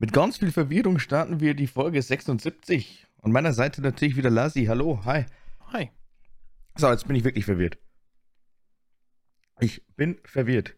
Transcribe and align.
Mit 0.00 0.14
ganz 0.14 0.38
viel 0.38 0.50
Verwirrung 0.50 0.98
starten 0.98 1.40
wir 1.40 1.52
die 1.52 1.66
Folge 1.66 2.00
76. 2.00 3.06
An 3.20 3.32
meiner 3.32 3.52
Seite 3.52 3.82
natürlich 3.82 4.16
wieder 4.16 4.30
Lassi. 4.30 4.64
Hallo, 4.64 5.04
hi. 5.04 5.26
Hi. 5.72 5.90
So, 6.74 6.88
jetzt 6.88 7.06
bin 7.06 7.16
ich 7.16 7.24
wirklich 7.24 7.44
verwirrt. 7.44 7.76
Ich 9.60 9.86
bin 9.96 10.18
verwirrt. 10.24 10.74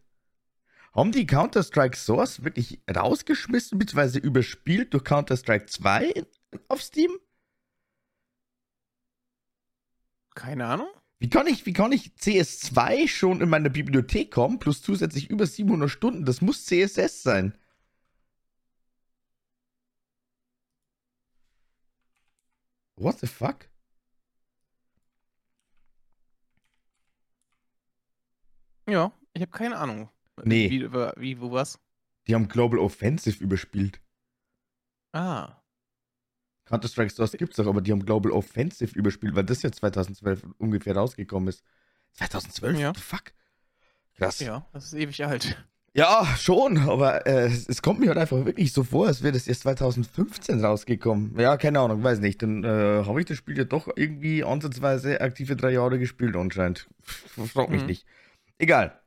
Haben 0.93 1.13
die 1.13 1.25
Counter-Strike 1.25 1.97
Source 1.97 2.43
wirklich 2.43 2.83
rausgeschmissen 2.93 3.79
bzw. 3.79 4.19
überspielt 4.19 4.93
durch 4.93 5.05
Counter-Strike 5.05 5.67
2 5.67 6.25
auf 6.67 6.83
Steam? 6.83 7.13
Keine 10.35 10.67
Ahnung. 10.67 10.89
Wie 11.21 11.31
kann, 11.31 11.47
ich, 11.47 11.65
wie 11.65 11.73
kann 11.73 11.93
ich 11.93 12.11
CS2 12.19 13.07
schon 13.07 13.41
in 13.41 13.49
meiner 13.49 13.69
Bibliothek 13.69 14.33
kommen, 14.33 14.59
plus 14.59 14.83
zusätzlich 14.83 15.31
über 15.31 15.47
700 15.47 15.89
Stunden? 15.89 16.25
Das 16.25 16.41
muss 16.41 16.67
CSS 16.67 17.23
sein. 17.23 17.57
What 23.03 23.19
the 23.19 23.27
fuck? 23.27 23.69
Ja, 28.89 29.13
ich 29.33 29.43
habe 29.43 29.51
keine 29.51 29.77
Ahnung. 29.77 30.09
Nee. 30.45 30.71
Wie, 30.71 30.93
wie, 30.93 31.41
wo 31.41 31.51
was? 31.51 31.81
Die 32.29 32.35
haben 32.35 32.47
Global 32.47 32.79
Offensive 32.79 33.43
überspielt. 33.43 34.01
Ah. 35.13 35.61
Counter-Strike 36.67 37.11
Source 37.11 37.33
gibt's 37.33 37.57
doch, 37.57 37.67
aber 37.67 37.81
die 37.81 37.91
haben 37.91 38.05
Global 38.05 38.31
Offensive 38.31 38.97
überspielt, 38.97 39.35
weil 39.35 39.45
das 39.45 39.63
ja 39.63 39.73
2012 39.73 40.45
ungefähr 40.59 40.97
rausgekommen 40.97 41.49
ist. 41.49 41.65
2012? 42.13 42.79
Ja. 42.79 42.89
What 42.91 42.97
the 42.97 43.03
fuck? 43.03 43.33
Krass. 44.15 44.39
Ja, 44.39 44.69
das 44.73 44.87
ist 44.87 44.95
ewig 44.95 45.25
alt. 45.25 45.57
Schon, 46.39 46.79
aber 46.79 47.27
äh, 47.27 47.47
es, 47.47 47.69
es 47.69 47.83
kommt 47.83 48.01
mir 48.01 48.09
halt 48.09 48.19
einfach 48.19 48.45
wirklich 48.47 48.73
so 48.73 48.83
vor, 48.83 49.07
als 49.09 49.23
wäre 49.23 49.33
das 49.35 49.47
erst 49.47 49.63
2015 49.63 50.65
rausgekommen. 50.65 51.39
Ja, 51.39 51.57
keine 51.59 51.81
Ahnung, 51.81 52.03
weiß 52.03 52.21
nicht. 52.21 52.41
Dann 52.43 52.65
äh, 52.65 53.05
habe 53.05 53.21
ich 53.21 53.27
das 53.27 53.37
Spiel 53.37 53.59
ja 53.59 53.65
doch 53.65 53.89
irgendwie 53.95 54.43
ansatzweise 54.43 55.21
aktive 55.21 55.55
drei 55.57 55.71
Jahre 55.73 55.99
gespielt 55.99 56.35
anscheinend. 56.37 56.89
Frag 57.03 57.69
mich 57.71 57.83
Mhm. 57.83 57.87
nicht. 57.89 58.07
Egal. 58.59 58.99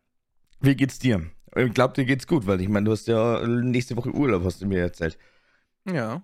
Wie 0.61 0.75
geht's 0.75 1.00
dir? 1.00 1.25
Ich 1.55 1.73
glaube, 1.73 1.94
dir 1.94 2.05
geht's 2.05 2.27
gut, 2.27 2.45
weil 2.47 2.61
ich 2.61 2.69
meine, 2.69 2.86
du 2.86 2.92
hast 2.92 3.08
ja 3.08 3.45
nächste 3.47 3.95
Woche 3.95 4.11
Urlaub, 4.11 4.44
hast 4.44 4.61
du 4.61 4.67
mir 4.67 4.81
erzählt. 4.81 5.17
Ja. 5.89 6.22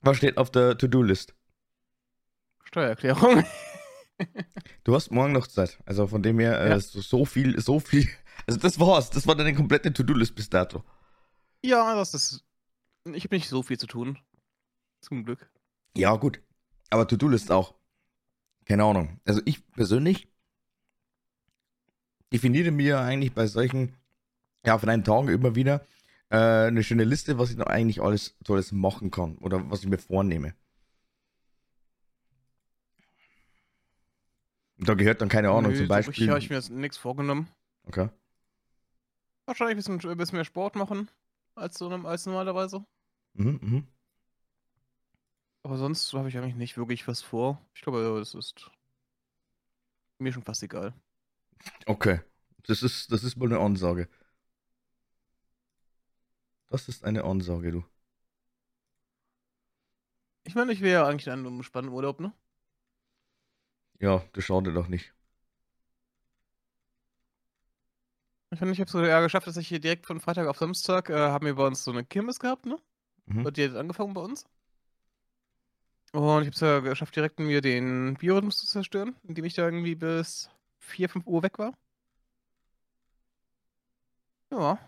Was 0.00 0.16
steht 0.18 0.38
auf 0.38 0.50
der 0.50 0.78
To-Do-List? 0.78 1.34
Steuererklärung. 2.64 3.44
Du 4.84 4.94
hast 4.94 5.10
morgen 5.10 5.32
noch 5.32 5.46
Zeit. 5.48 5.78
Also 5.86 6.06
von 6.06 6.22
dem 6.22 6.38
her, 6.38 6.60
äh, 6.60 6.68
Ja. 6.70 6.80
so, 6.80 7.00
so 7.00 7.24
viel, 7.24 7.60
so 7.60 7.80
viel. 7.80 8.08
Also 8.46 8.60
das 8.60 8.78
war's. 8.78 9.10
Das 9.10 9.26
war 9.26 9.34
deine 9.34 9.54
komplette 9.54 9.92
To-Do-List 9.92 10.34
bis 10.34 10.50
dato. 10.50 10.82
ja, 11.62 11.94
das 11.94 12.14
ist. 12.14 12.44
Ich 13.12 13.24
habe 13.24 13.34
nicht 13.36 13.48
so 13.48 13.62
viel 13.62 13.78
zu 13.78 13.86
tun. 13.86 14.18
Zum 15.00 15.24
Glück. 15.24 15.50
Ja, 15.96 16.14
gut. 16.16 16.40
Aber 16.90 17.06
To-Do-List 17.06 17.50
auch. 17.52 17.74
Keine 18.64 18.84
Ahnung. 18.84 19.20
Also 19.26 19.40
ich 19.44 19.66
persönlich 19.72 20.28
definiere 22.32 22.70
mir 22.70 23.00
eigentlich 23.00 23.32
bei 23.34 23.46
solchen, 23.46 23.94
ja, 24.64 24.78
von 24.78 24.88
einem 24.88 25.04
Tagen 25.04 25.28
immer 25.28 25.54
wieder 25.54 25.86
äh, 26.30 26.36
eine 26.66 26.82
schöne 26.82 27.04
Liste, 27.04 27.38
was 27.38 27.50
ich 27.50 27.56
noch 27.56 27.66
eigentlich 27.66 28.00
alles 28.02 28.36
Tolles 28.44 28.72
machen 28.72 29.10
kann 29.10 29.36
oder 29.38 29.70
was 29.70 29.82
ich 29.82 29.88
mir 29.88 29.98
vornehme. 29.98 30.54
Und 34.78 34.88
da 34.88 34.94
gehört 34.94 35.20
dann 35.20 35.28
keine 35.28 35.50
Ahnung, 35.50 35.72
Nö, 35.72 35.78
zum 35.78 35.86
so 35.86 35.94
richtig 35.94 36.06
Beispiel. 36.16 36.28
habe 36.30 36.38
ich 36.40 36.50
mir 36.50 36.56
jetzt 36.56 36.70
nichts 36.70 36.96
vorgenommen. 36.96 37.48
okay. 37.86 38.08
Wahrscheinlich 39.46 39.74
ein 39.74 39.96
bisschen, 39.96 40.10
ein 40.10 40.16
bisschen 40.16 40.36
mehr 40.36 40.44
Sport 40.44 40.76
machen 40.76 41.10
als, 41.54 41.78
so, 41.78 41.88
als 41.88 42.26
normalerweise. 42.26 42.84
Mhm, 43.34 43.58
mhm. 43.62 43.88
Aber 45.62 45.78
sonst 45.78 46.12
habe 46.12 46.28
ich 46.28 46.36
eigentlich 46.36 46.56
nicht 46.56 46.76
wirklich 46.76 47.06
was 47.08 47.22
vor. 47.22 47.60
Ich 47.74 47.82
glaube, 47.82 48.18
das 48.18 48.34
ist 48.34 48.70
mir 50.18 50.32
schon 50.32 50.42
fast 50.42 50.62
egal. 50.62 50.92
Okay. 51.86 52.20
Das 52.66 52.82
ist, 52.82 53.12
das 53.12 53.24
ist 53.24 53.38
wohl 53.38 53.52
eine 53.52 53.62
Ansage. 53.62 54.08
Das 56.68 56.88
ist 56.88 57.04
eine 57.04 57.24
Ansage, 57.24 57.70
du. 57.72 57.84
Ich 60.44 60.54
meine, 60.54 60.72
ich 60.72 60.80
wäre 60.80 61.02
ja 61.02 61.08
eigentlich 61.08 61.26
in 61.26 61.32
einem 61.32 61.62
spannenden 61.62 61.94
Urlaub, 61.94 62.20
ne? 62.20 62.32
Ja, 64.00 64.22
das 64.34 64.44
schadet 64.44 64.76
doch 64.76 64.88
nicht. 64.88 65.13
Ich 68.54 68.58
finde, 68.60 68.72
ich 68.72 68.78
habe 68.78 68.86
es 68.86 68.92
sogar 68.92 69.22
geschafft, 69.22 69.48
dass 69.48 69.56
ich 69.56 69.66
hier 69.66 69.80
direkt 69.80 70.06
von 70.06 70.20
Freitag 70.20 70.46
auf 70.46 70.58
Samstag 70.58 71.10
äh, 71.10 71.14
haben 71.14 71.44
wir 71.44 71.56
bei 71.56 71.66
uns 71.66 71.82
so 71.82 71.90
eine 71.90 72.04
Kirmes 72.04 72.38
gehabt, 72.38 72.66
ne? 72.66 72.78
Mhm. 73.26 73.46
Und 73.46 73.56
die 73.56 73.64
hat 73.64 73.74
angefangen 73.74 74.14
bei 74.14 74.20
uns. 74.20 74.46
Und 76.12 76.42
ich 76.42 76.46
habe 76.46 76.50
es 76.50 76.60
ja 76.60 76.78
geschafft, 76.78 77.16
direkt 77.16 77.40
mir 77.40 77.60
den 77.60 78.14
Biorhythmus 78.14 78.58
zu 78.58 78.66
zerstören, 78.68 79.16
indem 79.24 79.44
ich 79.44 79.54
da 79.54 79.64
irgendwie 79.64 79.96
bis 79.96 80.50
4, 80.78 81.08
5 81.08 81.26
Uhr 81.26 81.42
weg 81.42 81.58
war. 81.58 81.74
Ja. 84.52 84.78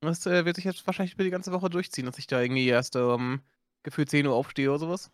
Das 0.00 0.24
äh, 0.24 0.46
wird 0.46 0.56
sich 0.56 0.64
jetzt 0.64 0.86
wahrscheinlich 0.86 1.14
über 1.14 1.24
die 1.24 1.30
ganze 1.30 1.52
Woche 1.52 1.68
durchziehen, 1.68 2.06
dass 2.06 2.18
ich 2.18 2.26
da 2.26 2.40
irgendwie 2.40 2.66
erst 2.66 2.96
um 2.96 3.42
gefühlt 3.82 4.08
10 4.08 4.26
Uhr 4.26 4.34
aufstehe 4.34 4.70
oder 4.70 4.78
sowas. 4.78 5.10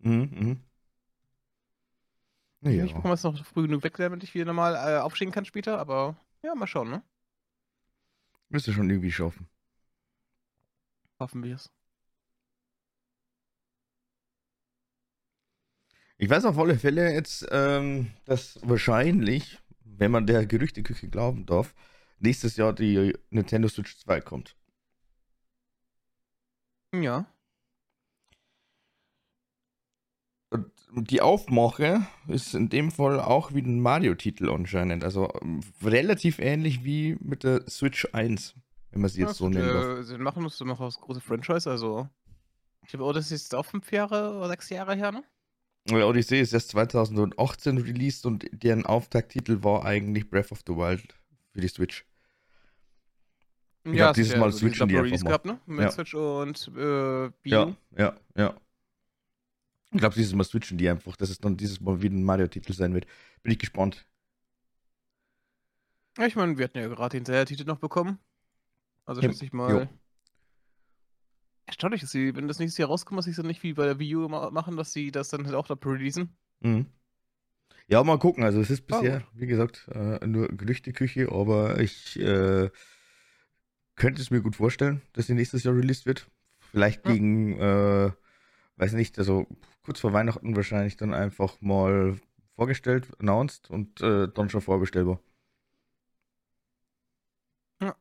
Mhm, 0.00 0.30
mhm. 0.34 0.60
Ich 2.64 2.76
Ja. 2.76 2.86
bekomme 2.86 3.14
es 3.14 3.22
noch 3.22 3.44
früh 3.44 3.66
genug 3.66 3.82
weg, 3.84 3.96
damit 3.98 4.22
ich 4.22 4.34
wieder 4.34 4.46
normal 4.46 4.74
äh, 4.74 4.98
aufstehen 5.00 5.30
kann 5.32 5.44
später, 5.44 5.78
aber 5.78 6.16
ja, 6.42 6.54
mal 6.54 6.66
schauen, 6.66 6.90
ne? 6.90 7.02
Du 8.50 8.58
schon 8.58 8.88
irgendwie 8.88 9.12
schaffen. 9.12 9.48
Hoffen 11.18 11.42
wir 11.42 11.56
es. 11.56 11.70
Ich 16.16 16.30
weiß 16.30 16.44
auf 16.44 16.58
alle 16.58 16.78
Fälle 16.78 17.12
jetzt, 17.12 17.46
ähm, 17.50 18.10
dass 18.24 18.58
wahrscheinlich, 18.62 19.58
wenn 19.84 20.10
man 20.10 20.26
der 20.26 20.46
Gerüchteküche 20.46 21.08
glauben 21.08 21.44
darf, 21.46 21.74
nächstes 22.18 22.56
Jahr 22.56 22.72
die 22.72 23.12
Nintendo 23.30 23.68
Switch 23.68 23.98
2 23.98 24.20
kommt. 24.20 24.56
Ja. 26.92 27.26
Und 30.43 30.43
die 30.96 31.20
Aufmache 31.20 32.06
ist 32.28 32.54
in 32.54 32.68
dem 32.68 32.90
Fall 32.90 33.20
auch 33.20 33.52
wie 33.52 33.62
ein 33.62 33.80
Mario-Titel 33.80 34.48
anscheinend. 34.50 35.04
Also 35.04 35.28
ähm, 35.42 35.60
relativ 35.82 36.38
ähnlich 36.38 36.84
wie 36.84 37.16
mit 37.20 37.42
der 37.44 37.68
Switch 37.68 38.08
1, 38.12 38.54
wenn 38.90 39.00
man 39.00 39.10
sie 39.10 39.22
jetzt 39.22 39.40
Ja, 39.40 39.50
so 39.50 39.98
äh, 39.98 40.02
Sie 40.04 40.18
machen 40.18 40.44
das 40.44 40.60
noch 40.60 40.80
aus 40.80 41.00
große 41.00 41.20
Franchise, 41.20 41.68
also. 41.68 42.08
Ich 42.82 42.90
glaube, 42.90 43.04
oh, 43.04 43.12
das 43.12 43.26
ist 43.26 43.42
jetzt 43.42 43.54
auch 43.54 43.64
fünf 43.64 43.90
Jahre 43.92 44.36
oder 44.36 44.48
sechs 44.48 44.68
Jahre 44.68 44.94
her, 44.94 45.10
ne? 45.10 45.24
Der 45.86 46.06
Odyssey 46.06 46.40
ist 46.40 46.52
erst 46.52 46.70
2018 46.70 47.78
released 47.78 48.24
und 48.24 48.46
deren 48.52 48.86
Auftakttitel 48.86 49.62
war 49.62 49.84
eigentlich 49.84 50.30
Breath 50.30 50.50
of 50.52 50.60
the 50.66 50.74
Wild 50.74 51.14
für 51.52 51.60
die 51.60 51.68
Switch. 51.68 52.06
Ich 53.84 54.00
es 54.00 54.12
dieses 54.12 54.36
Mal 54.36 54.50
so 54.50 54.58
switchen 54.58 54.88
die 54.88 54.96
einfach 54.96 55.24
gehabt, 55.24 55.44
ne? 55.44 55.60
Mit 55.66 55.84
Ja. 55.84 55.90
Switch 55.90 56.14
und 56.14 56.68
äh, 56.68 57.30
Wii 57.42 57.52
Ja, 57.52 57.76
ja, 57.96 58.16
ja. 58.34 58.54
Ich 59.94 60.00
glaube, 60.00 60.16
dieses 60.16 60.34
Mal 60.34 60.42
switchen 60.42 60.76
die 60.76 60.88
einfach, 60.88 61.14
dass 61.14 61.30
es 61.30 61.38
dann 61.38 61.56
dieses 61.56 61.80
Mal 61.80 62.02
wieder 62.02 62.16
ein 62.16 62.24
Mario-Titel 62.24 62.72
sein 62.72 62.94
wird. 62.94 63.06
Bin 63.44 63.52
ich 63.52 63.60
gespannt. 63.60 64.04
Ja, 66.18 66.26
ich 66.26 66.34
meine, 66.34 66.58
wir 66.58 66.64
hatten 66.64 66.78
ja 66.78 66.88
gerade 66.88 67.16
den 67.16 67.24
Zelda-Titel 67.24 67.64
noch 67.64 67.78
bekommen. 67.78 68.18
Also 69.04 69.22
Ja, 69.22 69.28
schätze 69.30 69.44
ich 69.44 69.52
mal. 69.52 69.88
Erstaunlich, 71.66 72.00
dass 72.00 72.10
sie, 72.10 72.34
wenn 72.34 72.48
das 72.48 72.58
nächstes 72.58 72.78
Jahr 72.78 72.88
rauskommt, 72.88 73.18
dass 73.18 73.24
sie 73.24 73.30
es 73.30 73.36
dann 73.36 73.46
nicht 73.46 73.62
wie 73.62 73.72
bei 73.72 73.84
der 73.86 74.00
Wii 74.00 74.16
U 74.16 74.28
ma- 74.28 74.50
machen, 74.50 74.76
dass 74.76 74.92
sie 74.92 75.12
das 75.12 75.28
dann 75.28 75.46
halt 75.46 75.54
auch 75.54 75.66
da 75.68 75.74
releasen. 75.74 76.36
Mhm. 76.60 76.86
Ja, 77.86 78.02
mal 78.02 78.18
gucken. 78.18 78.42
Also 78.42 78.60
es 78.60 78.70
ist 78.70 78.86
bisher, 78.86 79.22
wie 79.32 79.46
gesagt, 79.46 79.88
äh, 79.92 80.26
nur 80.26 80.48
Gerüchteküche, 80.48 81.30
aber 81.30 81.78
ich 81.78 82.18
äh, 82.18 82.68
könnte 83.94 84.20
es 84.20 84.30
mir 84.32 84.42
gut 84.42 84.56
vorstellen, 84.56 85.02
dass 85.12 85.28
sie 85.28 85.34
nächstes 85.34 85.62
Jahr 85.62 85.76
released 85.76 86.04
wird. 86.04 86.28
Vielleicht 86.72 87.06
Ja. 87.06 87.12
gegen, 87.12 87.58
äh, 87.60 88.10
weiß 88.76 88.92
nicht, 88.94 89.18
also 89.18 89.46
kurz 89.84 90.00
vor 90.00 90.12
Weihnachten 90.12 90.56
wahrscheinlich 90.56 90.96
dann 90.96 91.14
einfach 91.14 91.60
mal 91.60 92.18
vorgestellt, 92.56 93.08
announced 93.18 93.70
und 93.70 94.00
äh, 94.00 94.28
dann 94.28 94.50
schon 94.50 94.60
vorbestellbar. 94.60 95.20
Ja. 97.80 97.94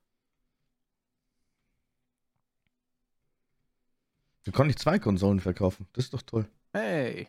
Du 4.45 4.51
kann 4.51 4.69
ich 4.69 4.77
zwei 4.77 4.99
Konsolen 4.99 5.39
verkaufen. 5.39 5.87
Das 5.93 6.05
ist 6.05 6.13
doch 6.13 6.21
toll. 6.21 6.47
Hey. 6.73 7.27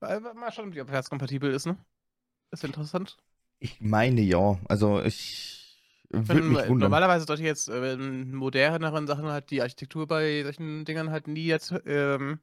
Mal 0.00 0.52
schauen, 0.52 0.68
ob 0.68 0.74
die 0.74 0.80
abwärtskompatibel 0.80 1.52
ist, 1.52 1.66
ne? 1.66 1.76
Ist 2.52 2.64
interessant. 2.64 3.16
Ich 3.58 3.80
meine 3.80 4.20
ja. 4.20 4.58
Also 4.68 5.02
ich 5.02 5.57
Wenn, 6.10 6.48
mich 6.48 6.58
wundern. 6.68 6.90
normalerweise 6.90 7.26
sollte 7.26 7.42
jetzt 7.42 7.68
äh, 7.68 7.92
in 7.92 8.34
moderneren 8.34 9.06
Sachen 9.06 9.26
halt 9.26 9.50
die 9.50 9.60
Architektur 9.62 10.06
bei 10.06 10.42
solchen 10.42 10.84
Dingern 10.84 11.10
halt 11.10 11.28
nie 11.28 11.44
jetzt 11.44 11.74
ähm, 11.86 12.38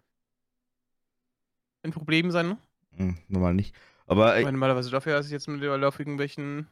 ein 1.84 1.92
Problem 1.92 2.32
sein, 2.32 2.48
ne? 2.50 2.58
Hm, 2.98 3.18
normal 3.28 3.54
nicht. 3.54 3.76
Aber 4.08 4.36
Ich 4.36 4.42
äh, 4.42 4.44
meine, 4.44 4.54
normalerweise 4.54 4.92
dafür 4.92 5.18
ist 5.20 5.28
es 5.28 5.32
jetzt 5.32 5.48
mit 5.48 5.64
auf 5.68 6.00
irgendwelchen 6.00 6.68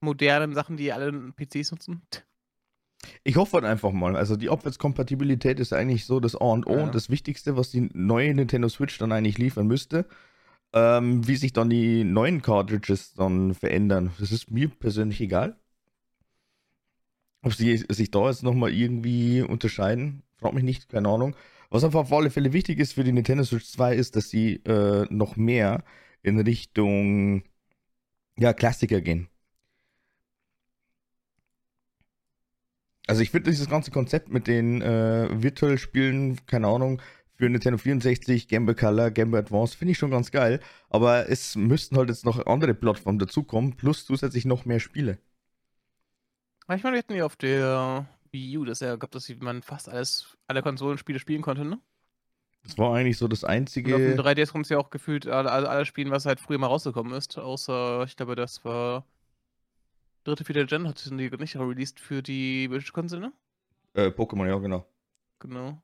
modernen 0.00 0.54
Sachen, 0.54 0.76
die 0.76 0.92
alle 0.92 1.12
PCs 1.12 1.70
nutzen. 1.70 2.02
Ich 3.22 3.36
hoffe 3.36 3.54
halt 3.54 3.64
einfach 3.64 3.92
mal. 3.92 4.16
Also 4.16 4.36
die 4.36 4.50
Abwärtskompatibilität 4.50 5.60
ist 5.60 5.72
eigentlich 5.72 6.04
so 6.06 6.20
das 6.20 6.34
A 6.36 6.44
und 6.44 6.66
O 6.66 6.76
Ja. 6.76 6.82
und 6.84 6.94
das 6.94 7.08
Wichtigste, 7.10 7.56
was 7.56 7.70
die 7.70 7.88
neue 7.92 8.34
Nintendo 8.34 8.68
Switch 8.68 8.98
dann 8.98 9.12
eigentlich 9.12 9.38
liefern 9.38 9.66
müsste. 9.66 10.06
Ähm, 10.72 11.26
wie 11.28 11.36
sich 11.36 11.52
dann 11.52 11.70
die 11.70 12.02
neuen 12.04 12.42
Cartridges 12.42 13.14
dann 13.14 13.54
verändern, 13.54 14.10
das 14.18 14.32
ist 14.32 14.50
mir 14.50 14.68
persönlich 14.68 15.20
egal. 15.20 15.56
Ob 17.44 17.52
sie 17.52 17.76
sich 17.76 18.10
da 18.10 18.28
jetzt 18.28 18.42
nochmal 18.42 18.72
irgendwie 18.72 19.42
unterscheiden, 19.42 20.22
frag 20.38 20.54
mich 20.54 20.64
nicht, 20.64 20.88
keine 20.88 21.08
Ahnung. 21.10 21.36
Was 21.70 21.84
einfach 21.84 22.00
auf 22.00 22.12
alle 22.12 22.30
Fälle 22.30 22.52
wichtig 22.54 22.78
ist 22.78 22.94
für 22.94 23.04
die 23.04 23.12
Nintendo 23.12 23.44
Switch 23.44 23.66
2 23.66 23.94
ist, 23.96 24.16
dass 24.16 24.30
sie 24.30 24.56
äh, 24.64 25.06
noch 25.10 25.36
mehr 25.36 25.84
in 26.22 26.40
Richtung 26.40 27.42
ja, 28.38 28.52
Klassiker 28.54 29.00
gehen. 29.02 29.28
Also 33.06 33.20
ich 33.22 33.30
finde 33.30 33.50
dieses 33.50 33.68
ganze 33.68 33.90
Konzept 33.90 34.30
mit 34.30 34.46
den 34.46 34.80
äh, 34.80 35.28
Virtual 35.30 35.76
Spielen, 35.76 36.38
keine 36.46 36.68
Ahnung, 36.68 37.02
für 37.36 37.48
Nintendo 37.50 37.76
64, 37.78 38.48
Game 38.48 38.64
Boy 38.64 38.74
Color, 38.74 39.10
Game 39.10 39.30
Boy 39.30 39.40
Advance, 39.40 39.76
finde 39.76 39.92
ich 39.92 39.98
schon 39.98 40.10
ganz 40.10 40.30
geil. 40.30 40.60
Aber 40.88 41.28
es 41.28 41.56
müssten 41.56 41.96
halt 41.98 42.08
jetzt 42.08 42.24
noch 42.24 42.46
andere 42.46 42.72
Plattformen 42.74 43.18
dazukommen, 43.18 43.76
plus 43.76 44.06
zusätzlich 44.06 44.46
noch 44.46 44.64
mehr 44.64 44.80
Spiele. 44.80 45.18
Ich 46.66 46.82
meine, 46.82 46.94
wir 46.94 46.98
hatten 46.98 47.14
ja 47.14 47.26
auf 47.26 47.36
der 47.36 48.06
Wii 48.32 48.58
U 48.58 48.64
das 48.64 48.80
ja 48.80 48.96
gehabt, 48.96 49.14
dass 49.14 49.28
man 49.40 49.62
fast 49.62 49.88
alles, 49.88 50.36
alle 50.46 50.62
Konsolenspiele 50.62 51.18
spielen 51.18 51.42
konnte, 51.42 51.64
ne? 51.64 51.80
Das 52.62 52.78
war 52.78 52.94
eigentlich 52.94 53.18
so 53.18 53.28
das 53.28 53.44
Und 53.84 53.92
auf 53.92 54.02
dem 54.02 54.14
einzige. 54.14 54.16
3DS 54.16 54.52
kommt 54.52 54.66
es 54.66 54.70
ja 54.70 54.78
auch 54.78 54.90
gefühlt 54.90 55.26
alle, 55.26 55.50
alle, 55.52 55.68
alle 55.68 55.84
spielen, 55.84 56.10
was 56.10 56.26
halt 56.26 56.40
früher 56.40 56.58
mal 56.58 56.68
rausgekommen 56.68 57.12
ist. 57.12 57.38
Außer, 57.38 58.04
ich 58.04 58.16
glaube, 58.16 58.34
das 58.36 58.64
war 58.64 59.04
dritte, 60.24 60.44
vierte 60.44 60.66
Gen, 60.66 60.88
hat 60.88 61.04
die 61.04 61.14
nicht 61.14 61.56
released 61.56 62.00
für 62.00 62.22
die 62.22 62.68
Konsole, 62.92 63.20
ne? 63.20 63.32
Äh, 63.94 64.08
Pokémon, 64.08 64.46
ja, 64.46 64.58
genau. 64.58 64.86
Genau. 65.38 65.82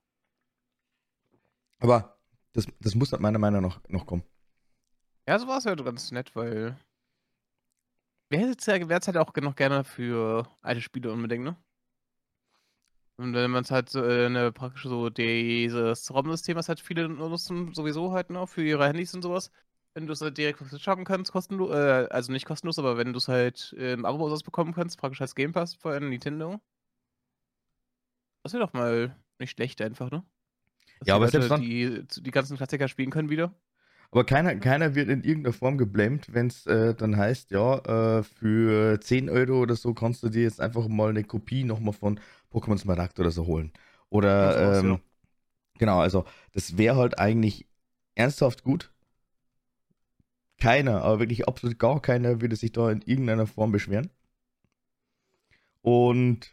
Aber 1.78 2.18
das, 2.52 2.66
das 2.80 2.94
muss 2.94 3.12
halt 3.12 3.22
meiner 3.22 3.38
Meinung 3.38 3.62
nach 3.62 3.80
noch 3.88 4.06
kommen. 4.06 4.24
Ja, 5.28 5.38
so 5.38 5.46
war 5.46 5.58
es 5.58 5.64
ja 5.64 5.74
ganz 5.74 6.10
nett, 6.10 6.34
weil. 6.34 6.76
Wäre 8.30 8.48
jetzt 8.50 8.66
ja, 8.66 8.88
wäre 8.88 9.00
halt 9.00 9.16
auch 9.16 9.34
noch 9.36 9.56
gerne 9.56 9.82
für 9.84 10.46
alte 10.62 10.80
Spiele 10.80 11.12
unbedingt, 11.12 11.44
ne? 11.44 11.56
Und 13.16 13.34
wenn 13.34 13.50
man 13.50 13.64
es 13.64 13.70
halt 13.70 13.90
so, 13.90 14.02
äh, 14.02 14.30
ne, 14.30 14.50
praktisch 14.50 14.84
so 14.84 15.10
dieses 15.10 16.10
ROM-System, 16.14 16.56
was 16.56 16.68
halt 16.68 16.80
viele 16.80 17.08
nutzen, 17.08 17.74
sowieso 17.74 18.12
halt, 18.12 18.30
ne, 18.30 18.46
für 18.46 18.62
ihre 18.62 18.86
Handys 18.86 19.12
und 19.14 19.22
sowas. 19.22 19.50
Wenn 19.92 20.06
du 20.06 20.12
es 20.12 20.20
halt 20.22 20.38
direkt 20.38 20.62
schaffen 20.80 21.04
kannst, 21.04 21.32
kostenlos, 21.32 21.70
äh, 21.74 22.06
also 22.10 22.32
nicht 22.32 22.46
kostenlos, 22.46 22.78
aber 22.78 22.96
wenn 22.96 23.12
du 23.12 23.18
es 23.18 23.28
halt 23.28 23.74
im 23.76 24.04
Abo 24.06 24.34
bekommen 24.38 24.72
kannst, 24.72 24.96
praktisch 24.98 25.20
als 25.20 25.34
Game 25.34 25.52
Pass 25.52 25.74
von 25.74 26.08
Nintendo. 26.08 26.60
Das 28.42 28.54
wäre 28.54 28.64
doch 28.64 28.72
mal 28.72 29.14
nicht 29.38 29.50
schlecht 29.50 29.82
einfach, 29.82 30.10
ne? 30.10 30.22
Dass 31.00 31.08
Ja, 31.08 31.16
aber 31.16 31.28
selbst 31.28 31.50
dann- 31.50 31.60
die, 31.60 32.04
die 32.06 32.30
ganzen 32.30 32.56
Klassiker 32.56 32.88
spielen 32.88 33.10
können 33.10 33.28
wieder. 33.28 33.52
Aber 34.12 34.24
keiner, 34.24 34.56
keiner 34.56 34.94
wird 34.96 35.08
in 35.08 35.22
irgendeiner 35.22 35.52
Form 35.52 35.78
geblamed, 35.78 36.34
wenn 36.34 36.48
es 36.48 36.66
äh, 36.66 36.94
dann 36.94 37.16
heißt, 37.16 37.52
ja, 37.52 38.18
äh, 38.18 38.22
für 38.24 39.00
10 39.00 39.30
Euro 39.30 39.60
oder 39.60 39.76
so 39.76 39.94
kannst 39.94 40.22
du 40.24 40.28
dir 40.28 40.42
jetzt 40.42 40.60
einfach 40.60 40.88
mal 40.88 41.10
eine 41.10 41.22
Kopie 41.22 41.62
nochmal 41.62 41.94
von 41.94 42.18
Pokémon 42.52 42.78
Smaragd 42.78 43.20
oder 43.20 43.30
so 43.30 43.46
holen. 43.46 43.72
Oder, 44.08 44.80
ähm, 44.80 44.88
ja. 44.88 45.00
genau, 45.78 46.00
also 46.00 46.24
das 46.52 46.76
wäre 46.76 46.96
halt 46.96 47.20
eigentlich 47.20 47.66
ernsthaft 48.16 48.64
gut. 48.64 48.90
Keiner, 50.58 51.02
aber 51.02 51.20
wirklich 51.20 51.46
absolut 51.46 51.78
gar 51.78 52.02
keiner 52.02 52.40
würde 52.40 52.56
sich 52.56 52.72
da 52.72 52.90
in 52.90 53.02
irgendeiner 53.02 53.46
Form 53.46 53.70
beschweren. 53.70 54.10
Und 55.82 56.52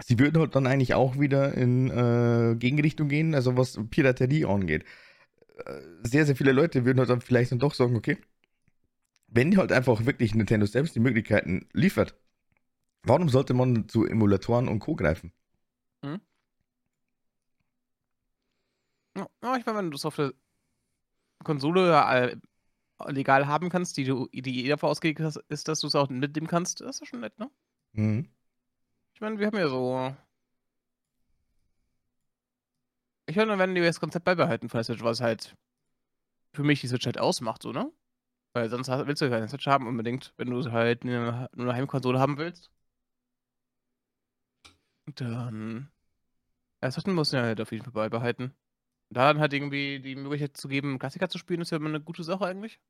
sie 0.00 0.18
würden 0.20 0.40
halt 0.40 0.54
dann 0.54 0.68
eigentlich 0.68 0.94
auch 0.94 1.18
wieder 1.18 1.54
in 1.54 1.90
äh, 1.90 2.54
Gegenrichtung 2.56 3.08
gehen, 3.08 3.34
also 3.34 3.56
was 3.56 3.80
Piraterie 3.90 4.44
angeht 4.44 4.84
sehr, 6.02 6.26
sehr 6.26 6.36
viele 6.36 6.52
Leute 6.52 6.84
würden 6.84 6.98
halt 6.98 7.10
dann 7.10 7.20
vielleicht 7.20 7.52
dann 7.52 7.58
doch 7.58 7.74
sagen, 7.74 7.96
okay, 7.96 8.18
wenn 9.28 9.56
halt 9.56 9.72
einfach 9.72 10.04
wirklich 10.06 10.34
Nintendo 10.34 10.66
selbst 10.66 10.94
die 10.96 11.00
Möglichkeiten 11.00 11.68
liefert, 11.72 12.16
warum 13.04 13.28
sollte 13.28 13.54
man 13.54 13.88
zu 13.88 14.06
Emulatoren 14.06 14.68
und 14.68 14.80
Co. 14.80 14.96
greifen? 14.96 15.32
Ja, 19.16 19.26
ja, 19.42 19.56
ich 19.56 19.66
meine, 19.66 19.78
wenn 19.78 19.90
du 19.90 19.96
es 19.96 20.04
auf 20.04 20.16
der 20.16 20.32
Konsole 21.44 21.92
äh, 21.92 22.36
legal 23.12 23.46
haben 23.46 23.68
kannst, 23.68 23.96
die 23.96 24.04
du, 24.04 24.28
die 24.32 24.64
eh 24.64 24.68
davon 24.68 24.90
ausgeht, 24.90 25.20
ist, 25.48 25.68
dass 25.68 25.80
du 25.80 25.86
es 25.86 25.94
auch 25.94 26.08
mitnehmen 26.08 26.46
kannst, 26.46 26.80
ist 26.80 27.00
das 27.00 27.08
schon 27.08 27.20
nett, 27.20 27.38
ne? 27.38 27.50
Mhm. 27.92 28.28
Ich 29.14 29.20
meine, 29.20 29.38
wir 29.38 29.46
haben 29.46 29.56
ja 29.56 29.68
so. 29.68 30.14
Ich 33.26 33.36
meine, 33.36 33.58
wenn 33.58 33.74
die 33.74 33.80
das 33.80 34.00
Konzept 34.00 34.24
beibehalten 34.24 34.68
von 34.68 34.78
der 34.78 34.84
Switch, 34.84 35.02
was 35.02 35.20
halt 35.20 35.56
für 36.54 36.64
mich 36.64 36.80
die 36.80 36.88
Switch 36.88 37.06
halt 37.06 37.18
ausmacht, 37.18 37.62
so, 37.62 37.72
ne? 37.72 37.92
Weil 38.54 38.70
sonst 38.70 38.88
willst 38.88 39.22
du 39.22 39.26
ja 39.26 39.32
keine 39.32 39.48
Switch 39.48 39.66
haben 39.66 39.86
unbedingt, 39.88 40.34
wenn 40.38 40.50
du 40.50 40.70
halt 40.72 41.02
eine, 41.04 41.48
nur 41.54 41.66
eine 41.66 41.74
Heimkonsole 41.74 42.18
haben 42.20 42.38
willst. 42.38 42.70
Dann. 45.14 45.90
Ja, 46.82 46.90
das 46.90 47.06
muss 47.06 47.32
ja 47.32 47.42
halt 47.42 47.60
auf 47.60 47.72
jeden 47.72 47.84
Fall 47.84 47.92
beibehalten. 47.92 48.54
Da 49.10 49.28
dann 49.32 49.40
halt 49.40 49.52
irgendwie 49.54 50.00
die 50.00 50.16
Möglichkeit 50.16 50.56
zu 50.56 50.68
geben, 50.68 50.98
Klassiker 50.98 51.28
zu 51.28 51.38
spielen, 51.38 51.62
ist 51.62 51.70
ja 51.70 51.78
immer 51.78 51.90
eine 51.90 52.00
gute 52.02 52.24
Sache 52.24 52.46
eigentlich. 52.46 52.80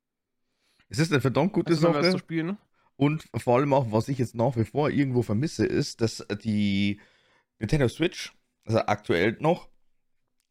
Es 0.89 0.99
ist 0.99 1.11
eine 1.11 1.21
verdammt 1.21 1.53
gute 1.53 1.73
Also, 1.73 1.93
das 1.93 2.11
zu 2.11 2.17
Sache. 2.17 2.19
spielen, 2.19 2.47
ne? 2.47 2.57
Und 2.97 3.25
vor 3.35 3.57
allem 3.57 3.73
auch, 3.73 3.91
was 3.91 4.09
ich 4.09 4.17
jetzt 4.19 4.35
nach 4.35 4.55
wie 4.57 4.65
vor 4.65 4.89
irgendwo 4.89 5.21
vermisse, 5.21 5.65
ist, 5.65 6.01
dass 6.01 6.25
die 6.43 6.99
Nintendo 7.59 7.87
Switch, 7.89 8.35
also 8.65 8.79
aktuell 8.79 9.37
noch, 9.39 9.69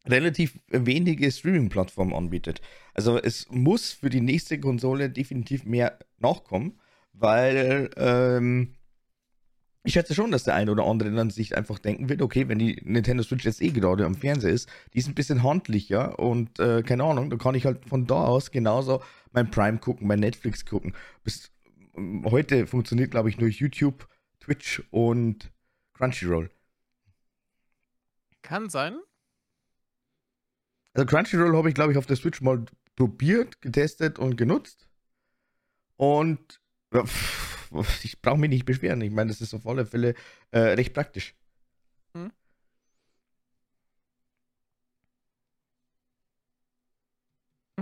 relativ 0.09 0.59
wenige 0.67 1.31
Streaming-Plattformen 1.31 2.13
anbietet. 2.13 2.61
Also 2.93 3.17
es 3.17 3.47
muss 3.49 3.91
für 3.91 4.09
die 4.09 4.21
nächste 4.21 4.59
Konsole 4.59 5.09
definitiv 5.09 5.65
mehr 5.65 5.99
nachkommen, 6.19 6.79
weil 7.13 7.89
ähm, 7.97 8.75
ich 9.87 9.93
schätze 9.93 10.13
schon, 10.13 10.31
dass 10.31 10.43
der 10.43 10.55
eine 10.55 10.71
oder 10.71 10.85
andere 10.85 11.11
dann 11.11 11.29
sich 11.29 11.55
einfach 11.55 11.79
denken 11.79 12.09
wird, 12.09 12.21
okay, 12.21 12.49
wenn 12.49 12.59
die 12.59 12.81
Nintendo 12.83 13.23
Switch 13.23 13.45
jetzt 13.45 13.61
eh 13.61 13.69
gerade 13.69 14.05
am 14.05 14.15
Fernseher 14.15 14.51
ist, 14.51 14.69
die 14.93 14.99
ist 14.99 15.07
ein 15.07 15.15
bisschen 15.15 15.43
handlicher 15.43 16.19
und 16.19 16.59
äh, 16.59 16.83
keine 16.83 17.05
Ahnung, 17.05 17.29
da 17.29 17.37
kann 17.37 17.55
ich 17.55 17.65
halt 17.65 17.87
von 17.87 18.05
da 18.05 18.25
aus 18.25 18.51
genauso 18.51 19.01
mein 19.31 19.49
Prime 19.49 19.77
gucken, 19.77 20.07
mein 20.07 20.19
Netflix 20.19 20.65
gucken. 20.65 20.93
Bis 21.23 21.51
ähm, 21.95 22.25
heute 22.29 22.67
funktioniert, 22.67 23.11
glaube 23.11 23.29
ich, 23.29 23.37
nur 23.37 23.47
YouTube, 23.49 24.09
Twitch 24.41 24.83
und 24.91 25.51
Crunchyroll. 25.93 26.49
Kann 28.41 28.69
sein. 28.69 28.97
Also 30.97 31.05
Crunchyroll 31.05 31.55
habe 31.55 31.69
ich, 31.69 31.75
glaube 31.75 31.91
ich, 31.91 31.97
auf 31.99 32.07
der 32.07 32.15
Switch 32.15 32.41
mal 32.41 32.65
probiert, 32.95 33.61
getestet 33.61 34.17
und 34.17 34.35
genutzt. 34.35 34.87
Und 35.95 36.59
ja, 36.91 37.05
pff, 37.05 38.03
ich 38.03 38.19
brauche 38.19 38.39
mich 38.39 38.49
nicht 38.49 38.65
beschweren. 38.65 39.01
Ich 39.01 39.11
meine, 39.11 39.29
das 39.29 39.39
ist 39.39 39.53
auf 39.53 39.67
alle 39.67 39.85
Fälle 39.85 40.15
äh, 40.49 40.59
recht 40.59 40.95
praktisch. 40.95 41.35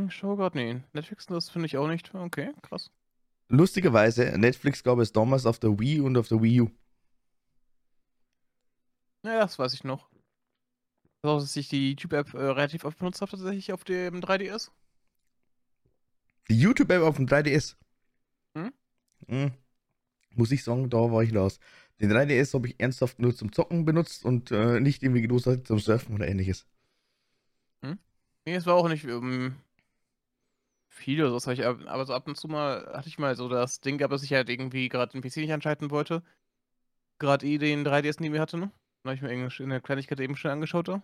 Ich 0.08 0.14
schau 0.14 0.36
grad, 0.36 0.56
nee. 0.56 0.82
Netflix, 0.92 1.26
das 1.26 1.50
finde 1.50 1.68
ich 1.68 1.78
auch 1.78 1.88
nicht. 1.88 2.14
Okay, 2.14 2.52
krass. 2.64 2.92
Lustigerweise, 3.48 4.38
Netflix 4.38 4.84
gab 4.84 5.00
es 5.00 5.14
damals 5.14 5.46
auf 5.46 5.58
der 5.58 5.80
Wii 5.80 6.02
und 6.02 6.18
auf 6.18 6.28
der 6.28 6.42
Wii 6.42 6.62
U. 6.62 6.72
Ja, 9.24 9.40
das 9.40 9.58
weiß 9.58 9.74
ich 9.74 9.86
noch. 9.86 10.10
Also, 11.26 11.46
dass 11.46 11.56
ich 11.56 11.70
die 11.70 11.92
YouTube-App 11.92 12.34
äh, 12.34 12.38
relativ 12.38 12.86
oft 12.86 12.98
benutzt 12.98 13.22
habe, 13.22 13.32
tatsächlich 13.32 13.72
auf 13.74 13.84
dem 13.84 14.22
3DS. 14.22 14.72
Die 16.50 16.60
YouTube-App 16.60 17.02
auf 17.02 17.16
dem 17.16 17.28
3DS. 17.28 17.76
Hm? 18.56 18.74
Hm. 19.28 19.52
Muss 20.36 20.52
ich 20.52 20.64
sagen, 20.64 20.90
da 20.90 20.98
war 20.98 21.24
ich 21.24 21.32
los. 21.32 21.60
Den 22.00 22.12
3DS 22.12 22.54
habe 22.54 22.68
ich 22.68 22.80
ernsthaft 22.80 23.20
nur 23.20 23.36
zum 23.36 23.52
Zocken 23.52 23.86
benutzt 23.86 24.26
und 24.26 24.52
äh, 24.52 24.80
nicht 24.80 25.02
irgendwie 25.02 25.26
großartig 25.28 25.66
zum 25.66 25.80
Surfen 25.80 26.16
oder 26.16 26.28
ähnliches. 26.28 26.68
Nee, 28.46 28.54
es 28.56 28.68
war 28.68 28.76
auch 28.76 28.88
nicht 28.88 29.06
ähm, 29.06 29.56
viel 30.88 31.22
oder 31.24 31.40
so, 31.40 31.52
aber 31.88 32.06
so 32.06 32.14
ab 32.14 32.28
und 32.28 32.38
zu 32.38 32.48
mal 32.48 32.86
hatte 32.94 33.08
ich 33.08 33.18
mal 33.18 33.36
so 33.36 33.50
das 33.50 33.82
Ding 33.82 33.98
gehabt, 33.98 34.14
dass 34.14 34.24
ich 34.24 34.34
halt 34.34 34.50
irgendwie 34.50 34.88
gerade 34.88 35.12
den 35.12 35.22
PC 35.22 35.38
nicht 35.38 35.54
anschalten 35.54 35.90
wollte. 35.90 36.24
Gerade 37.20 37.46
eh 37.48 37.58
den 37.58 37.86
3DS 37.86 38.20
neben 38.20 38.34
mir 38.34 38.42
hatte, 38.42 38.58
ne? 38.58 38.72
Dann 39.04 39.12
habe 39.12 39.16
ich 39.16 39.22
mir 39.22 39.64
in 39.64 39.70
der 39.70 39.82
Kleinigkeit 39.82 40.20
eben 40.20 40.36
schon 40.36 40.52
angeschaut 40.52 40.88
da. 40.88 41.02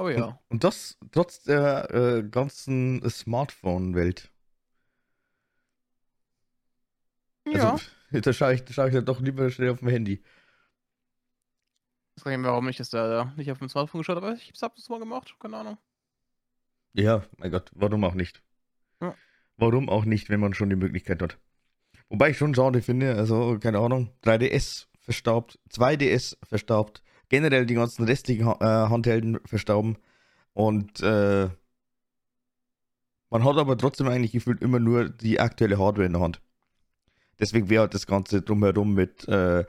Aber 0.00 0.16
ja. 0.16 0.24
Und, 0.24 0.38
und 0.48 0.64
das 0.64 0.96
trotz 1.12 1.42
der 1.42 1.90
äh, 1.94 2.22
ganzen 2.22 3.06
Smartphone-Welt. 3.06 4.32
ja. 7.46 7.72
Also, 7.72 7.84
da 8.22 8.32
schaue 8.32 8.54
ich, 8.54 8.64
da 8.64 8.72
schau 8.72 8.86
ich 8.86 8.94
dann 8.94 9.04
doch 9.04 9.20
lieber 9.20 9.50
schnell 9.50 9.68
auf 9.68 9.80
dem 9.80 9.88
Handy. 9.88 10.24
Ich 12.16 12.24
weiß 12.24 12.34
nicht 12.34 12.46
warum 12.46 12.66
ich 12.70 12.78
das 12.78 12.88
da 12.88 13.30
nicht 13.36 13.52
auf 13.52 13.58
dem 13.58 13.68
Smartphone 13.68 14.00
geschaut 14.00 14.16
habe, 14.16 14.28
aber 14.28 14.36
ich 14.36 14.48
hab's 14.48 14.62
ab 14.62 14.72
und 14.74 14.82
zu 14.82 14.90
mal 14.90 15.00
gemacht, 15.00 15.36
keine 15.38 15.58
Ahnung. 15.58 15.76
Ja, 16.94 17.22
mein 17.36 17.50
Gott, 17.50 17.70
warum 17.74 18.02
auch 18.04 18.14
nicht? 18.14 18.42
Ja. 19.02 19.14
Warum 19.58 19.90
auch 19.90 20.06
nicht, 20.06 20.30
wenn 20.30 20.40
man 20.40 20.54
schon 20.54 20.70
die 20.70 20.76
Möglichkeit 20.76 21.20
hat? 21.20 21.36
Wobei 22.08 22.30
ich 22.30 22.38
schon 22.38 22.54
schade 22.54 22.80
finde, 22.80 23.16
also 23.16 23.58
keine 23.58 23.80
Ahnung, 23.80 24.14
3DS 24.24 24.86
verstaubt, 24.98 25.58
2DS 25.70 26.38
verstaubt, 26.42 27.02
generell 27.30 27.66
die 27.66 27.74
ganzen 27.74 28.04
restlichen 28.04 28.46
äh, 28.46 28.64
Handhelden 28.64 29.40
verstauben 29.46 29.96
und 30.52 31.00
äh, 31.00 31.48
man 33.30 33.44
hat 33.44 33.56
aber 33.56 33.78
trotzdem 33.78 34.08
eigentlich 34.08 34.32
gefühlt 34.32 34.60
immer 34.60 34.80
nur 34.80 35.08
die 35.08 35.40
aktuelle 35.40 35.78
Hardware 35.78 36.06
in 36.06 36.12
der 36.14 36.22
Hand. 36.22 36.42
Deswegen 37.38 37.70
wäre 37.70 37.82
halt 37.82 37.94
das 37.94 38.06
Ganze 38.06 38.42
drumherum 38.42 38.94
mit 38.94 39.26
äh, 39.28 39.64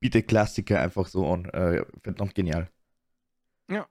bietet 0.00 0.28
Klassiker 0.28 0.80
einfach 0.80 1.06
so 1.06 1.30
an. 1.32 1.46
Äh, 1.46 1.84
verdammt 2.02 2.34
genial. 2.34 2.70
Ja. 3.68 3.88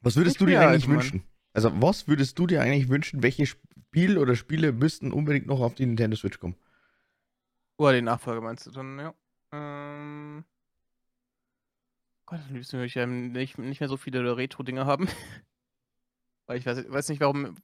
Was 0.00 0.16
würdest 0.16 0.36
Ich 0.36 0.38
du 0.38 0.46
dir 0.46 0.60
eigentlich 0.60 0.86
Mann. 0.86 0.96
wünschen? 0.96 1.22
Also, 1.52 1.70
was 1.82 2.08
würdest 2.08 2.38
du 2.38 2.46
dir 2.46 2.62
eigentlich 2.62 2.88
wünschen? 2.88 3.22
Welche 3.22 3.46
Spiel 3.46 4.18
oder 4.18 4.36
Spiele 4.36 4.72
müssten 4.72 5.12
unbedingt 5.12 5.46
noch 5.46 5.60
auf 5.60 5.74
die 5.74 5.86
Nintendo 5.86 6.16
Switch 6.16 6.38
kommen? 6.38 6.56
Oder 7.78 7.92
den 7.92 8.04
Nachfolger 8.04 8.40
meinst 8.40 8.66
du 8.66 8.70
dann, 8.72 8.98
ja. 8.98 9.14
Ähm. 9.52 10.44
Gott, 12.26 12.40
am 12.46 12.54
liebsten 12.54 12.74
würde 12.74 12.86
ich 12.86 12.94
ja 12.94 13.06
nicht, 13.06 13.56
nicht 13.56 13.80
mehr 13.80 13.88
so 13.88 13.96
viele 13.96 14.36
Retro-Dinge 14.36 14.84
haben. 14.84 15.08
Weil 16.46 16.58
ich 16.58 16.66
weiß, 16.66 16.90
weiß 16.90 17.08
nicht, 17.08 17.20
warum. 17.20 17.56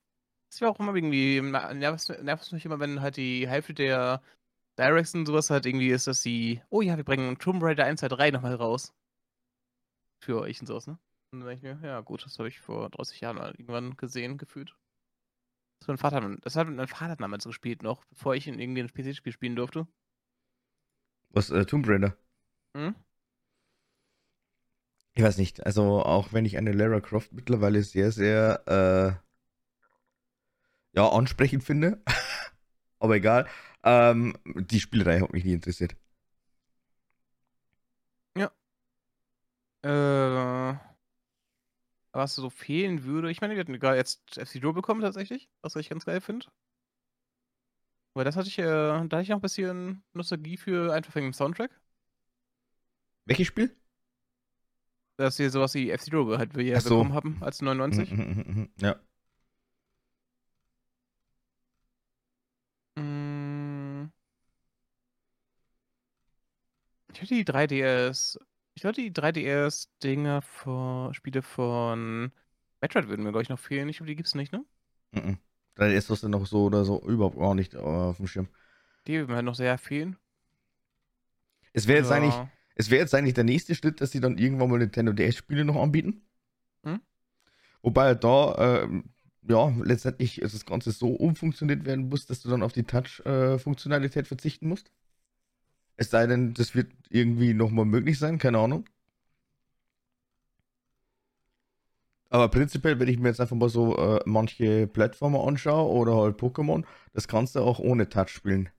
Das 0.50 0.60
wäre 0.60 0.70
auch 0.70 0.78
immer 0.78 0.94
irgendwie. 0.94 1.40
Nervt 1.40 2.08
nervt 2.22 2.52
mich 2.52 2.64
immer, 2.64 2.78
wenn 2.78 3.00
halt 3.00 3.16
die 3.16 3.48
Hälfte 3.48 3.74
der 3.74 4.22
Directs 4.78 5.14
und 5.14 5.26
sowas 5.26 5.50
halt 5.50 5.66
irgendwie 5.66 5.90
ist, 5.90 6.06
dass 6.06 6.22
sie. 6.22 6.62
Oh 6.70 6.80
ja, 6.80 6.96
wir 6.96 7.04
bringen 7.04 7.38
Tomb 7.38 7.62
Raider 7.62 7.84
1, 7.84 8.00
2, 8.00 8.08
3 8.08 8.30
nochmal 8.30 8.54
raus. 8.54 8.94
Für 10.20 10.40
euch 10.40 10.60
und 10.60 10.66
sowas, 10.68 10.86
ne? 10.86 10.96
Und 11.32 11.40
dann 11.40 11.48
denke 11.48 11.72
ich 11.72 11.80
mir, 11.80 11.88
ja 11.88 12.00
gut, 12.00 12.24
das 12.24 12.38
habe 12.38 12.48
ich 12.48 12.60
vor 12.60 12.88
30 12.88 13.20
Jahren 13.20 13.38
irgendwann 13.38 13.96
gesehen, 13.96 14.38
gefühlt. 14.38 14.76
Das, 15.80 15.88
mein 15.88 15.98
Vater, 15.98 16.36
das 16.40 16.54
hat 16.54 16.68
mein 16.68 16.86
Vater 16.86 17.16
damals 17.16 17.44
gespielt 17.44 17.82
noch, 17.82 18.04
bevor 18.04 18.36
ich 18.36 18.46
in 18.46 18.60
irgendwie 18.60 18.82
ein 18.82 18.92
PC-Spiel 18.94 19.32
spielen 19.32 19.56
durfte. 19.56 19.88
Was, 21.34 21.50
äh, 21.50 21.64
Tomb 21.66 21.86
Raider? 21.88 22.16
Hm? 22.74 22.94
Ich 25.14 25.22
weiß 25.22 25.38
nicht. 25.38 25.64
Also, 25.66 26.02
auch 26.02 26.32
wenn 26.32 26.44
ich 26.44 26.56
eine 26.58 26.72
Lara 26.72 27.00
Croft 27.00 27.32
mittlerweile 27.32 27.82
sehr, 27.82 28.10
sehr, 28.12 28.62
äh, 30.94 30.96
ja, 30.96 31.08
ansprechend 31.08 31.64
finde. 31.64 32.02
Aber 32.98 33.16
egal. 33.16 33.46
Ähm, 33.84 34.34
die 34.44 34.80
Spielerei 34.80 35.20
hat 35.20 35.32
mich 35.32 35.44
nie 35.44 35.52
interessiert. 35.54 35.96
Äh, 39.84 40.74
was 42.12 42.34
so 42.34 42.48
fehlen 42.48 43.04
würde, 43.04 43.30
ich 43.30 43.42
meine, 43.42 43.54
wir 43.54 43.60
hatten 43.60 43.78
gerade 43.78 43.98
jetzt 43.98 44.38
F-Zero 44.38 44.72
bekommen 44.72 45.02
tatsächlich, 45.02 45.50
was 45.60 45.76
ich 45.76 45.90
ganz 45.90 46.06
geil 46.06 46.22
finde. 46.22 46.46
Weil 48.14 48.24
das 48.24 48.36
hatte 48.36 48.48
ich, 48.48 48.58
äh, 48.58 48.62
da 48.62 49.00
hatte 49.00 49.22
ich 49.22 49.28
noch 49.28 49.38
ein 49.38 49.42
bisschen 49.42 50.02
Nostalgie 50.12 50.56
für 50.56 50.92
einfach 50.92 51.14
wegen 51.16 51.26
dem 51.26 51.32
Soundtrack. 51.32 51.70
Welches 53.26 53.48
Spiel? 53.48 53.76
Dass 55.16 55.38
wir 55.38 55.50
sowas 55.50 55.74
wie 55.74 55.90
F-Zero 55.90 56.38
halt 56.38 56.56
wir 56.56 56.80
so. 56.80 56.90
bekommen 56.90 57.12
haben 57.12 57.38
als 57.40 57.60
99. 57.60 58.10
Mhm, 58.10 58.18
mhm, 58.18 58.44
mhm, 58.46 58.68
Ja. 58.80 58.96
Mm. 62.96 64.10
Ich 67.12 67.20
hatte 67.20 67.34
die 67.34 67.44
3DS. 67.44 68.38
Ich 68.74 68.82
glaube, 68.82 68.94
die 68.94 69.12
3DS-Dinger 69.12 70.42
von 70.42 71.14
Spiele 71.14 71.42
von 71.42 72.32
Metroid 72.80 73.08
würden 73.08 73.22
mir, 73.22 73.30
glaube 73.30 73.42
ich, 73.42 73.48
noch 73.48 73.58
fehlen. 73.58 73.88
Ich 73.88 73.98
glaube, 73.98 74.08
die 74.08 74.16
gibt's 74.16 74.34
nicht, 74.34 74.52
ne? 74.52 74.64
Mhm. 75.12 75.38
Da 75.74 75.86
ist 75.86 76.10
das 76.10 76.20
dann 76.20 76.30
noch 76.30 76.46
so 76.46 76.64
oder 76.64 76.84
so 76.84 77.02
überhaupt 77.02 77.38
gar 77.38 77.54
nicht 77.54 77.74
äh, 77.74 77.78
auf 77.78 78.18
dem 78.18 78.26
Schirm. 78.26 78.48
Die 79.06 79.18
mir 79.18 79.34
halt 79.34 79.44
noch 79.44 79.54
sehr 79.54 79.76
fehlen. 79.78 80.16
Es 81.72 81.88
wäre 81.88 81.98
jetzt 81.98 82.12
eigentlich, 82.12 82.34
es 82.76 82.90
wäre 82.90 83.02
jetzt 83.02 83.14
eigentlich 83.14 83.34
der 83.34 83.44
nächste 83.44 83.74
Schritt, 83.74 84.00
dass 84.00 84.12
sie 84.12 84.20
dann 84.20 84.38
irgendwann 84.38 84.70
mal 84.70 84.78
Nintendo 84.78 85.12
DS-Spiele 85.12 85.64
noch 85.64 85.76
anbieten. 85.76 86.22
Hm? 86.84 87.00
Wobei 87.82 88.14
da, 88.14 88.82
ähm, 88.82 89.04
ja, 89.42 89.74
letztendlich 89.82 90.40
das 90.40 90.64
Ganze 90.64 90.92
so 90.92 91.08
umfunktioniert 91.08 91.84
werden 91.84 92.08
muss, 92.08 92.26
dass 92.26 92.40
du 92.40 92.48
dann 92.48 92.62
auf 92.62 92.72
die 92.72 92.84
Touch-Funktionalität 92.84 94.28
verzichten 94.28 94.68
musst. 94.68 94.90
Es 95.96 96.10
sei 96.10 96.26
denn, 96.26 96.54
das 96.54 96.74
wird 96.74 96.92
irgendwie 97.10 97.54
nochmal 97.54 97.84
möglich 97.84 98.18
sein, 98.18 98.38
keine 98.38 98.58
Ahnung. 98.58 98.88
Aber 102.34 102.48
prinzipiell, 102.48 102.98
wenn 102.98 103.06
ich 103.06 103.20
mir 103.20 103.28
jetzt 103.28 103.40
einfach 103.40 103.54
mal 103.54 103.68
so 103.68 103.96
äh, 103.96 104.20
manche 104.26 104.88
Plattformer 104.88 105.46
anschaue 105.46 105.88
oder 105.88 106.16
halt 106.16 106.36
Pokémon, 106.36 106.84
das 107.12 107.28
kannst 107.28 107.54
du 107.54 107.60
auch 107.60 107.78
ohne 107.78 108.08
Touch 108.08 108.30
spielen. 108.30 108.70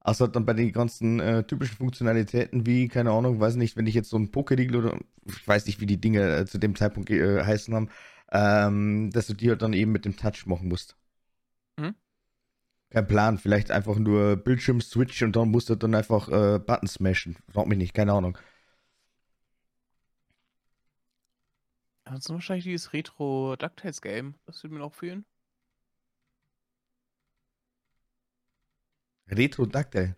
Außer 0.00 0.28
dann 0.28 0.46
bei 0.46 0.54
den 0.54 0.72
ganzen 0.72 1.20
äh, 1.20 1.44
typischen 1.44 1.76
Funktionalitäten 1.76 2.64
wie, 2.64 2.88
keine 2.88 3.10
Ahnung, 3.10 3.38
weiß 3.38 3.56
nicht, 3.56 3.76
wenn 3.76 3.86
ich 3.86 3.94
jetzt 3.94 4.08
so 4.08 4.16
ein 4.16 4.30
Pokériegel 4.30 4.78
oder 4.78 4.98
ich 5.26 5.46
weiß 5.46 5.66
nicht, 5.66 5.82
wie 5.82 5.86
die 5.86 6.00
Dinge 6.00 6.38
äh, 6.38 6.46
zu 6.46 6.56
dem 6.56 6.74
Zeitpunkt 6.74 7.10
äh, 7.10 7.44
heißen 7.44 7.74
haben, 7.74 7.90
ähm, 8.32 9.10
dass 9.10 9.26
du 9.26 9.34
die 9.34 9.50
halt 9.50 9.60
dann 9.60 9.74
eben 9.74 9.92
mit 9.92 10.06
dem 10.06 10.16
Touch 10.16 10.46
machen 10.46 10.68
musst. 10.68 10.96
Mhm. 11.76 11.94
Kein 12.88 13.06
Plan, 13.08 13.36
vielleicht 13.36 13.70
einfach 13.70 13.98
nur 13.98 14.36
Bildschirm 14.36 14.80
switch 14.80 15.22
und 15.22 15.36
dann 15.36 15.50
musst 15.50 15.68
du 15.68 15.74
dann 15.74 15.94
einfach 15.94 16.30
äh, 16.30 16.58
Button 16.60 16.88
smashen. 16.88 17.36
Frag 17.52 17.66
mich 17.66 17.76
nicht, 17.76 17.92
keine 17.92 18.14
Ahnung. 18.14 18.38
Ansonsten 22.10 22.34
wahrscheinlich 22.34 22.64
dieses 22.64 22.92
Retro 22.92 23.54
DuckTales 23.56 24.02
Game. 24.02 24.34
Das 24.44 24.64
würde 24.64 24.74
mir 24.74 24.80
noch 24.80 24.94
fehlen. 24.94 25.24
Retro 29.30 29.64
Dactyl. 29.64 30.14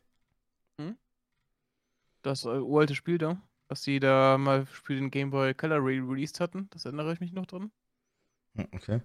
Das 2.22 2.44
äh, 2.44 2.48
uralte 2.48 2.94
Spiel 2.94 3.18
da, 3.18 3.40
was 3.68 3.82
die 3.82 4.00
da 4.00 4.38
mal 4.38 4.64
für 4.64 4.94
den 4.94 5.10
Game 5.10 5.30
Boy 5.30 5.54
Color 5.54 5.78
re 5.84 6.00
released 6.00 6.40
hatten. 6.40 6.68
Das 6.70 6.84
erinnere 6.84 7.12
ich 7.12 7.20
mich 7.20 7.32
noch 7.32 7.46
dran. 7.46 7.70
Hm, 8.56 8.68
Okay. 8.74 9.00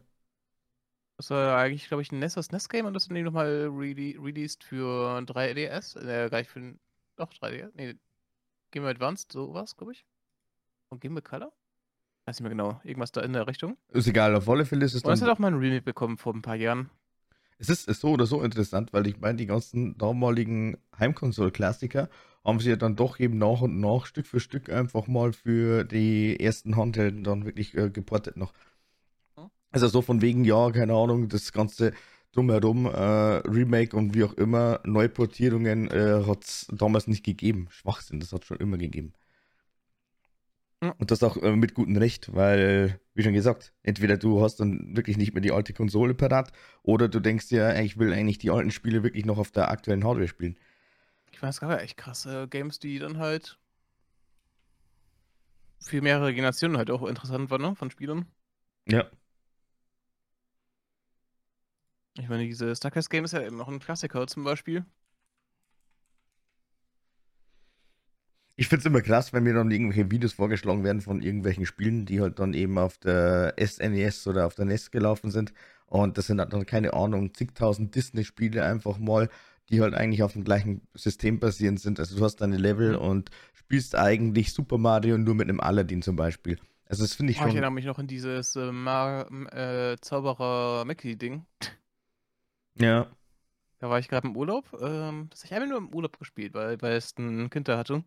Das 1.17 1.31
war 1.31 1.57
eigentlich, 1.57 1.87
glaube 1.87 2.03
ich, 2.03 2.11
ein 2.11 2.19
NES, 2.19 2.35
das 2.35 2.51
NES-Game 2.51 2.85
und 2.85 2.93
das 2.93 3.07
haben 3.07 3.15
die 3.15 3.23
nochmal 3.23 3.67
re 3.71 4.13
released 4.23 4.63
für 4.63 5.21
3DS. 5.25 5.95
Äh, 5.95 6.29
gar 6.29 6.37
nicht 6.37 6.49
für 6.49 6.59
den. 6.59 6.79
Doch, 7.15 7.33
3DS. 7.33 7.71
Nee, 7.73 7.95
Game 8.71 8.83
Boy 8.83 8.91
Advanced, 8.91 9.31
sowas, 9.31 9.75
glaube 9.75 9.93
ich. 9.93 10.05
Und 10.89 11.01
Game 11.01 11.15
Boy 11.15 11.23
Color? 11.23 11.51
Weiß 12.27 12.41
nicht 12.41 12.43
mehr 12.43 12.49
genau. 12.49 12.81
Irgendwas 12.83 13.13
da 13.13 13.21
in 13.21 13.31
der 13.31 13.47
Richtung. 13.47 13.77
Ist 13.93 14.05
egal, 14.05 14.35
auf 14.35 14.49
alle 14.49 14.65
Fälle 14.65 14.83
ist 14.83 14.93
es 14.93 15.01
Und 15.01 15.09
dann. 15.11 15.21
hat 15.21 15.29
auch 15.33 15.39
mal 15.39 15.47
ein 15.47 15.59
Remake 15.59 15.83
bekommen 15.83 16.17
vor 16.17 16.35
ein 16.35 16.41
paar 16.41 16.57
Jahren. 16.57 16.89
Es 17.57 17.69
ist, 17.69 17.87
ist 17.87 18.01
so 18.01 18.09
oder 18.09 18.25
so 18.25 18.43
interessant, 18.43 18.91
weil 18.91 19.07
ich 19.07 19.21
meine, 19.21 19.37
die 19.37 19.45
ganzen 19.45 19.97
damaligen 19.97 20.77
Heimkonsole-Klassiker 20.99 22.09
haben 22.43 22.59
sie 22.59 22.71
ja 22.71 22.75
dann 22.75 22.97
doch 22.97 23.17
eben 23.21 23.37
nach 23.37 23.61
und 23.61 23.79
nach 23.79 24.05
Stück 24.05 24.27
für 24.27 24.41
Stück 24.41 24.69
einfach 24.69 25.07
mal 25.07 25.31
für 25.31 25.85
die 25.85 26.37
ersten 26.37 26.75
Handhelden 26.75 27.23
dann 27.23 27.45
wirklich 27.45 27.77
äh, 27.77 27.89
geportet 27.89 28.35
noch. 28.35 28.51
Hm. 29.35 29.49
Also 29.71 29.87
so 29.87 30.01
von 30.01 30.21
wegen, 30.21 30.43
ja, 30.43 30.69
keine 30.71 30.95
Ahnung, 30.95 31.29
das 31.29 31.53
ganze 31.53 31.93
drumherum, 32.33 32.87
äh, 32.87 32.89
Remake 33.47 33.95
und 33.95 34.15
wie 34.15 34.25
auch 34.25 34.33
immer, 34.33 34.81
Neuportierungen 34.83 35.89
äh, 35.91 36.25
hat 36.27 36.43
es 36.43 36.67
damals 36.73 37.07
nicht 37.07 37.23
gegeben. 37.23 37.67
Schwachsinn, 37.69 38.19
das 38.19 38.33
hat 38.33 38.43
schon 38.43 38.57
immer 38.57 38.77
gegeben. 38.77 39.13
Und 40.79 41.09
das 41.09 41.23
auch 41.23 41.37
äh, 41.37 41.55
mit 41.55 41.73
gutem 41.73 41.97
Recht, 41.97 42.35
weil, 42.35 42.99
wie 43.15 43.23
schon 43.23 43.33
gesagt, 43.33 43.73
entweder 43.81 44.17
du 44.17 44.41
hast 44.43 44.57
dann 44.59 44.95
wirklich 44.95 45.17
nicht 45.17 45.33
mehr 45.33 45.41
die 45.41 45.51
alte 45.51 45.73
Konsole 45.73 46.13
parat 46.13 46.51
oder 46.83 47.07
du 47.07 47.19
denkst 47.19 47.47
dir, 47.47 47.79
ich 47.81 47.97
will 47.97 48.13
eigentlich 48.13 48.37
die 48.37 48.51
alten 48.51 48.69
Spiele 48.69 49.01
wirklich 49.01 49.25
noch 49.25 49.39
auf 49.39 49.49
der 49.51 49.71
aktuellen 49.71 50.03
Hardware 50.03 50.27
spielen. 50.27 50.55
Ich 51.31 51.41
meine, 51.41 51.49
es 51.49 51.59
gab 51.59 51.71
ja 51.71 51.77
echt 51.77 51.97
krasse 51.97 52.47
Games, 52.47 52.77
die 52.77 52.99
dann 52.99 53.17
halt 53.17 53.57
für 55.79 56.01
mehrere 56.01 56.33
Generationen 56.33 56.77
halt 56.77 56.91
auch 56.91 57.05
interessant 57.07 57.49
waren, 57.49 57.61
ne? 57.61 57.75
Von 57.75 57.89
Spielern. 57.89 58.25
Ja. 58.87 59.09
Ich 62.19 62.29
meine, 62.29 62.45
dieses 62.45 62.79
Darkest 62.79 63.09
Game 63.09 63.25
ist 63.25 63.33
ja 63.33 63.41
eben 63.41 63.57
noch 63.57 63.67
ein 63.67 63.79
Klassiker 63.79 64.25
zum 64.27 64.43
Beispiel. 64.43 64.85
Ich 68.59 68.67
finde 68.67 68.79
es 68.79 68.85
immer 68.87 69.01
krass, 69.01 69.33
wenn 69.33 69.43
mir 69.43 69.53
dann 69.53 69.69
irgendwelche 69.71 70.09
Videos 70.11 70.33
vorgeschlagen 70.33 70.83
werden 70.83 71.01
von 71.01 71.21
irgendwelchen 71.21 71.65
Spielen, 71.67 72.05
die 72.05 72.21
halt 72.21 72.39
dann 72.39 72.53
eben 72.55 72.77
auf 72.79 72.97
der 72.97 73.53
SNES 73.63 74.25
oder 74.27 74.47
auf 74.47 74.55
der 74.55 74.65
NES 74.65 74.89
gelaufen 74.91 75.29
sind. 75.31 75.53
Und 75.85 76.17
das 76.17 76.27
sind 76.27 76.39
halt 76.39 76.51
dann, 76.51 76.65
keine 76.65 76.93
Ahnung, 76.93 77.33
zigtausend 77.35 77.93
Disney-Spiele 77.95 78.65
einfach 78.65 78.97
mal, 78.97 79.29
die 79.69 79.79
halt 79.81 79.93
eigentlich 79.93 80.23
auf 80.23 80.33
dem 80.33 80.43
gleichen 80.43 80.81
System 80.95 81.39
basierend 81.39 81.79
sind. 81.79 81.99
Also 81.99 82.17
du 82.17 82.25
hast 82.25 82.37
deine 82.37 82.57
Level 82.57 82.93
Mhm. 82.93 82.97
und 83.05 83.29
spielst 83.53 83.95
eigentlich 83.95 84.53
Super 84.53 84.77
Mario 84.79 85.17
nur 85.17 85.35
mit 85.35 85.49
einem 85.49 85.59
Aladdin 85.59 86.01
zum 86.01 86.15
Beispiel. 86.15 86.57
Also 86.89 87.03
das 87.03 87.13
finde 87.13 87.33
ich 87.33 87.37
Oh, 87.37 87.41
ich 87.41 87.43
schon. 87.43 87.57
erinnere 87.57 87.71
mich 87.71 87.85
noch 87.85 87.99
an 87.99 88.07
dieses 88.07 88.55
äh, 88.55 88.61
äh, 88.61 89.97
Zauberer-Mickey-Ding. 90.01 91.45
Ja. 92.79 93.07
Da 93.79 93.89
war 93.89 93.99
ich 93.99 94.07
gerade 94.07 94.27
im 94.27 94.35
Urlaub. 94.35 94.65
Ähm, 94.81 95.27
das 95.29 95.41
habe 95.43 95.47
ich 95.47 95.53
einmal 95.53 95.67
nur 95.69 95.77
im 95.77 95.93
Urlaub 95.93 96.17
gespielt, 96.17 96.53
weil, 96.55 96.81
weil 96.81 96.93
es 96.93 97.15
ein 97.19 97.49
Kind 97.49 97.67
da 97.67 97.77
hatte. 97.77 98.03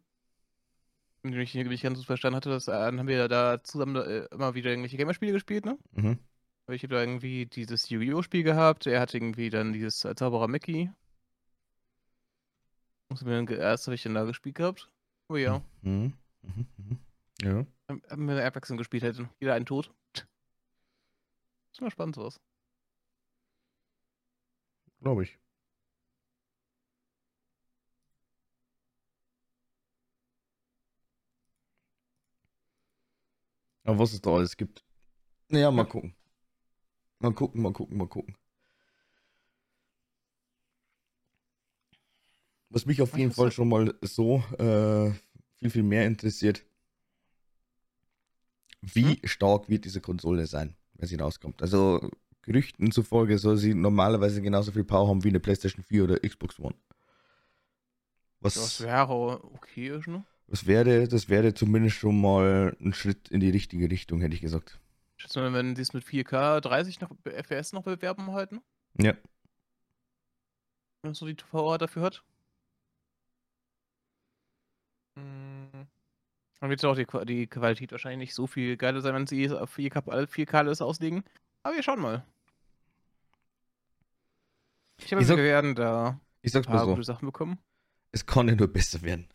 Und 1.22 1.34
ich 1.34 1.54
nicht 1.54 1.82
ganz 1.82 1.98
so 1.98 2.04
verstanden 2.04 2.36
hatte, 2.36 2.48
dass, 2.48 2.68
äh, 2.68 2.72
dann 2.72 2.98
haben 2.98 3.08
wir 3.08 3.28
da 3.28 3.62
zusammen 3.62 3.96
äh, 3.96 4.26
immer 4.30 4.54
wieder 4.54 4.70
irgendwelche 4.70 4.96
Gamerspiele 4.96 5.32
gespielt, 5.32 5.66
ne? 5.66 5.78
Mhm. 5.92 6.18
Ich 6.68 6.82
habe 6.82 6.94
da 6.94 7.00
irgendwie 7.00 7.46
dieses 7.46 7.88
Yu-Gi-Oh! 7.90 8.22
Spiel 8.22 8.44
gehabt. 8.44 8.86
Er 8.86 9.00
hat 9.00 9.12
irgendwie 9.12 9.50
dann 9.50 9.72
dieses 9.72 10.04
äh, 10.04 10.14
Zauberer 10.14 10.48
Mickey. 10.48 10.90
Muss 13.08 13.22
mir 13.22 13.50
erst 13.50 13.86
habe 13.88 13.96
ich 13.96 14.04
dann 14.04 14.14
da 14.14 14.24
gespielt 14.24 14.54
gehabt. 14.54 14.88
Oh 15.28 15.36
ja. 15.36 15.60
Mhm. 15.82 16.14
Mhm. 16.42 16.66
Mhm. 16.76 16.98
Ja. 17.42 17.66
Haben 17.88 18.02
haben 18.08 18.28
wir 18.28 18.46
abwechselnd 18.46 18.78
gespielt 18.78 19.02
hätten. 19.02 19.28
Jeder 19.40 19.54
einen 19.54 19.66
Tod. 19.66 19.92
Ist 21.72 21.80
immer 21.80 21.90
spannend 21.90 22.14
sowas. 22.14 22.40
Glaube 25.00 25.24
ich. 25.24 25.38
Aber 33.90 33.98
was 33.98 34.12
es 34.12 34.20
da 34.20 34.30
alles 34.30 34.56
gibt. 34.56 34.84
Naja, 35.48 35.70
mal 35.70 35.84
Ja. 35.84 35.88
gucken. 35.88 36.14
Mal 37.18 37.32
gucken, 37.32 37.62
mal 37.62 37.72
gucken, 37.72 37.96
mal 37.96 38.06
gucken. 38.08 38.36
Was 42.70 42.86
mich 42.86 43.02
auf 43.02 43.12
Was 43.12 43.18
jeden 43.18 43.32
Fall 43.32 43.46
das? 43.46 43.54
schon 43.54 43.68
mal 43.68 43.94
so 44.02 44.42
äh, 44.58 45.10
viel, 45.58 45.70
viel 45.70 45.82
mehr 45.82 46.06
interessiert. 46.06 46.64
Wie 48.82 49.20
Hm? 49.20 49.20
stark 49.24 49.68
wird 49.70 49.84
diese 49.86 50.00
Konsole 50.02 50.46
sein, 50.46 50.76
wenn 50.94 51.08
sie 51.08 51.16
rauskommt? 51.16 51.62
Also 51.62 52.10
Gerüchten 52.42 52.90
zufolge 52.92 53.38
soll 53.38 53.56
sie 53.56 53.72
normalerweise 53.74 54.42
genauso 54.42 54.72
viel 54.72 54.84
Power 54.84 55.08
haben 55.08 55.24
wie 55.24 55.28
eine 55.28 55.40
PlayStation 55.40 55.82
4 55.84 56.04
oder 56.04 56.18
Xbox 56.20 56.58
One. 56.58 56.74
Das 58.42 58.54
Was, 58.54 58.80
wäre 58.80 59.42
okay, 59.54 59.88
ist, 59.88 60.06
ne? 60.06 60.24
Was 60.50 60.66
wäre, 60.66 61.06
das 61.08 61.28
wäre 61.28 61.54
zumindest 61.54 61.96
schon 61.96 62.20
mal 62.20 62.76
ein 62.80 62.92
Schritt 62.92 63.28
in 63.28 63.40
die 63.40 63.50
richtige 63.50 63.88
Richtung, 63.90 64.20
hätte 64.20 64.34
ich 64.34 64.40
gesagt. 64.40 64.80
Schätze 65.16 65.40
mal, 65.40 65.52
wenn 65.52 65.74
die 65.74 65.82
es 65.82 65.92
mit 65.92 66.04
4K 66.04 66.60
30 66.60 67.00
noch, 67.00 67.10
FPS 67.24 67.72
noch 67.72 67.84
bewerben 67.84 68.32
halten, 68.32 68.60
Ja. 68.98 69.14
wenn 71.02 71.14
so 71.14 71.26
die 71.26 71.36
VR 71.40 71.78
dafür 71.78 72.02
hat. 72.02 72.24
Mm. 75.16 75.86
Dann 76.60 76.68
wird 76.70 76.84
auch 76.84 76.96
die, 76.96 77.06
die 77.26 77.46
Qualität 77.46 77.92
wahrscheinlich 77.92 78.18
nicht 78.28 78.34
so 78.34 78.46
viel 78.46 78.76
geiler 78.76 79.00
sein, 79.00 79.14
wenn 79.14 79.26
sie 79.26 79.48
auf 79.50 79.76
4K, 79.76 80.08
alle 80.10 80.26
4K 80.26 80.54
alles 80.58 80.82
auslegen. 80.82 81.22
Aber 81.62 81.74
wir 81.76 81.82
schauen 81.82 82.00
mal. 82.00 82.24
Ich 84.98 85.12
habe 85.12 85.26
wir 85.26 85.36
werden 85.38 85.74
da 85.74 86.20
Ich 86.42 86.52
sag's 86.52 86.66
ein 86.66 86.72
mal 86.72 86.78
paar 86.78 86.86
so. 86.86 86.92
gute 86.92 87.04
Sachen 87.04 87.26
bekommen. 87.26 87.58
Es 88.12 88.26
kann 88.26 88.48
ja 88.48 88.54
nur 88.54 88.68
besser 88.68 89.00
werden. 89.02 89.28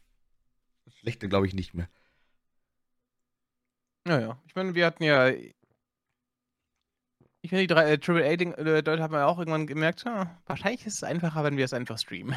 Schlechter 0.88 1.28
glaube 1.28 1.48
ich 1.48 1.54
nicht 1.54 1.74
mehr. 1.74 1.90
Naja, 4.08 4.40
ich 4.46 4.56
meine, 4.56 4.76
wir 4.76 4.86
hatten 4.86 5.04
ja. 5.04 5.30
Ich 5.30 5.56
finde, 7.50 7.62
die 7.62 7.68
drei 7.68 7.92
äh, 7.92 8.00
AAA-Leute 8.00 9.04
haben 9.04 9.14
wir 9.14 9.28
auch 9.28 9.40
irgendwann 9.40 9.68
gemerkt, 9.68 10.06
ha, 10.06 10.42
wahrscheinlich 10.46 10.86
ist 10.86 10.96
es 10.96 11.04
einfacher, 11.04 11.44
wenn 11.44 11.58
wir 11.58 11.66
es 11.66 11.74
einfach 11.74 11.98
streamen. 11.98 12.36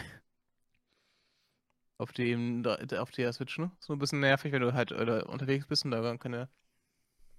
Auf 1.99 2.13
dem, 2.13 2.65
auf 2.65 3.11
der 3.11 3.33
Switch, 3.33 3.59
ne? 3.59 3.73
So 3.81 3.93
ein 3.93 3.99
bisschen 3.99 4.21
nervig, 4.21 4.53
wenn 4.53 4.63
du 4.63 4.73
halt 4.73 4.93
äh, 4.93 5.25
unterwegs 5.27 5.67
bist 5.67 5.85
und 5.85 5.91
da 5.91 6.17
keine, 6.17 6.49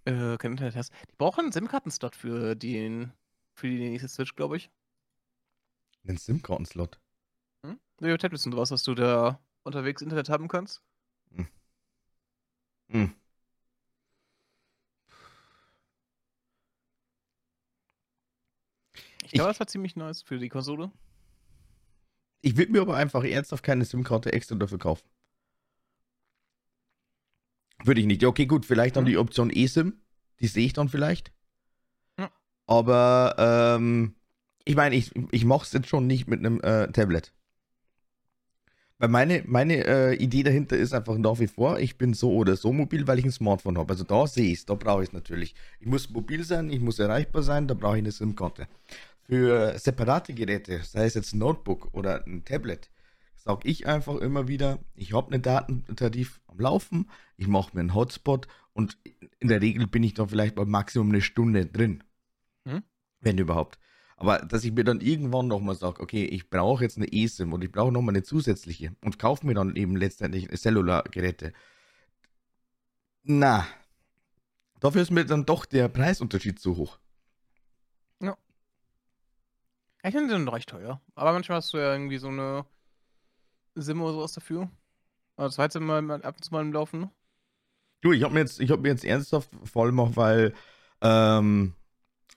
äh, 0.06 0.38
kein 0.38 0.51
Internet 0.51 0.75
hast. 0.75 0.92
Die 1.10 1.16
brauchen 1.18 1.46
einen 1.46 1.51
SIM-Karten-Slot 1.54 2.16
für 2.16 2.56
den, 2.56 3.13
für 3.54 3.68
die 3.68 3.80
nächste 3.80 4.10
Switch, 4.10 4.36
glaube 4.36 4.58
ich. 4.58 4.70
Einen 6.06 6.18
SIM-Karten-Slot. 6.18 7.00
Hm? 7.66 7.80
Ja, 8.01 8.18
Tablets 8.18 8.46
und 8.46 8.51
sowas, 8.51 8.70
dass 8.70 8.84
du 8.84 8.96
da 8.96 9.39
unterwegs 9.63 10.01
Internet 10.01 10.30
haben 10.30 10.50
kannst. 10.50 10.84
Hm. 12.91 13.13
Ich 19.24 19.31
glaube, 19.31 19.50
das 19.50 19.60
war 19.60 19.67
ziemlich 19.67 19.96
nice 19.96 20.22
für 20.24 20.39
die 20.39 20.50
Konsole. 20.50 20.91
Ich 22.41 22.58
würde 22.58 22.72
mir 22.72 22.81
aber 22.81 22.96
einfach 22.96 23.24
ernsthaft 23.24 23.63
keine 23.63 23.86
SIM-Karte 23.86 24.34
extra 24.34 24.55
dafür 24.55 24.79
kaufen. 24.79 25.08
Würde 27.84 28.02
ich 28.02 28.08
nicht. 28.08 28.21
Ja, 28.21 28.28
okay, 28.30 28.45
gut, 28.45 28.65
vielleicht 28.65 28.95
dann 28.95 29.06
Hm. 29.06 29.12
die 29.12 29.17
Option 29.17 29.49
eSIM. 29.49 30.02
Die 30.39 30.47
sehe 30.47 30.65
ich 30.65 30.73
dann 30.73 30.89
vielleicht. 30.89 31.32
Ja. 32.17 32.32
Aber 32.65 33.36
ähm, 33.38 34.15
ich 34.65 34.75
meine, 34.75 34.95
ich, 34.95 35.12
ich 35.32 35.45
mache 35.45 35.65
es 35.65 35.73
jetzt 35.73 35.88
schon 35.89 36.08
nicht 36.08 36.28
mit 36.28 36.39
einem 36.39 36.62
äh, 36.62 36.91
Tablet. 36.91 37.34
Weil 39.00 39.08
meine, 39.08 39.44
meine 39.48 39.86
äh, 39.86 40.16
Idee 40.16 40.44
dahinter 40.44 40.76
ist 40.76 40.94
einfach 40.94 41.18
nach 41.18 41.40
wie 41.40 41.48
vor, 41.48 41.80
ich 41.80 41.98
bin 41.98 42.14
so 42.14 42.34
oder 42.34 42.58
so 42.58 42.74
mobil, 42.74 43.08
weil 43.08 43.18
ich 43.18 43.24
ein 43.24 43.32
Smartphone 43.32 43.78
habe. 43.78 43.94
Also 43.94 44.04
da 44.04 44.28
sehe 44.28 44.52
ich 44.52 44.60
es, 44.60 44.66
da 44.66 44.76
brauche 44.76 45.04
ich 45.04 45.10
es 45.10 45.14
natürlich. 45.14 45.56
Ich 45.80 45.88
muss 45.88 46.10
mobil 46.10 46.44
sein, 46.44 46.70
ich 46.70 46.82
muss 46.82 47.00
erreichbar 47.00 47.42
sein, 47.42 47.68
da 47.68 47.76
brauche 47.76 47.96
ich 47.96 48.04
eine 48.04 48.12
SIM-Karte. 48.12 48.68
Für 49.22 49.80
separate 49.80 50.34
Geräte, 50.34 50.82
sei 50.84 51.06
es 51.06 51.14
jetzt 51.14 51.34
ein 51.34 51.38
Notebook 51.38 51.94
oder 51.94 52.26
ein 52.26 52.44
Tablet, 52.44 52.90
sage 53.38 53.70
ich 53.70 53.88
einfach 53.88 54.18
immer 54.18 54.50
wieder, 54.50 54.80
ich 54.96 55.14
habe 55.14 55.32
einen 55.32 55.44
Datentarif 55.44 56.42
am 56.48 56.60
Laufen, 56.60 57.10
ich 57.38 57.48
mache 57.48 57.70
mir 57.74 57.80
einen 57.80 57.96
Hotspot 57.96 58.50
und 58.74 58.98
in 59.40 59.48
der 59.48 59.62
Regel 59.62 59.88
bin 59.88 60.04
ich 60.04 60.14
da 60.14 60.28
vielleicht 60.28 60.58
mal 60.58 60.66
Maximum 60.66 61.10
eine 61.10 61.22
Stunde 61.22 61.66
drin. 61.66 62.04
Mhm. 62.66 62.84
Wenn 63.22 63.38
überhaupt. 63.38 63.80
Aber 64.19 64.39
dass 64.39 64.63
ich 64.63 64.71
mir 64.73 64.84
dann 64.84 65.01
irgendwann 65.01 65.47
nochmal 65.47 65.75
sage, 65.75 66.01
okay, 66.01 66.25
ich 66.25 66.49
brauche 66.49 66.84
jetzt 66.84 66.97
eine 66.97 67.12
eSIM 67.12 67.53
und 67.53 67.63
ich 67.63 67.71
brauche 67.71 67.91
nochmal 67.91 68.15
eine 68.15 68.23
zusätzliche 68.23 68.95
und 69.01 69.17
kaufe 69.17 69.45
mir 69.45 69.53
dann 69.53 69.75
eben 69.75 69.95
letztendlich 69.95 70.49
Cellular-Geräte. 70.49 71.53
Na, 73.23 73.65
dafür 74.79 75.01
ist 75.01 75.12
mir 75.12 75.25
dann 75.25 75.45
doch 75.45 75.65
der 75.65 75.88
Preisunterschied 75.88 76.60
zu 76.60 76.75
hoch. 76.75 76.99
Ich 80.03 80.13
finde 80.13 80.34
den 80.34 80.47
recht 80.47 80.69
teuer. 80.69 81.01
Aber 81.15 81.34
manchmal 81.34 81.58
hast 81.58 81.73
du 81.73 81.77
ja 81.77 81.91
irgendwie 81.91 82.17
so 82.17 82.29
eine 82.29 82.65
SIM 83.75 84.01
oder 84.01 84.13
sowas 84.13 84.34
dafür. 84.34 84.69
Also 85.36 85.79
mal 85.79 86.01
mal 86.01 86.21
ab 86.23 86.36
und 86.36 86.43
zu 86.43 86.53
mal 86.53 86.62
im 86.62 86.73
Laufen. 86.73 87.01
ne? 87.01 87.12
Du, 88.01 88.13
ich 88.13 88.23
habe 88.23 88.34
mir 88.34 88.41
jetzt, 88.41 88.60
ich 88.60 88.71
habe 88.71 88.82
mir 88.82 88.89
jetzt 88.89 89.03
ernsthaft 89.03 89.49
voll 89.65 89.89
gemacht, 89.89 90.15
weil 90.15 90.53
ähm, 91.01 91.73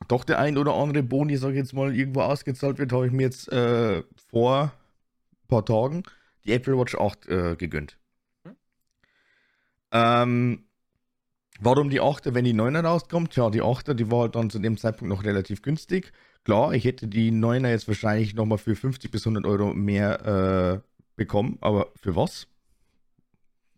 doch 0.08 0.24
der 0.24 0.38
ein 0.38 0.58
oder 0.58 0.74
andere 0.74 1.02
Boni, 1.02 1.36
sag 1.36 1.50
ich 1.50 1.56
jetzt 1.56 1.74
mal, 1.74 1.94
irgendwo 1.94 2.22
ausgezahlt 2.22 2.78
wird, 2.78 2.92
habe 2.92 3.06
ich 3.06 3.12
mir 3.12 3.22
jetzt 3.22 3.50
äh, 3.52 4.02
vor 4.30 4.72
ein 5.32 5.48
paar 5.48 5.64
Tagen 5.64 6.02
die 6.44 6.52
Apple 6.52 6.76
Watch 6.76 6.94
8 6.94 7.28
äh, 7.28 7.56
gegönnt. 7.56 7.98
Hm. 8.44 8.56
Ähm, 9.92 10.64
warum 11.60 11.90
die 11.90 12.00
8er, 12.00 12.34
wenn 12.34 12.44
die 12.44 12.54
9er 12.54 12.84
rauskommt? 12.84 13.36
Ja, 13.36 13.50
die 13.50 13.62
8er, 13.62 13.94
die 13.94 14.10
war 14.10 14.22
halt 14.22 14.34
dann 14.34 14.50
zu 14.50 14.58
dem 14.58 14.76
Zeitpunkt 14.76 15.14
noch 15.14 15.24
relativ 15.24 15.62
günstig. 15.62 16.12
Klar, 16.44 16.74
ich 16.74 16.84
hätte 16.84 17.06
die 17.06 17.30
9er 17.30 17.68
jetzt 17.68 17.86
wahrscheinlich 17.86 18.34
nochmal 18.34 18.58
für 18.58 18.74
50 18.74 19.10
bis 19.10 19.26
100 19.26 19.44
Euro 19.46 19.72
mehr 19.72 20.82
äh, 20.82 20.88
bekommen, 21.16 21.58
aber 21.60 21.92
für 21.94 22.16
was? 22.16 22.48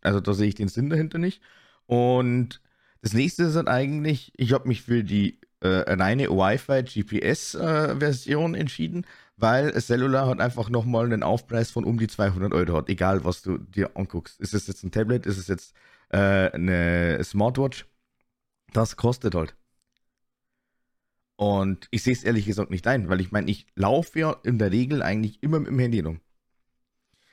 Also 0.00 0.20
da 0.20 0.32
sehe 0.32 0.48
ich 0.48 0.54
den 0.54 0.68
Sinn 0.68 0.88
dahinter 0.88 1.18
nicht. 1.18 1.42
Und 1.86 2.62
das 3.02 3.12
nächste 3.12 3.44
ist 3.44 3.56
dann 3.56 3.68
eigentlich, 3.68 4.32
ich 4.36 4.52
habe 4.52 4.68
mich 4.68 4.82
für 4.82 5.04
die 5.04 5.40
reine 5.68 6.28
Wi-Fi 6.28 6.82
GPS-Version 6.82 8.54
entschieden, 8.54 9.06
weil 9.36 9.72
Cellular 9.80 10.26
hat 10.26 10.40
einfach 10.40 10.70
nochmal 10.70 11.06
einen 11.06 11.22
Aufpreis 11.22 11.70
von 11.70 11.84
um 11.84 11.98
die 11.98 12.06
200 12.06 12.52
Euro 12.52 12.76
hat, 12.76 12.88
egal 12.88 13.24
was 13.24 13.42
du 13.42 13.58
dir 13.58 13.96
anguckst. 13.96 14.40
Ist 14.40 14.54
es 14.54 14.66
jetzt 14.66 14.84
ein 14.84 14.90
Tablet, 14.90 15.26
ist 15.26 15.38
es 15.38 15.48
jetzt 15.48 15.74
äh, 16.10 16.50
eine 16.50 17.22
Smartwatch? 17.24 17.86
Das 18.72 18.96
kostet 18.96 19.34
halt. 19.34 19.54
Und 21.36 21.88
ich 21.90 22.02
sehe 22.02 22.12
es 22.12 22.24
ehrlich 22.24 22.46
gesagt 22.46 22.70
nicht 22.70 22.86
ein, 22.86 23.08
weil 23.08 23.20
ich 23.20 23.32
meine, 23.32 23.50
ich 23.50 23.66
laufe 23.74 24.18
ja 24.18 24.36
in 24.44 24.58
der 24.58 24.70
Regel 24.70 25.02
eigentlich 25.02 25.42
immer 25.42 25.58
mit 25.58 25.68
dem 25.68 25.78
Handy 25.78 26.00
rum. 26.00 26.20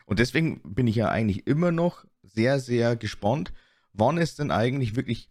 Und 0.05 0.19
deswegen 0.19 0.61
bin 0.63 0.87
ich 0.87 0.95
ja 0.95 1.09
eigentlich 1.09 1.45
immer 1.47 1.71
noch 1.71 2.05
sehr, 2.23 2.59
sehr 2.59 2.95
gespannt, 2.95 3.53
wann 3.93 4.17
es 4.17 4.35
denn 4.35 4.51
eigentlich 4.51 4.95
wirklich 4.95 5.29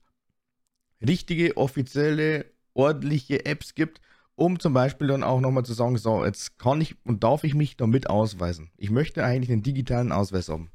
richtige, 1.06 1.56
offizielle, 1.56 2.46
ordentliche 2.74 3.44
Apps 3.46 3.74
gibt, 3.74 4.00
um 4.34 4.58
zum 4.58 4.72
Beispiel 4.72 5.08
dann 5.08 5.22
auch 5.22 5.40
nochmal 5.40 5.64
zu 5.64 5.72
sagen, 5.72 5.98
so, 5.98 6.24
jetzt 6.24 6.58
kann 6.58 6.80
ich 6.80 6.96
und 7.04 7.22
darf 7.22 7.44
ich 7.44 7.54
mich 7.54 7.76
damit 7.76 8.08
ausweisen. 8.08 8.70
Ich 8.76 8.90
möchte 8.90 9.24
eigentlich 9.24 9.52
einen 9.52 9.62
digitalen 9.62 10.12
Ausweis 10.12 10.48
haben. 10.48 10.70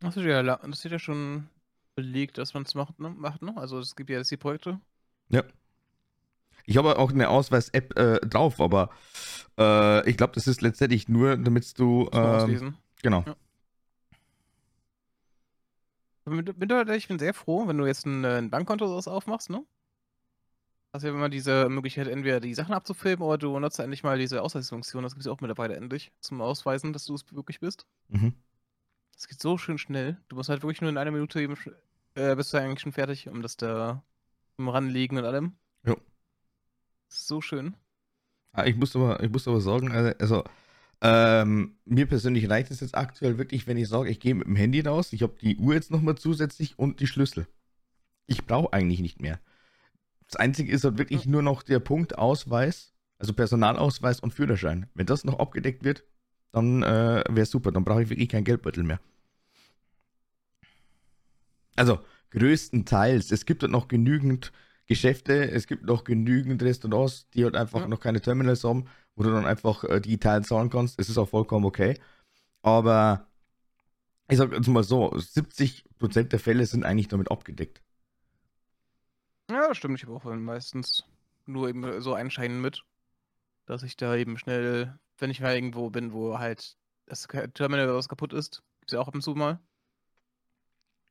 Das 0.00 0.16
ist 0.16 0.24
ja, 0.24 0.42
das 0.42 0.84
ist 0.84 0.84
ja 0.84 0.98
schon 0.98 1.48
belegt, 1.96 2.38
dass 2.38 2.54
man 2.54 2.62
es 2.62 2.74
macht, 2.74 3.00
ne? 3.00 3.10
macht, 3.10 3.42
ne? 3.42 3.56
Also 3.56 3.78
es 3.78 3.96
gibt 3.96 4.10
ja 4.10 4.18
jetzt 4.18 4.30
die 4.30 4.36
Projekte. 4.36 4.80
Ja. 5.30 5.42
Ich 6.64 6.76
habe 6.76 6.98
auch 6.98 7.10
eine 7.10 7.28
Ausweis-App 7.30 7.98
äh, 7.98 8.20
drauf, 8.20 8.60
aber 8.60 8.90
äh, 9.58 10.08
ich 10.08 10.16
glaube, 10.16 10.34
das 10.34 10.46
ist 10.46 10.60
letztendlich 10.60 11.08
nur, 11.08 11.36
damit 11.36 11.78
du. 11.78 12.08
Ähm, 12.12 12.76
genau. 13.02 13.24
Ja. 13.26 13.36
Ich 16.32 17.08
bin 17.08 17.18
sehr 17.18 17.34
froh, 17.34 17.66
wenn 17.66 17.78
du 17.78 17.86
jetzt 17.86 18.06
ein, 18.06 18.24
äh, 18.24 18.38
ein 18.38 18.50
Bankkonto 18.50 18.98
aufmachst, 18.98 19.50
ne? 19.50 19.64
Hast 20.92 21.02
du 21.02 21.08
ja 21.08 21.14
immer 21.14 21.28
diese 21.28 21.68
Möglichkeit, 21.68 22.08
entweder 22.08 22.40
die 22.40 22.54
Sachen 22.54 22.72
abzufilmen 22.72 23.22
oder 23.26 23.38
du 23.38 23.58
nutzt 23.58 23.78
endlich 23.78 24.02
mal 24.02 24.18
diese 24.18 24.42
Ausweisfunktion. 24.42 25.02
Das 25.02 25.12
gibt 25.14 25.26
es 25.26 25.30
auch 25.30 25.40
mittlerweile 25.40 25.76
endlich 25.76 26.12
zum 26.20 26.40
Ausweisen, 26.40 26.92
dass 26.92 27.04
du 27.04 27.14
es 27.14 27.30
wirklich 27.32 27.60
bist. 27.60 27.86
Mhm. 28.08 28.34
Das 29.14 29.28
geht 29.28 29.40
so 29.40 29.58
schön 29.58 29.78
schnell. 29.78 30.16
Du 30.28 30.36
musst 30.36 30.48
halt 30.48 30.62
wirklich 30.62 30.80
nur 30.80 30.90
in 30.90 30.96
einer 30.96 31.10
Minute 31.10 31.42
eben, 31.42 31.56
äh, 32.14 32.34
bist 32.36 32.54
du 32.54 32.58
eigentlich 32.58 32.80
schon 32.80 32.92
fertig, 32.92 33.28
um 33.28 33.42
das 33.42 33.56
da 33.56 34.02
Im 34.56 34.68
Ranliegen 34.68 35.18
und 35.18 35.24
allem. 35.24 35.56
Ja. 35.84 35.94
So 37.08 37.40
schön. 37.40 37.74
Ah, 38.52 38.64
Ich 38.64 38.76
muss 38.76 38.96
aber, 38.96 39.22
ich 39.22 39.30
muss 39.30 39.46
aber 39.46 39.60
sagen, 39.60 39.92
also, 39.92 40.12
also 40.18 40.44
ähm, 41.00 41.76
mir 41.84 42.06
persönlich 42.06 42.50
reicht 42.50 42.70
es 42.70 42.80
jetzt 42.80 42.96
aktuell 42.96 43.38
wirklich, 43.38 43.66
wenn 43.66 43.76
ich 43.76 43.88
sage, 43.88 44.10
ich 44.10 44.20
gehe 44.20 44.34
mit 44.34 44.46
dem 44.46 44.56
Handy 44.56 44.80
raus, 44.80 45.12
ich 45.12 45.22
habe 45.22 45.36
die 45.40 45.56
Uhr 45.56 45.74
jetzt 45.74 45.90
nochmal 45.90 46.16
zusätzlich 46.16 46.78
und 46.78 47.00
die 47.00 47.06
Schlüssel. 47.06 47.46
Ich 48.26 48.46
brauche 48.46 48.72
eigentlich 48.72 49.00
nicht 49.00 49.20
mehr. 49.20 49.40
Das 50.26 50.36
Einzige 50.36 50.72
ist 50.72 50.84
halt 50.84 50.98
wirklich 50.98 51.24
nur 51.24 51.42
noch 51.42 51.62
der 51.62 51.78
Punkt 51.78 52.18
Ausweis, 52.18 52.92
also 53.18 53.32
Personalausweis 53.32 54.20
und 54.20 54.34
Führerschein. 54.34 54.86
Wenn 54.94 55.06
das 55.06 55.24
noch 55.24 55.38
abgedeckt 55.38 55.84
wird, 55.84 56.04
dann 56.52 56.82
äh, 56.82 57.24
wäre 57.28 57.46
super. 57.46 57.72
Dann 57.72 57.84
brauche 57.84 58.02
ich 58.02 58.10
wirklich 58.10 58.28
keinen 58.28 58.44
Geldbeutel 58.44 58.84
mehr. 58.84 59.00
Also 61.76 62.00
größtenteils. 62.30 63.30
Es 63.30 63.46
gibt 63.46 63.62
halt 63.62 63.72
noch 63.72 63.88
genügend 63.88 64.52
Geschäfte, 64.88 65.50
es 65.52 65.68
gibt 65.68 65.84
noch 65.84 66.04
genügend 66.04 66.62
Restaurants, 66.62 67.28
die 67.30 67.44
halt 67.44 67.56
einfach 67.56 67.82
Ja. 67.82 67.88
noch 67.88 68.00
keine 68.00 68.22
Terminals 68.22 68.64
haben, 68.64 68.86
wo 69.16 69.24
du 69.24 69.30
dann 69.32 69.46
einfach 69.46 69.84
äh, 69.84 70.00
digital 70.00 70.44
zahlen 70.44 70.70
kannst. 70.70 71.00
Es 71.00 71.10
ist 71.10 71.18
auch 71.18 71.30
vollkommen 71.30 71.66
okay. 71.66 72.00
Aber 72.62 73.26
ich 74.30 74.38
sag 74.38 74.52
jetzt 74.52 74.68
mal 74.68 74.82
so, 74.84 75.12
70% 75.16 76.32
der 76.32 76.38
Fälle 76.40 76.66
sind 76.66 76.84
eigentlich 76.84 77.08
damit 77.08 77.30
abgedeckt. 77.30 77.82
Ja, 79.50 79.74
stimmt. 79.74 79.98
Ich 79.98 80.04
habe 80.06 80.14
auch 80.16 80.24
meistens 80.24 81.04
nur 81.46 81.68
eben 81.68 82.00
so 82.00 82.14
einen 82.14 82.30
Schein 82.30 82.60
mit, 82.60 82.84
dass 83.66 83.82
ich 83.84 83.96
da 83.96 84.16
eben 84.16 84.38
schnell, 84.38 84.98
wenn 85.18 85.30
ich 85.30 85.40
mal 85.40 85.54
irgendwo 85.56 85.90
bin, 85.90 86.12
wo 86.14 86.38
halt 86.38 86.76
das 87.06 87.28
Terminal 87.54 87.94
was 87.94 88.08
kaputt 88.10 88.32
ist, 88.34 88.62
gibt's 88.80 88.92
ja 88.94 89.00
auch 89.00 89.08
ab 89.08 89.14
und 89.16 89.22
zu 89.22 89.34
mal, 89.34 89.60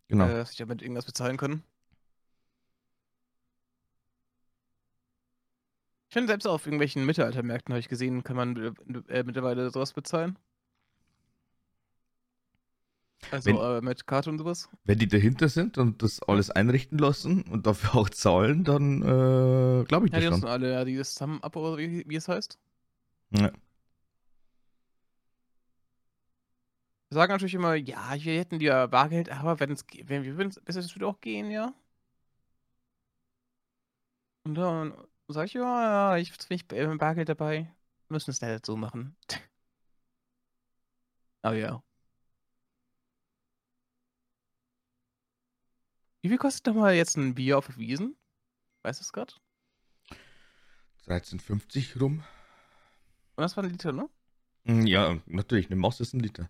Genau. 0.10 0.26
äh, 0.26 0.36
dass 0.36 0.52
ich 0.52 0.58
damit 0.58 0.82
irgendwas 0.82 1.06
bezahlen 1.06 1.38
kann. 1.38 1.64
Ich 6.10 6.14
finde, 6.14 6.28
selbst 6.30 6.48
auf 6.48 6.66
irgendwelchen 6.66 7.06
Mittelaltermärkten 7.06 7.74
habe 7.74 7.80
ich 7.80 7.90
gesehen, 7.90 8.24
kann 8.24 8.38
man 8.38 8.76
äh, 9.10 9.24
mittlerweile 9.24 9.70
sowas 9.72 9.94
bezahlen. 9.94 10.38
Also 13.32 13.50
Wenn- 13.50 13.58
äh, 13.58 13.82
mit 13.82 14.08
Karte 14.08 14.30
und 14.30 14.38
sowas. 14.38 14.70
Wenn 14.86 15.00
die 15.00 15.08
dahinter 15.08 15.50
sind 15.50 15.78
und 15.78 16.02
das 16.02 16.22
alles 16.24 16.50
einrichten 16.50 16.98
lassen 16.98 17.42
und 17.44 17.68
dafür 17.68 17.96
auch 17.96 18.10
zahlen, 18.10 18.64
dann 18.64 19.02
äh, 19.02 19.84
glaube 19.84 20.06
ich 20.08 20.14
Ja, 20.14 20.20
das 20.22 20.36
die 20.36 20.42
schon. 20.42 20.46
alle 20.50 20.72
ja 20.72 20.86
dieses 20.86 21.14
Sum 21.14 21.44
Up 21.44 21.56
oder 21.58 21.78
wie, 21.78 22.06
wie 22.08 22.16
es 22.16 22.28
heißt. 22.30 22.58
Ja. 23.32 23.52
Wir 27.10 27.16
sagen 27.16 27.32
natürlich 27.34 27.54
immer, 27.54 27.76
ja, 27.76 28.14
wir 28.18 28.38
hätten 28.38 28.60
ja 28.62 28.86
Bargeld, 28.88 29.30
aber 29.30 29.60
wenn 29.60 29.72
es 29.72 29.86
wenn 30.04 30.24
wir 30.24 30.38
würden 30.38 30.54
es 30.66 30.96
würde 30.96 31.08
auch 31.08 31.20
gehen, 31.20 31.52
ja. 31.52 31.74
Und 34.46 34.56
dann 34.56 34.94
sage 35.34 35.46
ich, 35.48 35.54
ja, 35.54 35.62
ja, 36.14 36.18
ich 36.18 36.32
bin 36.38 36.46
nicht 36.50 36.74
äh, 36.74 36.88
Bargeld 36.98 37.30
dabei. 37.30 37.60
Wir 38.08 38.14
müssen 38.16 38.32
es 38.32 38.42
leider 38.42 38.60
so 38.66 38.78
machen. 38.78 39.16
Aber 41.42 41.56
ja. 41.58 41.82
Wie 46.22 46.30
viel 46.30 46.38
kostet 46.38 46.68
doch 46.68 46.76
mal 46.76 46.94
jetzt 46.94 47.18
ein 47.18 47.34
Bier 47.34 47.58
auf 47.58 47.76
Wiesen? 47.78 48.16
Weißt 48.84 49.02
du 49.02 49.04
es 49.04 49.14
gerade? 49.14 49.34
13,50 51.06 52.00
rum. 52.00 52.24
Und 53.36 53.42
das 53.44 53.56
war 53.56 53.64
ein 53.64 53.70
Liter, 53.70 53.92
ne? 53.94 54.10
Mm, 54.66 54.86
Ja, 54.86 55.18
natürlich, 55.26 55.66
eine 55.68 55.78
Maus 55.78 56.00
ist 56.00 56.14
ein 56.14 56.20
Liter. 56.20 56.48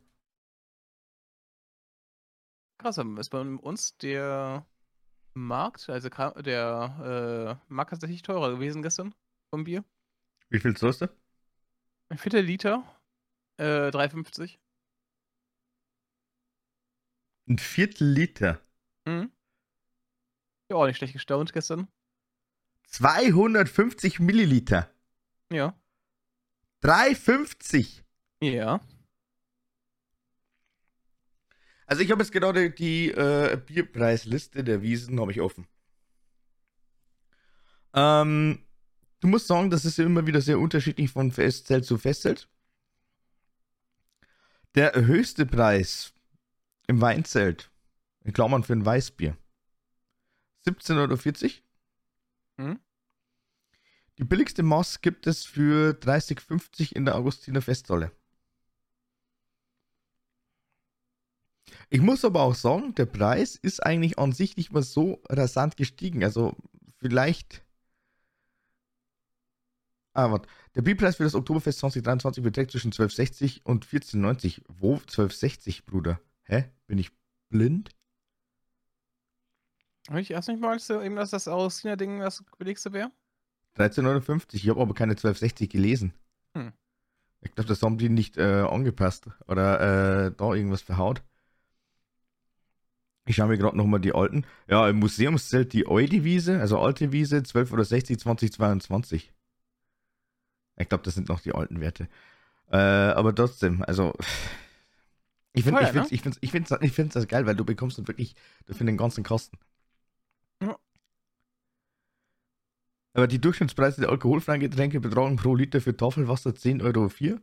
Krass, 2.80 2.98
aber 3.00 3.20
ist 3.20 3.30
bei 3.30 3.42
uns 3.42 3.98
der 3.98 4.66
Markt, 5.38 5.90
also 5.90 6.10
Ka- 6.10 6.42
der 6.42 7.60
äh, 7.70 7.74
Markt 7.74 7.92
tatsächlich 7.92 8.22
teurer 8.22 8.52
gewesen 8.52 8.82
gestern 8.82 9.14
vom 9.50 9.64
Bier. 9.64 9.84
Wie 10.50 10.60
viel 10.60 10.74
du? 10.74 11.08
Ein 12.10 12.18
Viertel 12.18 12.44
Liter, 12.44 12.84
äh, 13.58 13.90
3,50. 13.92 14.58
Ein 17.48 17.60
Viertel 17.60 18.08
Liter. 18.08 18.62
Mhm. 19.06 19.32
Ja, 20.70 20.78
auch 20.78 20.86
nicht 20.86 20.98
schlecht 20.98 21.14
gestaunt 21.14 21.54
gestern. 21.54 21.88
250 22.88 24.20
Milliliter. 24.20 24.90
Ja. 25.52 25.74
3,50. 26.82 28.04
Ja. 28.42 28.82
Also 31.88 32.02
ich 32.04 32.12
habe 32.12 32.22
jetzt 32.22 32.34
gerade 32.34 32.70
die 32.70 33.12
äh, 33.12 33.58
Bierpreisliste 33.66 34.64
der 34.64 34.82
Wiesen 34.82 35.20
habe 35.22 35.32
ich 35.32 35.40
offen. 35.40 35.68
Ähm, 37.94 38.60
du 39.22 39.28
musst 39.28 39.48
sagen, 39.48 39.70
das 39.70 39.86
ist 39.86 39.98
ja 39.98 40.06
immer 40.06 40.28
wieder 40.28 40.42
sehr 40.42 40.60
unterschiedlich 40.60 41.10
von 41.10 41.32
Festzelt 41.32 41.86
zu 41.86 41.98
Festzelt. 41.98 42.50
Der 44.76 44.94
höchste 44.94 45.46
Preis 45.46 46.14
im 46.88 47.00
Weinzelt, 47.00 47.72
in 48.26 48.34
Klammern 48.34 48.64
für 48.64 48.74
ein 48.74 48.86
Weißbier, 48.86 49.38
17,40 50.68 51.62
Euro. 52.58 52.70
Mhm. 52.70 52.80
Die 54.18 54.26
billigste 54.26 54.62
Maß 54.62 55.00
gibt 55.02 55.26
es 55.26 55.46
für 55.46 55.94
30,50 55.94 56.94
in 56.94 57.06
der 57.06 57.16
Augustiner 57.16 57.62
Festhalle. 57.62 58.12
Ich 61.90 62.02
muss 62.02 62.26
aber 62.26 62.42
auch 62.42 62.56
sagen, 62.56 62.96
der 62.96 63.06
Preis 63.06 63.56
ist 63.56 63.86
eigentlich 63.86 64.20
an 64.20 64.34
sich 64.34 64.58
nicht 64.58 64.74
mal 64.74 64.84
so 64.84 65.22
rasant 65.30 65.78
gestiegen. 65.78 66.24
Also 66.24 66.56
vielleicht. 66.98 67.64
Ah, 70.14 70.32
warte. 70.32 70.50
Der 70.76 70.82
Bierpreis 70.82 71.16
für 71.16 71.24
das 71.24 71.36
Oktoberfest 71.36 71.80
2023 71.80 72.44
beträgt 72.44 72.72
zwischen 72.72 72.92
12,60 72.92 73.62
und 73.64 73.86
14,90. 73.86 74.64
Wo 74.68 74.96
12,60, 74.96 75.86
Bruder? 75.86 76.20
Hä? 76.44 76.66
Bin 76.88 76.98
ich 76.98 77.12
blind? 77.50 77.92
Habe 80.10 80.22
ich 80.22 80.32
erst 80.32 80.50
nicht 80.50 80.60
mal 80.60 80.80
so 80.80 81.02
eben, 81.02 81.16
dass 81.16 81.32
das 81.32 81.48
aus 81.48 81.82
China-Ding 81.82 82.20
das 82.20 82.44
billigste 82.58 82.94
wäre? 82.94 83.12
13,59. 83.78 84.56
Ich 84.56 84.70
habe 84.70 84.82
aber 84.82 84.94
keine 84.94 85.14
12,60 85.14 85.70
gelesen. 85.70 86.14
Hm. 86.54 86.74
Ich 87.42 87.52
glaube, 87.54 87.68
das 87.68 87.82
haben 87.82 87.98
die 87.98 88.10
nicht 88.10 88.38
äh, 88.38 88.62
angepasst 88.62 89.30
oder 89.48 90.26
äh, 90.26 90.32
da 90.36 90.54
irgendwas 90.54 90.82
verhaut. 90.82 91.22
Ich 93.28 93.36
schaue 93.36 93.48
mir 93.48 93.58
gerade 93.58 93.76
nochmal 93.76 94.00
die 94.00 94.16
alten. 94.16 94.46
Ja, 94.68 94.88
im 94.88 95.00
Museumszelt 95.00 95.74
die 95.74 95.86
alte 95.86 96.24
Wiese, 96.24 96.62
also 96.62 96.80
alte 96.80 97.12
Wiese, 97.12 97.44
12 97.44 97.74
oder 97.74 97.84
60, 97.84 98.20
2022. 98.20 99.34
Ich 100.78 100.90
glaube, 100.90 101.04
das 101.04 101.16
sind 101.16 101.28
noch 101.28 101.42
die 101.42 101.54
alten 101.54 101.82
Werte. 101.82 102.08
Äh, 102.72 102.78
aber 102.78 103.36
trotzdem, 103.36 103.84
also. 103.84 104.14
Ich 105.54 105.64
finde 105.64 105.82
ich 105.82 105.90
find's, 105.90 106.12
ne? 106.12 106.16
ich 106.16 106.22
find's, 106.22 106.38
ich 106.42 106.52
find's, 106.52 106.72
ich 106.82 106.92
find's 106.94 107.14
das 107.16 107.28
geil, 107.28 107.46
weil 107.46 107.56
du 107.56 107.66
bekommst 107.66 107.98
dann 107.98 108.08
wirklich 108.08 108.36
dafür 108.66 108.86
den 108.86 108.98
ganzen 108.98 109.24
Kosten. 109.24 109.58
Ja. 110.62 110.78
Aber 113.14 113.28
die 113.28 113.42
Durchschnittspreise 113.42 114.02
der 114.02 114.10
alkoholfreien 114.12 114.62
Getränke 114.62 115.00
betragen 115.00 115.36
pro 115.36 115.56
Liter 115.56 115.82
für 115.82 115.98
Tafelwasser 115.98 116.52
10,04 116.52 117.32
Euro, 117.32 117.40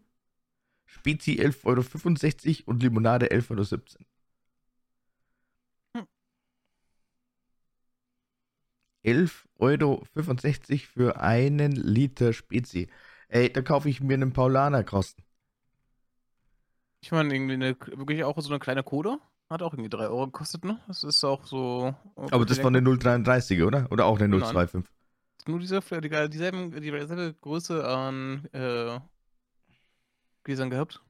Spezi 0.87 1.33
11,65 1.33 2.61
Euro 2.61 2.71
und 2.71 2.83
Limonade 2.83 3.27
11,17 3.33 3.73
Euro. 3.73 3.83
11,65 9.05 9.59
Euro 9.59 10.07
für 10.93 11.21
einen 11.21 11.73
Liter 11.73 12.33
Spezi. 12.33 12.89
Ey, 13.29 13.53
da 13.53 13.63
kaufe 13.63 13.89
ich 13.89 14.01
mir 14.01 14.15
einen 14.15 14.33
Paulaner-Kasten. 14.33 15.23
Ich 17.01 17.13
meine, 17.13 17.35
irgendwie 17.35 17.55
eine, 17.55 17.77
wirklich 17.97 18.25
auch 18.25 18.41
so 18.41 18.49
eine 18.49 18.59
kleine 18.59 18.83
Cola. 18.83 19.19
Hat 19.51 19.61
auch 19.61 19.75
irgendwie 19.75 19.91
3 19.91 20.09
Euro 20.09 20.27
gekostet, 20.27 20.65
ne? 20.65 20.81
Das 20.89 21.05
ist 21.05 21.23
auch 21.23 21.45
so. 21.45 21.95
Aber 22.17 22.47
das 22.47 22.59
war 22.59 22.69
eine 22.69 22.81
0,33, 22.81 23.65
oder? 23.65 23.87
Oder 23.91 24.07
auch 24.07 24.19
eine 24.19 24.29
Nein. 24.29 24.41
0,25? 24.41 24.85
Nur 25.47 25.59
diese, 25.59 25.81
die, 25.81 26.31
dieselben, 26.31 26.71
dieselbe 26.81 27.35
Größe 27.35 27.87
an 27.87 28.47
äh, 28.53 28.99
Gläsern 30.45 30.71
gehabt. 30.71 31.03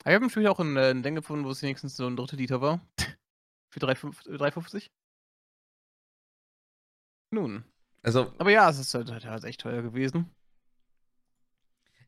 Aber 0.00 0.10
ich 0.10 0.14
habe 0.14 0.26
natürlich 0.26 0.48
auch 0.48 0.58
ein, 0.58 0.76
äh, 0.76 0.90
ein 0.90 1.02
Ding 1.04 1.14
gefunden, 1.14 1.44
wo 1.44 1.50
es 1.50 1.62
wenigstens 1.62 1.96
so 1.96 2.06
ein 2.06 2.16
Drittel 2.16 2.38
Liter 2.38 2.60
war. 2.60 2.80
Für 3.70 3.80
3,50. 3.80 4.88
3,50. 7.32 7.34
Nun. 7.34 7.64
Also, 8.02 8.32
Aber 8.38 8.50
ja, 8.50 8.68
es 8.70 8.78
ist 8.78 8.94
halt, 8.94 9.10
halt 9.10 9.44
echt 9.44 9.60
teuer 9.60 9.82
gewesen. 9.82 10.30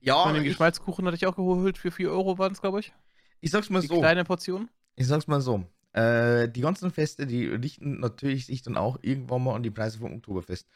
ja, 0.01 0.23
Und 0.23 0.35
den 0.35 0.43
ich, 0.43 0.49
Geschmalzkuchen 0.51 1.05
hatte 1.07 1.17
ich 1.17 1.27
auch 1.27 1.37
geholt 1.37 1.79
für 1.79 1.91
4 1.91 2.11
Euro, 2.11 2.39
waren 2.39 2.53
es, 2.53 2.61
glaube 2.61 2.81
ich. 2.81 2.93
ich 3.41 3.51
sag's 3.51 3.71
mal 3.71 3.81
Die 3.81 3.89
so. 3.89 3.99
kleine 3.99 4.25
Portion. 4.25 4.71
Ich 4.97 5.07
sag's 5.07 5.27
mal 5.27 5.41
so. 5.41 5.65
Äh, 5.93 6.49
die 6.49 6.61
ganzen 6.61 6.91
Feste, 6.93 7.27
die 7.27 7.47
richten 7.47 7.99
natürlich 8.01 8.47
sich 8.47 8.63
dann 8.63 8.77
auch 8.77 8.99
irgendwann 9.03 9.43
mal 9.43 9.57
an 9.57 9.63
die 9.63 9.71
Preise 9.71 9.99
vom 9.99 10.15
Oktoberfest. 10.15 10.69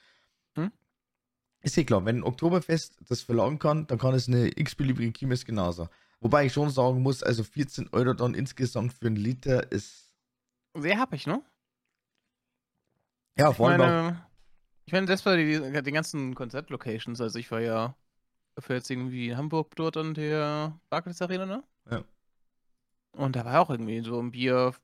Hm? 0.56 0.72
Ist 1.62 1.76
ja 1.76 1.84
klar, 1.84 2.04
wenn 2.04 2.18
ein 2.18 2.24
Oktoberfest 2.24 2.98
das 3.08 3.22
verlangen 3.22 3.58
kann, 3.58 3.86
dann 3.86 3.98
kann 3.98 4.14
es 4.14 4.28
eine 4.28 4.48
x-beliebige 4.58 5.12
Kirmes 5.12 5.44
genauso. 5.44 5.88
Wobei 6.20 6.46
ich 6.46 6.52
schon 6.52 6.70
sagen 6.70 7.00
muss, 7.02 7.22
also 7.22 7.44
14 7.44 7.90
Euro 7.92 8.12
dann 8.14 8.34
insgesamt 8.34 8.92
für 8.92 9.06
einen 9.06 9.16
Liter 9.16 9.70
ist. 9.70 10.12
Sehr 10.74 10.98
happig, 10.98 11.26
ne? 11.26 11.42
Ja, 13.38 13.50
Ich 13.50 13.56
vor 13.56 13.70
allem 13.70 14.18
Ich 14.86 14.92
meine, 14.92 15.06
selbst 15.06 15.24
bei 15.24 15.36
die 15.36 15.58
den 15.58 15.94
ganzen 15.94 16.34
Konzertlocations, 16.34 17.20
also 17.20 17.38
ich 17.38 17.50
war 17.50 17.60
ja 17.60 17.96
für 18.58 18.74
jetzt 18.74 18.90
irgendwie 18.90 19.30
in 19.30 19.36
Hamburg 19.38 19.76
dort 19.76 19.96
an 19.96 20.14
der 20.14 20.78
Barclays 20.90 21.22
Arena, 21.22 21.46
ne? 21.46 21.64
Ja. 21.90 22.04
Und 23.16 23.36
da 23.36 23.44
war 23.44 23.60
auch 23.60 23.70
irgendwie 23.70 24.00
so 24.00 24.18
'n 24.20 24.30
Bier 24.32 24.74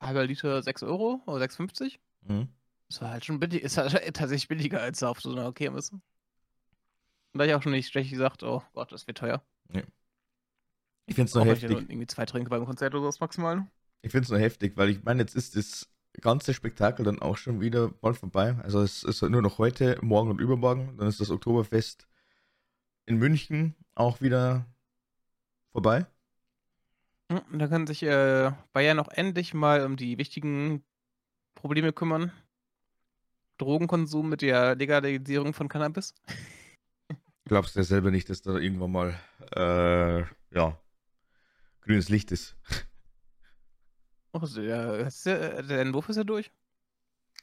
halber 0.00 0.26
Liter 0.26 0.62
6 0.62 0.82
€ 0.82 1.22
oder 1.26 1.38
6,50 1.38 2.00
€. 2.26 2.32
Mhm. 2.34 2.48
Das 2.88 3.00
war 3.02 3.10
halt 3.10 3.24
schon 3.24 3.40
billig 3.40 3.62
ist 3.62 3.76
halt 3.78 3.92
tatsächlich 4.16 4.48
billiger 4.48 4.80
als 4.80 5.02
auf 5.02 5.20
so 5.20 5.32
'ner 5.34 5.52
Kirmes. 5.52 5.92
Und 5.92 6.02
da 7.40 7.42
habe 7.42 7.50
ich 7.50 7.54
auch 7.56 7.62
schon 7.62 7.72
nicht 7.72 7.88
schlecht 7.88 8.10
gesagt: 8.10 8.44
„Oh 8.44 8.62
Gott, 8.74 8.92
das 8.92 9.06
wird 9.08 9.18
teuer.“ 9.18 9.42
Ne. 9.72 9.84
Ich 11.06 11.14
finde 11.16 11.28
es 11.28 11.34
nur 11.34 11.44
wenn 11.44 11.56
ich 11.56 11.62
ja 11.62 11.68
heftig. 11.68 11.90
irgendwie 11.90 12.06
2 12.06 12.24
trinke 12.26 12.50
beim 12.50 12.64
Konzert 12.64 12.94
oder 12.94 13.10
so 13.12 13.18
maximal. 13.20 13.66
Ich 14.02 14.10
finde 14.12 14.24
es 14.24 14.30
nur 14.30 14.38
heftig, 14.38 14.76
weil 14.76 14.90
ich 14.90 15.02
meine, 15.02 15.22
jetzt 15.22 15.34
ist 15.34 15.56
das 15.56 15.88
ganze 16.20 16.54
Spektakel 16.54 17.04
dann 17.04 17.20
auch 17.20 17.36
schon 17.36 17.60
wieder 17.60 17.88
bald 17.88 18.16
vorbei. 18.16 18.56
Also, 18.62 18.80
es 18.80 19.02
ist 19.02 19.22
halt 19.22 19.32
nur 19.32 19.42
noch 19.42 19.58
heute, 19.58 19.98
morgen 20.02 20.30
und 20.30 20.40
übermorgen. 20.40 20.96
Dann 20.98 21.08
ist 21.08 21.20
das 21.20 21.30
Oktoberfest 21.30 22.06
in 23.06 23.16
München 23.16 23.74
auch 23.94 24.20
wieder 24.20 24.66
vorbei. 25.72 26.06
Hm, 27.30 27.58
dann 27.58 27.70
kann 27.70 27.86
sich, 27.86 28.02
äh, 28.02 28.52
Bayern 28.72 28.98
auch 28.98 29.08
endlich 29.08 29.54
mal 29.54 29.84
um 29.84 29.96
die 29.96 30.18
wichtigen 30.18 30.84
Probleme 31.54 31.92
kümmern. 31.92 32.32
Drogenkonsum 33.58 34.28
mit 34.28 34.42
der 34.42 34.74
Legalisierung 34.74 35.54
von 35.54 35.68
Cannabis. 35.68 36.14
Glaubst 37.46 37.74
du 37.74 37.80
ja 37.80 37.84
selber 37.84 38.10
nicht, 38.10 38.28
dass 38.30 38.42
da 38.42 38.56
irgendwann 38.56 38.92
mal, 38.92 39.20
äh, 39.54 40.20
ja, 40.54 40.78
grünes 41.82 42.08
Licht 42.08 42.32
ist? 42.32 42.56
So, 44.42 44.60
ja, 44.60 44.94
ist 44.96 45.26
der 45.26 45.62
der 45.62 45.80
Entwurf 45.80 46.08
ist 46.08 46.16
ja 46.16 46.24
durch? 46.24 46.50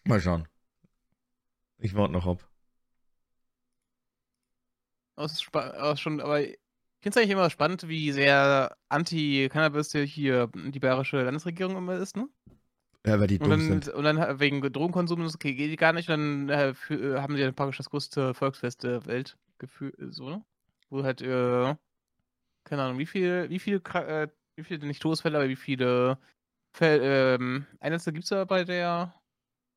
Mal 0.04 0.22
schauen. 0.22 0.48
Ich 1.80 1.96
warte 1.96 2.14
noch 2.14 2.28
ab. 2.28 2.48
Spa 5.28 5.72
aber 5.72 5.98
schon 5.98 6.20
aber 6.20 6.42
ich 6.42 6.58
finde 7.04 7.10
es 7.12 7.18
eigentlich 7.18 7.32
immer 7.32 7.50
spannend, 7.50 7.88
wie 7.88 8.12
sehr 8.12 8.76
anti-Cannabis 8.90 9.92
hier 9.94 10.48
die 10.54 10.80
bayerische 10.80 11.24
Landesregierung 11.24 11.78
immer 11.78 11.96
ist, 11.96 12.16
ne? 12.16 12.28
Ja, 13.06 13.20
weil 13.20 13.28
die 13.28 13.40
Und 13.40 13.50
dumm 13.50 13.52
dann 13.52 13.62
sind. 13.62 13.88
und 13.90 14.04
dann 14.04 14.20
ha 14.20 14.40
wegen 14.40 14.62
Drogenkonsum, 14.62 15.24
das 15.24 15.36
okay, 15.36 15.56
geht 15.56 15.80
gar 15.80 15.94
nicht. 15.94 16.10
Dann, 16.10 16.50
äh, 16.50 16.74
fü 16.76 17.18
haben 17.20 17.36
sie 17.36 17.42
ja 17.42 17.52
praktisch 17.52 17.78
das 17.78 17.90
größte 17.90 18.34
Volksfest 18.36 18.84
der 18.84 19.06
Welt 19.08 19.38
gefü 19.58 19.92
so, 20.12 20.30
ne? 20.30 20.46
Wo 20.90 21.04
halt, 21.04 21.22
äh, 21.22 21.76
keine 22.66 22.84
Ahnung, 22.84 23.00
wie 23.00 23.06
viel 23.08 23.50
wie 23.50 23.60
viel 23.60 23.82
äh, 23.96 24.28
wie 24.56 24.64
viele 24.64 24.88
nicht 24.88 25.02
Todesfälle, 25.02 25.38
aber 25.40 25.50
wie 25.50 25.56
viele 25.58 26.18
Fäll 26.74 27.02
ähm, 27.04 27.68
Einsätze 27.80 28.14
gibt's 28.14 28.30
da 28.30 28.46
bei 28.46 28.64
der 28.64 29.14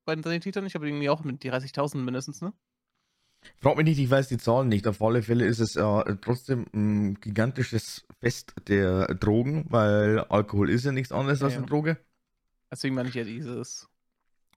bei 0.07 0.15
den 0.15 0.23
Sanitätern? 0.25 0.67
Ich 0.67 0.75
habe 0.75 0.89
irgendwie 0.89 1.11
auch 1.11 1.25
mit 1.25 1.43
die 1.45 1.51
30.000 1.51 2.05
mindestens, 2.05 2.41
ne? 2.43 2.53
Frag 3.61 3.77
mich 3.77 3.85
nicht, 3.87 3.99
ich 3.99 4.11
weiß 4.11 4.29
die 4.29 4.39
Zahlen 4.39 4.69
nicht. 4.69 4.87
Auf 4.87 5.01
alle 5.03 5.23
Fälle 5.23 5.47
ist 5.47 5.59
es 5.61 5.75
ja 5.75 6.03
trotzdem 6.21 6.67
'n 6.75 7.15
gigantisches 7.21 8.05
Fest 8.21 8.55
der 8.69 9.07
Drogen, 9.15 9.67
weil 9.71 10.21
Alkohol 10.29 10.71
ist 10.71 10.85
ja 10.85 10.93
nichts 10.93 11.13
anderes 11.13 11.41
Ja, 11.41 11.47
als 11.47 11.57
'ne 11.57 11.63
ja. 11.63 11.67
Droge. 11.67 11.99
Deswegen 12.71 12.95
meine 12.95 13.09
ich 13.09 13.15
ja 13.15 13.25
dieses 13.25 13.89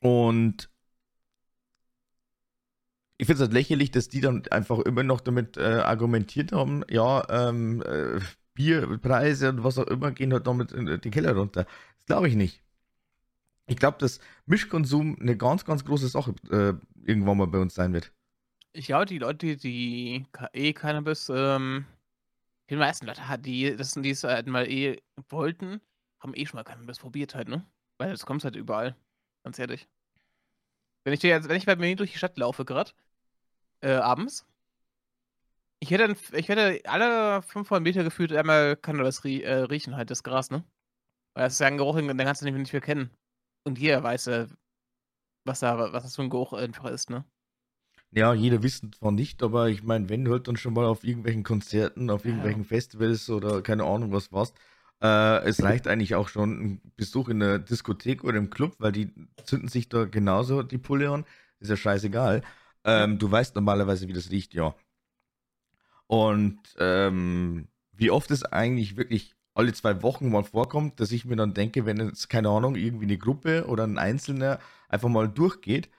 Und 0.01 0.69
ich 3.19 3.25
finde 3.25 3.35
es 3.43 3.47
halt 3.47 3.53
lächerlich, 3.53 3.91
dass 3.91 4.09
die 4.09 4.21
dann 4.21 4.43
einfach 4.51 4.79
immer 4.79 5.03
noch 5.03 5.21
damit, 5.21 5.57
äh, 5.57 5.61
argumentiert 5.61 6.51
haben, 6.51 6.83
ja, 6.89 7.25
ähm, 7.49 7.81
äh, 7.81 8.19
Bierpreise 8.57 9.49
und 9.49 9.63
was 9.63 9.77
auch 9.77 9.85
immer 9.87 10.11
gehen 10.11 10.33
halt 10.33 10.47
damit 10.47 10.71
in 10.71 10.87
den 10.87 11.11
Keller 11.11 11.35
runter. 11.35 11.65
Das 11.97 12.05
glaube 12.07 12.27
ich 12.27 12.35
nicht. 12.35 12.63
Ich 13.67 13.77
glaube, 13.77 13.97
dass 13.99 14.19
Mischkonsum 14.45 15.17
'ne 15.19 15.37
ganz, 15.37 15.63
ganz 15.65 15.85
große 15.85 16.07
Sache, 16.07 16.33
äh, 16.49 16.73
irgendwann 17.05 17.37
mal 17.37 17.47
bei 17.47 17.59
uns 17.59 17.75
sein 17.75 17.93
wird. 17.93 18.11
Ich 18.73 18.87
glaube, 18.87 19.05
die 19.05 19.19
Leute, 19.19 19.57
die 19.57 20.25
Ka 20.31 20.49
E-Cannabis, 20.53 21.29
ähm 21.33 21.85
die 22.69 22.75
meisten 22.75 23.05
Leute 23.07 23.21
die 23.39 23.75
das 23.77 23.93
die 23.93 24.09
es 24.09 24.23
halt 24.23 24.47
mal 24.47 24.67
eh 24.69 24.97
wollten, 25.29 25.81
haben 26.19 26.33
eh 26.35 26.45
schon 26.45 26.57
mal 26.57 26.63
Cannabis 26.63 26.99
probiert 26.99 27.35
halt, 27.35 27.47
ne? 27.49 27.65
Weil 27.97 28.11
das 28.11 28.25
kommt 28.25 28.43
halt 28.43 28.55
überall, 28.55 28.95
ganz 29.43 29.59
ehrlich. 29.59 29.87
Wenn 31.05 31.13
ich 31.13 31.23
jetzt 31.23 31.49
wenn 31.49 31.57
ich 31.57 31.65
bei 31.65 31.75
mir 31.75 31.95
durch 31.95 32.11
die 32.11 32.17
Stadt 32.17 32.37
laufe 32.37 32.65
grad, 32.65 32.93
äh, 33.81 33.93
abends 33.93 34.45
ich 35.79 35.91
hätte 35.91 36.15
ich 36.33 36.49
hätte 36.49 36.81
alle 36.85 37.41
500 37.43 37.83
Meter 37.83 38.03
gefühlt 38.03 38.33
einmal 38.33 38.75
Cannabis 38.77 39.23
rie 39.23 39.43
äh, 39.43 39.53
riechen 39.63 39.95
halt, 39.95 40.09
das 40.11 40.23
Gras, 40.23 40.49
ne? 40.51 40.63
Weil 41.35 41.45
das 41.45 41.53
ist 41.55 41.59
ja 41.61 41.67
'n 41.69 41.77
Geruch, 41.77 41.97
den 41.97 42.17
kannst 42.17 42.41
du 42.41 42.45
nicht 42.45 42.55
nicht 42.57 42.73
mehr 42.73 42.81
kennen. 42.81 43.11
Und 43.65 43.79
jeder 43.79 44.03
weiß, 44.03 44.27
äh, 44.27 44.47
was 45.45 45.61
da 45.61 45.77
was 45.93 46.03
das 46.03 46.15
für 46.17 46.23
'n 46.23 46.29
Geruch 46.31 46.53
einfach 46.53 46.85
ist, 46.91 47.09
ne? 47.11 47.25
Ja, 48.13 48.33
jeder 48.33 48.63
wissen 48.63 48.93
zwar 48.93 49.11
nicht, 49.11 49.43
aber 49.43 49.67
ich 49.67 49.83
meine, 49.83 50.07
wenn 50.07 50.23
du 50.23 50.31
halt 50.31 50.47
dann 50.47 50.55
schon 50.55 50.73
mal 50.73 50.85
auf 50.85 51.03
irgendwelchen 51.03 51.43
Konzerten, 51.43 52.09
auf 52.09 52.23
Ja. 52.23 52.23
irgendwelchen 52.25 52.63
Festivals 52.63 53.29
oder 53.29 53.61
keine 53.61 53.83
Ahnung 53.83 54.13
was 54.13 54.31
warst, 54.31 54.55
äh, 55.01 55.39
es 55.45 55.61
reicht 55.61 55.87
eigentlich 55.87 56.15
auch 56.15 56.29
schon 56.29 56.61
'n 56.61 56.81
Besuch 56.95 57.27
in 57.27 57.39
der 57.41 57.59
Diskothek 57.59 58.23
oder 58.23 58.37
im 58.37 58.49
Club, 58.49 58.75
weil 58.79 58.93
die 58.93 59.13
zünden 59.43 59.67
sich 59.67 59.89
da 59.89 60.05
genauso 60.05 60.63
die 60.63 60.77
Pulle 60.77 61.09
an. 61.11 61.25
Ist 61.59 61.69
ja 61.69 61.75
scheißegal. 61.75 62.43
Ja. 62.95 63.03
Ähm, 63.03 63.19
du 63.19 63.29
weißt 63.29 63.55
normalerweise, 63.55 64.07
wie 64.07 64.13
das 64.13 64.31
riecht, 64.31 64.53
ja. 64.53 64.73
Und, 66.09 66.59
ähm, 66.79 67.67
wie 67.93 68.11
oft 68.11 68.31
es 68.31 68.43
eigentlich 68.45 68.95
wirklich 68.97 69.35
alle 69.53 69.73
2 69.73 70.01
Wochen 70.03 70.29
mal 70.29 70.43
vorkommt, 70.43 70.99
dass 70.99 71.11
ich 71.11 71.25
mir 71.25 71.35
dann 71.35 71.53
denke, 71.53 71.85
wenn 71.85 71.97
jetzt, 71.99 72.29
keine 72.29 72.49
Ahnung, 72.49 72.75
irgendwie 72.75 73.07
'ne 73.07 73.17
Gruppe 73.17 73.65
oder 73.67 73.83
'n 73.85 73.97
Einzelner 73.97 74.59
einfach 74.87 75.09
mal 75.09 75.27
durchgeht, 75.27 75.89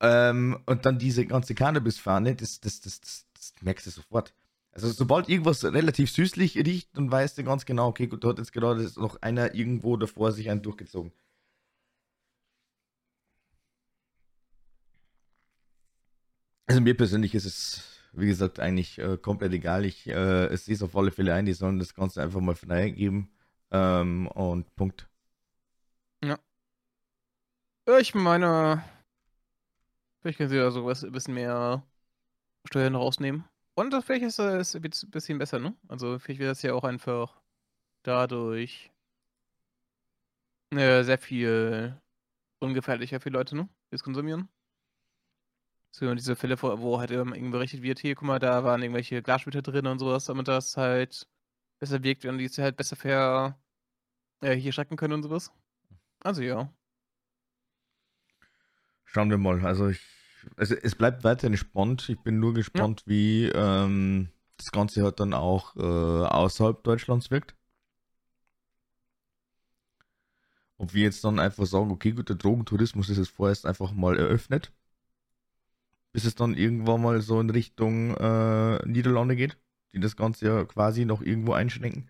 ähm, 0.00 0.58
und 0.66 0.86
dann 0.86 0.98
diese 0.98 1.26
ganze 1.26 1.54
Cannabisfahne, 1.54 2.34
das 2.36 2.60
das 2.60 2.80
das 2.80 3.00
das 3.34 3.54
merkst 3.60 3.86
du 3.86 3.90
sofort. 3.90 4.32
Also, 4.72 4.88
sobald 4.90 5.28
irgendwas 5.28 5.64
relativ 5.64 6.10
süßlich 6.12 6.56
riecht, 6.56 6.96
dann 6.96 7.10
weißt 7.10 7.36
du 7.38 7.44
ganz 7.44 7.66
genau: 7.66 7.88
„Okay, 7.88 8.06
gut, 8.06 8.22
da 8.24 8.28
hat 8.28 8.38
jetzt 8.38 8.52
gerade 8.52 8.88
noch 8.96 9.20
einer 9.22 9.54
irgendwo 9.54 9.96
davor 9.96 10.32
sich 10.32 10.48
einen 10.50 10.62
durchgezogen.“ 10.62 11.12
Also, 16.70 16.82
mir 16.82 16.94
persönlich 16.94 17.34
ist 17.34 17.46
es, 17.46 17.82
wie 18.20 18.26
gesagt, 18.26 18.60
eigentlich, 18.60 18.98
äh, 18.98 19.16
komplett 19.18 19.52
egal. 19.52 19.84
Ich, 19.84 20.06
äh, 20.08 20.46
es 20.46 20.68
auf 20.82 20.96
alle 20.96 21.10
Fälle 21.10 21.34
ein, 21.34 21.46
die 21.46 21.52
sollen 21.54 21.78
das 21.78 21.94
Ganze 21.94 22.22
einfach 22.22 22.40
mal 22.40 22.54
freigeben, 22.56 23.30
ähm, 23.70 24.26
und 24.28 24.74
Punkt. 24.76 25.08
Ja. 26.22 26.38
Ich 28.00 28.14
meine 28.14 28.82
vielleicht 30.22 30.38
können 30.38 30.50
sie 30.50 30.56
ja 30.56 30.70
so 30.70 30.84
was 30.84 31.04
'n 31.04 31.12
bisschen 31.12 31.34
mehr 31.34 31.82
Steuern 32.66 32.94
rausnehmen. 32.96 33.44
Und 33.76 33.94
vielleicht 34.04 34.24
ist 34.24 34.38
es 34.40 34.74
wird's 34.82 35.04
'n 35.04 35.10
bisschen 35.10 35.38
besser, 35.38 35.60
ne? 35.60 35.76
Also, 35.88 36.18
vielleicht 36.18 36.40
wird 36.40 36.50
das 36.50 36.62
ja 36.62 36.74
auch 36.74 36.84
einfach 36.84 37.40
dadurch 38.04 38.90
äh, 40.72 41.02
sehr 41.02 41.18
viel 41.18 41.98
ungefährlicher 42.60 43.20
für 43.20 43.30
Leute, 43.30 43.56
ne, 43.56 43.68
die's 43.92 44.02
konsumieren. 44.04 44.48
So 45.94 46.14
diese 46.14 46.36
Fälle, 46.36 46.60
wo 46.62 46.98
halt, 47.00 47.10
ähm, 47.10 47.32
irgendwie 47.34 47.50
berichtet 47.52 47.82
wird: 47.82 47.98
„Hier, 47.98 48.14
guck 48.14 48.26
mal, 48.26 48.38
da 48.38 48.62
waren 48.64 48.82
irgendwelche 48.82 49.22
Glassplitter 49.22 49.62
drin“ 49.62 49.86
und 49.86 49.98
so 49.98 50.06
was, 50.06 50.26
damit 50.26 50.48
das 50.48 50.76
halt 50.76 51.26
besser 51.80 52.02
wirkt 52.02 52.24
und 52.26 52.38
die 52.38 52.44
es 52.46 52.58
halt 52.58 52.76
besser 52.76 52.96
ver 52.96 53.58
äh, 54.42 54.54
hier 54.56 54.72
schrecken 54.72 54.96
können 54.98 55.14
und 55.14 55.24
so 55.24 55.30
was. 55.30 55.52
Also, 56.20 56.42
ja. 56.42 56.72
Schauen 59.04 59.30
wir 59.30 59.38
mal. 59.38 59.64
Also, 59.64 59.88
ich 59.88 60.00
also, 60.56 60.74
es 60.76 60.94
bleibt 60.94 61.24
weiterhin 61.24 61.56
spannend. 61.56 62.08
Ich 62.08 62.22
bin 62.22 62.38
nur 62.38 62.54
Ja. 62.74 62.84
gespannt, 62.84 63.02
wie, 63.06 63.46
ähm, 63.46 64.28
das 64.56 64.70
Ganze 64.70 65.02
halt 65.02 65.20
dann 65.20 65.34
auch, 65.34 65.76
äh, 65.76 65.80
außerhalb 65.80 66.82
Deutschlands 66.84 67.30
wirkt. 67.30 67.56
Ob 70.76 70.92
wir 70.94 71.02
jetzt 71.04 71.22
dann 71.24 71.38
einfach 71.38 71.66
sagen: 71.66 71.90
„Okay, 71.90 72.12
gut, 72.12 72.28
der 72.30 72.36
Drogentourismus 72.36 73.08
ist 73.10 73.18
jetzt 73.18 73.30
vorerst 73.30 73.66
einfach 73.66 73.92
mal 73.92 74.16
eröffnet.“ 74.16 74.72
Bis 76.14 76.24
es 76.24 76.34
dann 76.34 76.54
irgendwann 76.54 77.02
mal 77.02 77.20
so 77.20 77.40
in 77.40 77.50
Richtung, 77.50 78.16
äh, 78.16 78.86
Niederlande 78.86 79.36
geht, 79.36 79.58
die 79.94 80.00
das 80.00 80.16
Ganze 80.16 80.46
ja 80.46 80.64
quasi 80.64 81.04
noch 81.04 81.20
irgendwo 81.22 81.52
einschränken. 81.52 82.08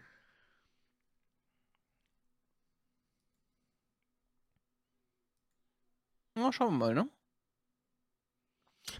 Ja, 6.36 6.52
schauen 6.52 6.72
wir 6.74 6.78
mal, 6.78 6.94
ne? 6.94 7.08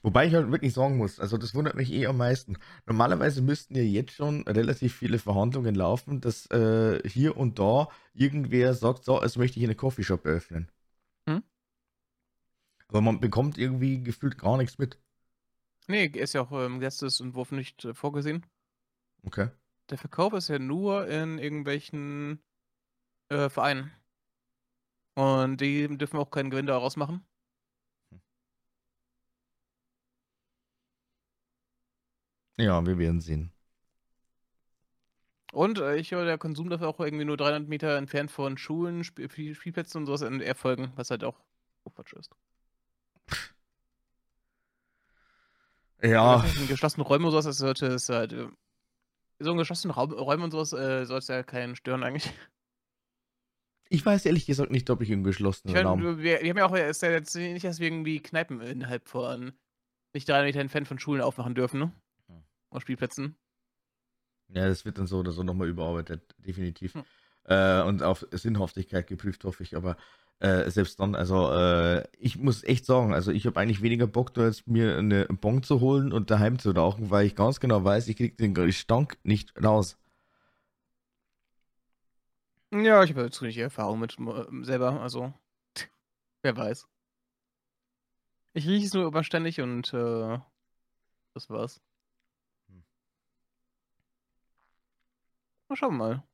Wobei 0.04 0.26
ich 0.26 0.34
halt 0.34 0.50
wirklich 0.50 0.72
sagen 0.74 0.96
muss, 0.96 1.18
also, 1.20 1.36
das 1.38 1.54
wundert 1.54 1.74
mich 1.74 1.92
eh 1.92 2.06
am 2.06 2.16
meisten. 2.18 2.56
Normalerweise 2.86 3.42
müssten 3.42 3.74
ja 3.76 3.82
jetzt 3.82 4.12
schon 4.12 4.42
relativ 4.46 4.94
viele 4.94 5.18
Verhandlungen 5.18 5.74
laufen, 5.74 6.20
dass, 6.20 6.46
äh, 6.50 7.00
hier 7.08 7.36
und 7.36 7.58
da 7.58 7.88
irgendwer 8.14 8.74
sagt: 8.74 9.04
„So, 9.04 9.20
jetzt 9.22 9.36
möchte 9.38 9.56
ich 9.58 9.60
hier 9.60 9.68
'ne 9.68 9.74
Coffeeshop 9.74 10.24
eröffnen.“ 10.26 10.62
Mhm. 10.62 10.77
Aber 12.88 13.00
man 13.02 13.20
bekommt 13.20 13.58
irgendwie 13.58 14.02
gefühlt 14.02 14.38
gar 14.38 14.56
nix 14.56 14.78
mit. 14.78 14.98
Ne, 15.86 16.06
ist 16.06 16.34
ja 16.34 16.42
auch 16.42 16.52
im 16.52 16.80
Gesetzesentwurf 16.80 17.52
nicht, 17.52 17.84
äh, 17.84 17.94
vorgesehen. 17.94 18.44
Okay. 19.22 19.50
Der 19.90 19.98
Verkauf 19.98 20.32
ist 20.32 20.48
ja 20.48 20.58
nur 20.58 21.06
in 21.06 21.38
irgendwelchen, 21.38 22.42
äh, 23.30 23.48
Vereinen. 23.48 23.92
Und 25.14 25.60
die 25.60 25.88
dürfen 25.98 26.18
auch 26.18 26.30
keinen 26.30 26.50
Gewinn 26.50 26.66
daraus 26.66 26.96
machen. 26.96 27.26
Hm. 28.10 28.20
Ja, 32.58 32.86
wir 32.86 32.98
werden 32.98 33.20
sehen. 33.20 33.52
Und 35.52 35.78
äh, 35.78 35.96
ich 35.96 36.12
höre, 36.12 36.24
der 36.24 36.38
Konsum 36.38 36.68
darf 36.68 36.82
auch 36.82 37.00
irgendwie 37.00 37.24
nur 37.24 37.36
300 37.36 37.68
Meter 37.68 37.96
entfernt 37.96 38.30
von 38.30 38.58
Schulen, 38.58 39.00
Sp 39.00 39.28
Spielplätzen 39.54 40.02
und 40.02 40.06
sowas 40.06 40.22
erfolgen, 40.22 40.92
was 40.96 41.10
halt 41.10 41.24
auch 41.24 41.40
Quatsch 41.94 42.12
ist. 42.12 42.30
Ja. 46.02 46.44
In 46.60 46.68
geschlossenen 46.68 47.06
Räumen 47.06 47.24
und 47.24 47.32
sowas, 47.32 47.44
das 47.44 47.58
sollte 47.58 47.86
es 47.86 48.08
halt. 48.08 48.32
Äh, 48.32 48.48
so 49.40 49.52
in 49.52 49.58
geschlossenen 49.58 49.94
Raum, 49.94 50.12
Räumen 50.12 50.44
und 50.44 50.50
sowas 50.50 50.72
äh, 50.72 51.04
soll 51.04 51.18
es 51.18 51.28
ja 51.28 51.42
keinen 51.42 51.76
stören 51.76 52.02
eigentlich. 52.02 52.32
Ich 53.90 54.04
weiß 54.04 54.26
ehrlich 54.26 54.46
gesagt 54.46 54.70
nicht, 54.70 54.90
ob 54.90 55.00
ich 55.00 55.10
im 55.10 55.24
geschlossenen 55.24 55.74
Ich 55.74 55.84
Raum. 55.84 56.02
wir, 56.02 56.18
wir 56.42 56.50
haben 56.50 56.58
ja 56.58 56.66
auch, 56.66 56.74
ist 56.74 57.02
ja 57.02 57.10
jetzt 57.10 57.34
nicht, 57.34 57.64
dass 57.64 57.80
wir 57.80 57.86
irgendwie 57.86 58.20
Kneipen 58.20 58.60
innerhalb 58.60 59.08
von 59.08 59.52
nicht 60.12 60.28
300 60.28 60.46
Meter 60.46 60.60
entfernt 60.60 60.88
von 60.88 60.98
Schulen 60.98 61.22
aufmachen 61.22 61.54
dürfen, 61.54 61.80
ne? 61.80 61.92
Hm. 62.26 62.42
Auf 62.70 62.82
Spielplätzen. 62.82 63.36
Ja, 64.48 64.66
das 64.66 64.84
wird 64.84 64.98
dann 64.98 65.06
so 65.06 65.18
oder 65.18 65.32
so 65.32 65.42
nochmal 65.42 65.68
überarbeitet, 65.68 66.34
definitiv. 66.38 66.94
Hm. 66.94 67.04
Äh, 67.44 67.82
und 67.82 68.02
auf 68.02 68.26
Sinnhaftigkeit 68.30 69.06
geprüft, 69.06 69.44
hoffe 69.44 69.62
ich. 69.62 69.74
Aber 69.74 69.96
äh, 70.40 70.70
selbst 70.70 71.00
dann, 71.00 71.14
also 71.14 71.50
äh, 71.52 72.04
ich 72.18 72.38
muss 72.38 72.62
echt 72.64 72.84
sagen, 72.86 73.12
also 73.12 73.32
ich 73.32 73.46
habe 73.46 73.58
eigentlich 73.58 73.82
weniger 73.82 74.06
Bock, 74.06 74.32
da 74.34 74.46
jetzt 74.46 74.68
mir 74.68 74.96
eine 74.96 75.26
Bon 75.26 75.62
zu 75.62 75.80
holen 75.80 76.12
und 76.12 76.30
daheim 76.30 76.58
zu 76.58 76.70
rauchen, 76.70 77.10
weil 77.10 77.26
ich 77.26 77.34
ganz 77.34 77.60
genau 77.60 77.82
weiß, 77.82 78.08
ich 78.08 78.16
kriege 78.16 78.36
den 78.36 78.54
Gestank 78.54 79.18
nicht 79.24 79.52
raus. 79.62 79.98
Ja, 82.70 83.02
ich 83.02 83.10
habe 83.10 83.22
jetzt 83.22 83.40
nicht 83.42 83.56
Erfahrung 83.58 83.98
mit 84.00 84.16
äh, 84.18 84.64
selber, 84.64 85.00
also 85.00 85.32
wer 86.42 86.56
weiß. 86.56 86.86
Ich 88.52 88.66
rieche 88.66 88.86
es 88.86 88.94
nur 88.94 89.08
immer 89.08 89.24
ständig 89.24 89.60
und 89.60 89.92
äh, 89.94 90.38
das 91.34 91.50
war's. 91.50 91.80
Hm. 92.68 92.84
Mal 95.68 95.76
schauen 95.76 95.96
mal. 95.96 96.27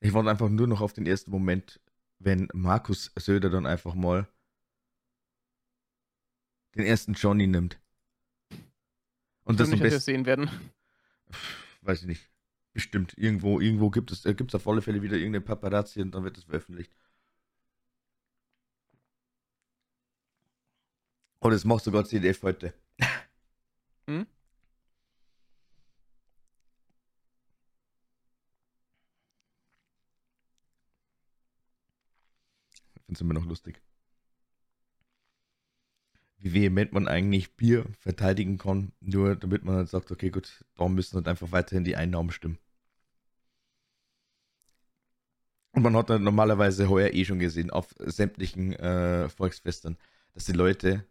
Ich 0.00 0.12
warte 0.14 0.30
einfach 0.30 0.48
nur 0.48 0.66
noch 0.66 0.80
auf 0.80 0.92
den 0.92 1.06
ersten 1.06 1.30
Moment, 1.30 1.80
wenn 2.18 2.48
Markus 2.52 3.12
Söder 3.16 3.50
dann 3.50 3.66
einfach 3.66 3.94
mal 3.94 4.28
den 6.76 6.84
ersten 6.86 7.14
Johnny 7.14 7.46
nimmt. 7.46 7.80
Und 9.44 9.54
Ich 9.54 9.56
das 9.58 9.68
am 9.72 9.78
nicht, 9.78 9.82
es 9.82 9.94
besten, 9.94 10.04
sehen 10.04 10.26
werden. 10.26 10.50
weiß 11.82 12.02
ich 12.02 12.06
nicht, 12.06 12.30
bestimmt. 12.72 13.14
Irgendwo, 13.16 13.60
irgendwo 13.60 13.90
gibt 13.90 14.12
es, 14.12 14.24
äh, 14.24 14.34
gibt 14.34 14.50
es 14.50 14.54
auf 14.54 14.68
alle 14.68 14.82
Fälle 14.82 15.02
wieder 15.02 15.16
irgendeine 15.16 15.44
Paparazzi 15.44 16.00
und 16.02 16.12
dann 16.12 16.24
wird 16.24 16.38
es 16.38 16.44
veröffentlicht. 16.44 16.92
Und 21.40 21.52
das 21.52 21.64
macht 21.64 21.84
sogar 21.84 22.04
CDF 22.04 22.42
heute. 22.42 22.74
Hm? 24.06 24.26
Finde 33.08 33.16
es 33.16 33.20
immer 33.22 33.34
noch 33.34 33.46
lustig. 33.46 33.80
Wie 36.36 36.52
vehement 36.52 36.92
man 36.92 37.08
eigentlich 37.08 37.56
Bier 37.56 37.86
verteidigen 37.98 38.58
kann, 38.58 38.92
nur 39.00 39.34
damit 39.34 39.64
man 39.64 39.76
halt 39.76 39.88
sagt, 39.88 40.12
okay, 40.12 40.30
gut, 40.30 40.64
da 40.76 40.88
müssen 40.88 41.16
halt 41.16 41.26
einfach 41.26 41.50
weiterhin 41.50 41.84
die 41.84 41.96
Einnahmen 41.96 42.30
stimmen. 42.30 42.58
Und 45.72 45.82
man 45.82 45.96
hat 45.96 46.10
dann 46.10 46.22
normalerweise 46.22 46.90
heuer 46.90 47.14
eh 47.14 47.24
schon 47.24 47.38
gesehen, 47.38 47.70
auf 47.70 47.94
sämtlichen 47.98 48.74
äh, 48.74 49.28
Volksfesten, 49.30 49.96
dass 50.34 50.44
die 50.44 50.52
Leute 50.52 51.06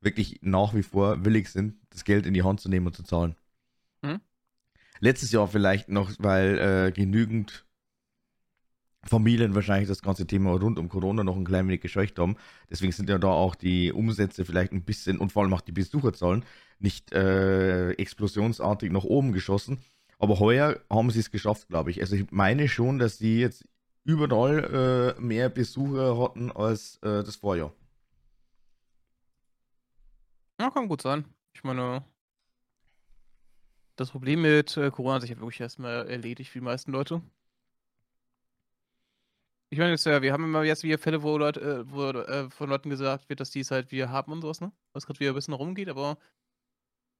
wirklich 0.00 0.38
nach 0.40 0.74
wie 0.74 0.82
vor 0.82 1.24
willig 1.24 1.50
sind, 1.50 1.76
das 1.90 2.04
Geld 2.04 2.24
in 2.24 2.32
die 2.32 2.42
Hand 2.42 2.60
zu 2.60 2.70
nehmen 2.70 2.86
und 2.86 2.96
zu 2.96 3.02
zahlen. 3.02 3.36
Mhm. 4.00 4.20
Letztes 5.00 5.32
Jahr 5.32 5.48
vielleicht 5.48 5.90
noch, 5.90 6.12
weil 6.18 6.58
äh, 6.58 6.92
genügend 6.92 7.65
Familien 9.06 9.54
wahrscheinlich 9.54 9.88
das 9.88 10.02
ganze 10.02 10.26
Thema 10.26 10.52
rund 10.52 10.78
um 10.78 10.88
Corona 10.88 11.24
noch 11.24 11.36
ein 11.36 11.44
klein 11.44 11.66
wenig 11.68 11.80
gescheucht 11.80 12.18
haben. 12.18 12.36
Deswegen 12.70 12.92
sind 12.92 13.08
ja 13.08 13.18
da 13.18 13.28
auch 13.28 13.54
die 13.54 13.92
Umsätze 13.92 14.44
vielleicht 14.44 14.72
ein 14.72 14.82
bisschen 14.82 15.18
und 15.18 15.32
vor 15.32 15.42
allem 15.42 15.54
auch 15.54 15.60
die 15.60 15.72
Besucherzahlen 15.72 16.44
nicht 16.78 17.12
äh, 17.12 17.92
explosionsartig 17.92 18.90
nach 18.90 19.04
oben 19.04 19.32
geschossen. 19.32 19.78
Aber 20.18 20.40
heuer 20.40 20.80
haben 20.90 21.10
sie 21.10 21.20
es 21.20 21.30
geschafft, 21.30 21.68
glaube 21.68 21.90
ich. 21.90 22.00
Also 22.00 22.16
ich 22.16 22.30
meine 22.30 22.68
schon, 22.68 22.98
dass 22.98 23.18
sie 23.18 23.40
jetzt 23.40 23.64
überall 24.04 25.16
äh, 25.18 25.20
mehr 25.20 25.48
Besucher 25.48 26.18
hatten 26.18 26.50
als 26.52 26.96
äh, 27.02 27.22
das 27.24 27.36
Vorjahr. 27.36 27.72
Ja, 30.60 30.70
kann 30.70 30.88
gut 30.88 31.02
sein. 31.02 31.24
Ich 31.52 31.64
meine, 31.64 32.04
das 33.96 34.10
Problem 34.10 34.42
mit 34.42 34.76
äh, 34.76 34.90
Corona 34.90 35.16
hat 35.16 35.22
sich 35.22 35.30
ja 35.30 35.36
wirklich 35.36 35.60
erstmal 35.60 36.08
erledigt 36.08 36.50
für 36.50 36.60
die 36.60 36.64
meisten 36.64 36.92
Leute. 36.92 37.20
Ich 39.76 39.80
meine, 39.80 39.94
ja, 39.94 40.22
wir 40.22 40.32
haben 40.32 40.44
immer 40.44 40.62
jetzt 40.62 40.84
wieder 40.84 40.96
Fälle, 40.96 41.22
wo 41.22 41.36
Leute, 41.36 41.60
äh, 41.60 41.90
wo 41.90 42.08
äh, 42.08 42.48
von 42.48 42.70
Leuten 42.70 42.88
gesagt 42.88 43.28
wird, 43.28 43.40
dass 43.40 43.50
die 43.50 43.60
es 43.60 43.70
halt 43.70 43.92
wieder 43.92 44.08
haben 44.08 44.32
und 44.32 44.40
sowas, 44.40 44.62
ne? 44.62 44.72
Was 44.94 45.04
gerade 45.04 45.20
wieder 45.20 45.32
ein 45.32 45.34
bisschen 45.34 45.52
rumgeht, 45.52 45.90
aber 45.90 46.16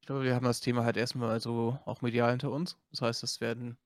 ich 0.01 0.07
glaube, 0.07 0.25
wir 0.25 0.35
haben 0.35 0.47
das 0.47 0.62
Thema 0.62 0.83
halt 0.83 0.97
erstmal 0.97 1.38
so 1.38 1.79
auch 1.85 2.01
medial 2.01 2.31
hinter 2.31 2.51
uns. 2.51 2.79
Das 2.92 3.03
heißt, 3.03 3.23
das 3.23 3.42
werden 3.42 3.77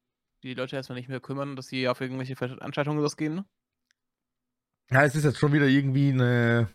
die 0.45 0.55
Leute 0.55 0.77
erstmal 0.77 0.97
nicht 1.01 1.09
mehr 1.09 1.19
kümmern, 1.19 1.57
dass 1.57 1.67
sie 1.67 1.89
auf 1.89 2.01
irgendwelche 2.01 2.37
Veranstaltungen 2.37 3.01
losgehen, 3.01 3.35
ne? 3.35 3.45
Ja, 4.93 5.03
es 5.03 5.17
ist 5.17 5.25
jetzt 5.25 5.39
schon 5.39 5.53
wieder 5.53 5.67
irgendwie 5.67 6.11
eine 6.11 6.69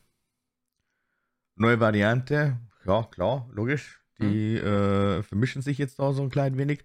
neue 1.55 1.79
Variante. 1.79 2.59
Ja, 2.83 3.03
klar, 3.03 3.47
logisch. 3.53 4.01
Die 4.19 4.57
äh, 4.57 5.23
vermischen 5.23 5.61
sich 5.61 5.77
jetzt 5.77 5.97
da 5.97 6.11
so 6.11 6.23
ein 6.23 6.29
klein 6.29 6.57
wenig. 6.57 6.83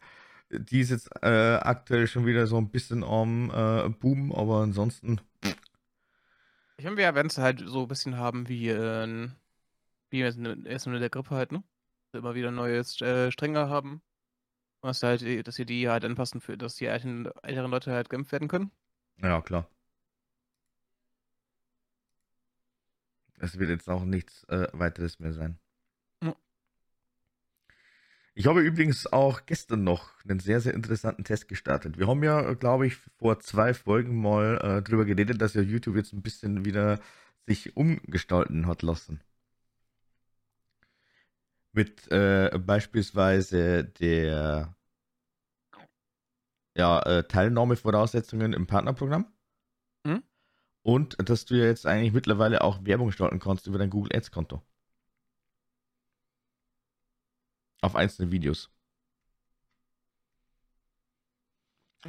Die 0.52 0.80
ist 0.80 0.90
jetzt 0.90 1.08
äh, 1.22 1.56
aktuell 1.56 2.06
schon 2.06 2.26
wieder 2.26 2.46
so 2.46 2.56
ein 2.58 2.70
bisschen 2.70 3.04
am 3.04 3.50
äh, 3.50 3.88
Boom, 3.88 4.32
aber 4.32 4.62
ansonsten. 4.62 5.20
Ich 6.76 6.84
meine, 6.84 6.96
wir 6.96 7.14
werden 7.14 7.28
es 7.28 7.38
halt 7.38 7.62
so 7.64 7.82
ein 7.82 7.88
bisschen 7.88 8.16
haben 8.16 8.48
wie, 8.48 8.68
äh, 8.68 9.28
wie 10.10 10.20
jetzt 10.20 10.38
in- 10.38 10.66
erst 10.66 10.86
mit 10.86 11.00
der 11.02 11.10
Grippe 11.10 11.30
halt, 11.34 11.52
ne? 11.52 11.62
Immer 12.12 12.34
wieder 12.34 12.50
neue 12.50 12.78
äh, 12.80 13.30
Stränge 13.32 13.68
haben. 13.68 14.02
Was 14.82 15.02
halt, 15.02 15.22
äh, 15.22 15.42
dass 15.42 15.56
sie 15.56 15.66
die 15.66 15.88
halt 15.88 16.04
anpassen, 16.04 16.40
für, 16.40 16.58
dass 16.58 16.76
die 16.76 16.86
älteren, 16.86 17.30
älteren 17.42 17.70
Leute 17.70 17.92
halt 17.92 18.10
geimpft 18.10 18.32
werden 18.32 18.48
können. 18.48 18.72
Ja, 19.22 19.40
klar. 19.42 19.68
Es 23.40 23.58
wird 23.58 23.70
jetzt 23.70 23.88
auch 23.88 24.04
nichts 24.04 24.44
äh, 24.44 24.68
weiteres 24.72 25.18
mehr 25.18 25.32
sein. 25.32 25.58
Ich 28.40 28.46
habe 28.46 28.62
übrigens 28.62 29.06
auch 29.06 29.44
gestern 29.44 29.84
noch 29.84 30.12
einen 30.24 30.40
sehr, 30.40 30.62
sehr 30.62 30.72
interessanten 30.72 31.24
Test 31.24 31.46
gestartet. 31.46 31.98
Wir 31.98 32.06
haben 32.06 32.24
ja, 32.24 32.54
glaube 32.54 32.86
ich, 32.86 32.96
vor 33.18 33.38
zwei 33.40 33.74
Folgen 33.74 34.18
mal 34.18 34.56
äh, 34.62 34.82
drüber 34.82 35.04
geredet, 35.04 35.42
dass 35.42 35.52
ja 35.52 35.60
YouTube 35.60 35.96
jetzt 35.96 36.14
ein 36.14 36.22
bisschen 36.22 36.64
wieder 36.64 37.00
sich 37.46 37.76
umgestalten 37.76 38.66
hat 38.66 38.80
lassen. 38.80 39.20
Mit 41.72 42.10
äh, 42.10 42.58
beispielsweise 42.58 43.84
der 43.84 44.74
ja, 46.74 47.02
äh, 47.02 47.24
Teilnahmevoraussetzungen 47.24 48.54
im 48.54 48.66
Partnerprogramm. 48.66 49.26
Mhm. 50.04 50.22
Und 50.80 51.28
dass 51.28 51.44
du 51.44 51.56
ja 51.56 51.66
jetzt 51.66 51.84
eigentlich 51.84 52.14
mittlerweile 52.14 52.64
auch 52.64 52.86
Werbung 52.86 53.12
starten 53.12 53.38
kannst 53.38 53.66
über 53.66 53.76
dein 53.76 53.90
Google 53.90 54.16
Ads 54.16 54.30
Auf 57.80 57.96
einzelne 57.96 58.30
Videos. 58.30 58.70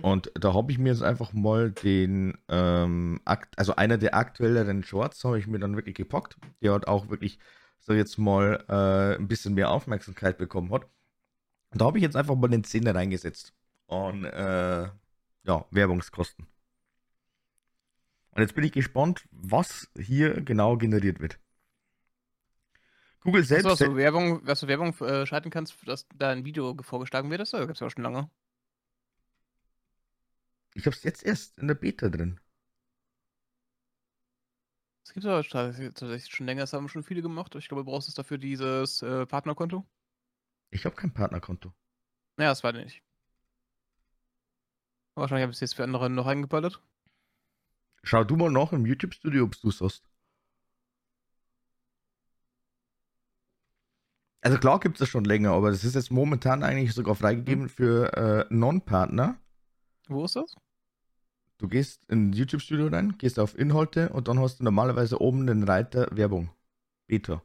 Und 0.01 0.31
da 0.35 0.53
habe 0.53 0.71
ich 0.71 0.77
mir 0.77 0.89
jetzt 0.89 1.03
einfach 1.03 1.33
mal 1.33 1.71
den, 1.71 2.37
ähm, 2.47 3.19
akt 3.25 3.59
also 3.59 3.75
einer 3.75 3.97
der 3.97 4.15
aktuelleren 4.15 4.83
Shorts 4.83 5.23
habe 5.25 5.37
ich 5.37 5.47
mir 5.47 5.59
dann 5.59 5.75
wirklich 5.75 5.95
gepackt. 5.95 6.37
Der 6.61 6.73
hat 6.73 6.87
auch 6.87 7.09
wirklich 7.09 7.39
so 7.79 7.93
jetzt 7.93 8.17
mal 8.17 8.63
äh, 8.69 9.19
ein 9.19 9.27
bisschen 9.27 9.53
mehr 9.53 9.69
Aufmerksamkeit 9.71 10.37
bekommen 10.37 10.71
hat. 10.71 10.85
Und 11.71 11.81
da 11.81 11.85
habe 11.85 11.97
ich 11.97 12.03
jetzt 12.03 12.15
einfach 12.15 12.35
mal 12.35 12.47
den 12.47 12.63
Zehner 12.63 12.95
reingesetzt. 12.95 13.53
Und 13.87 14.25
äh, 14.25 14.89
ja, 15.43 15.65
Werbungskosten. 15.71 16.47
Und 18.31 18.41
jetzt 18.41 18.55
bin 18.55 18.63
ich 18.63 18.71
gespannt, 18.71 19.27
was 19.31 19.89
hier 19.97 20.41
genau 20.41 20.77
generiert 20.77 21.19
wird. 21.19 21.37
Google 23.21 23.41
Weißt 23.41 23.51
du, 23.51 23.55
selbst. 23.55 23.65
was 23.65 23.79
du 23.79 23.95
Werbung, 23.95 24.45
was 24.45 24.59
du 24.61 24.67
Werbung 24.67 24.93
äh, 24.99 25.25
schalten 25.25 25.49
kannst, 25.51 25.75
dass 25.87 26.07
da 26.15 26.29
ein 26.31 26.45
Video 26.45 26.75
vorgeschlagen 26.81 27.29
wird? 27.29 27.41
Das 27.41 27.51
gibt 27.51 27.71
es 27.71 27.79
ja 27.79 27.87
auch 27.87 27.91
schon 27.91 28.03
lange. 28.03 28.29
Ich 30.73 30.85
habe 30.85 30.95
es 30.95 31.03
jetzt 31.03 31.23
erst 31.23 31.57
in 31.59 31.67
der 31.67 31.75
Beta 31.75 32.09
drin. 32.09 32.39
Das 35.03 35.13
gibt 35.13 35.25
es 35.25 35.29
aber 35.29 35.43
tatsächlich 35.43 35.93
tatsächlich 35.93 36.33
schon 36.33 36.45
länger, 36.45 36.61
das 36.61 36.73
haben 36.73 36.87
schon 36.89 37.03
viele 37.03 37.21
gemacht. 37.21 37.53
Ich 37.55 37.67
glaube, 37.67 37.83
du 37.83 37.91
brauchst 37.91 38.07
es 38.07 38.15
dafür 38.15 38.37
dieses 38.37 39.01
äh, 39.01 39.25
Partnerkonto. 39.25 39.85
Ich 40.69 40.85
habe 40.85 40.95
kein 40.95 41.13
Partnerkonto. 41.13 41.73
Naja, 42.37 42.51
das 42.51 42.63
war 42.63 42.71
nicht. 42.71 43.03
Wahrscheinlich 45.15 45.43
habe 45.43 45.51
ich 45.51 45.57
es 45.57 45.61
jetzt 45.61 45.75
für 45.75 45.83
andere 45.83 46.09
noch 46.09 46.27
eingeballert. 46.27 46.81
Schau 48.03 48.23
du 48.23 48.35
mal 48.35 48.49
nach 48.51 48.71
im 48.73 48.85
YouTube-Studio, 48.85 49.43
ob 49.43 49.59
du 49.59 49.69
es 49.69 49.81
hast. 49.81 50.10
Also 54.41 54.57
klar 54.57 54.79
gibt 54.79 54.95
es 54.95 54.99
das 54.99 55.09
schon 55.09 55.23
länger, 55.23 55.51
aber 55.51 55.69
das 55.69 55.83
ist 55.83 55.93
jetzt 55.93 56.11
momentan 56.11 56.63
eigentlich 56.63 56.93
sogar 56.93 57.15
freigegeben 57.15 57.69
für 57.69 58.11
äh, 58.17 58.53
Non-Partner. 58.53 59.37
Wo 60.07 60.25
ist 60.25 60.35
das? 60.35 60.55
Du 61.59 61.67
gehst 61.67 62.09
in 62.09 62.33
YouTube-Studio 62.33 62.87
rein, 62.87 63.19
gehst 63.19 63.37
auf 63.37 63.57
Inhalte 63.57 64.09
und 64.09 64.27
dann 64.27 64.39
hast 64.39 64.59
du 64.59 64.63
normalerweise 64.63 65.21
oben 65.21 65.45
den 65.45 65.61
Reiter 65.63 66.07
Werbung. 66.11 66.49
Beta. 67.05 67.43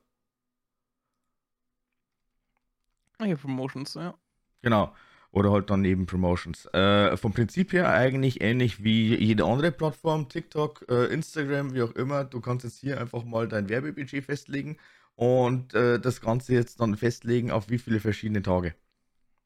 Ah, 3.18 3.24
hier 3.24 3.36
Promotions, 3.36 3.92
ja. 3.94 4.14
Genau. 4.62 4.94
Oder 5.32 5.52
halt 5.52 5.68
dann 5.68 5.84
eben 5.84 6.06
Promotions. 6.06 6.64
Äh, 6.72 7.18
vom 7.18 7.34
Prinzip 7.34 7.74
her 7.74 7.90
eigentlich 7.90 8.40
ähnlich 8.40 8.82
wie 8.82 9.14
jede 9.16 9.44
andere 9.44 9.70
Plattform, 9.70 10.30
TikTok, 10.30 10.86
äh, 10.88 11.12
Instagram, 11.12 11.74
wie 11.74 11.82
auch 11.82 11.92
immer. 11.92 12.24
Du 12.24 12.40
kannst 12.40 12.64
jetzt 12.64 12.78
hier 12.78 12.98
einfach 12.98 13.22
mal 13.24 13.46
dein 13.48 13.68
Werbebudget 13.68 14.24
festlegen 14.24 14.78
und 15.16 15.74
äh, 15.74 15.98
das 15.98 16.20
Ganze 16.20 16.52
jetzt 16.52 16.80
dann 16.80 16.96
festlegen 16.96 17.50
auf 17.50 17.68
wie 17.70 17.78
viele 17.78 18.00
verschiedene 18.00 18.42
Tage. 18.42 18.74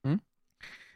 Hm? 0.04 0.20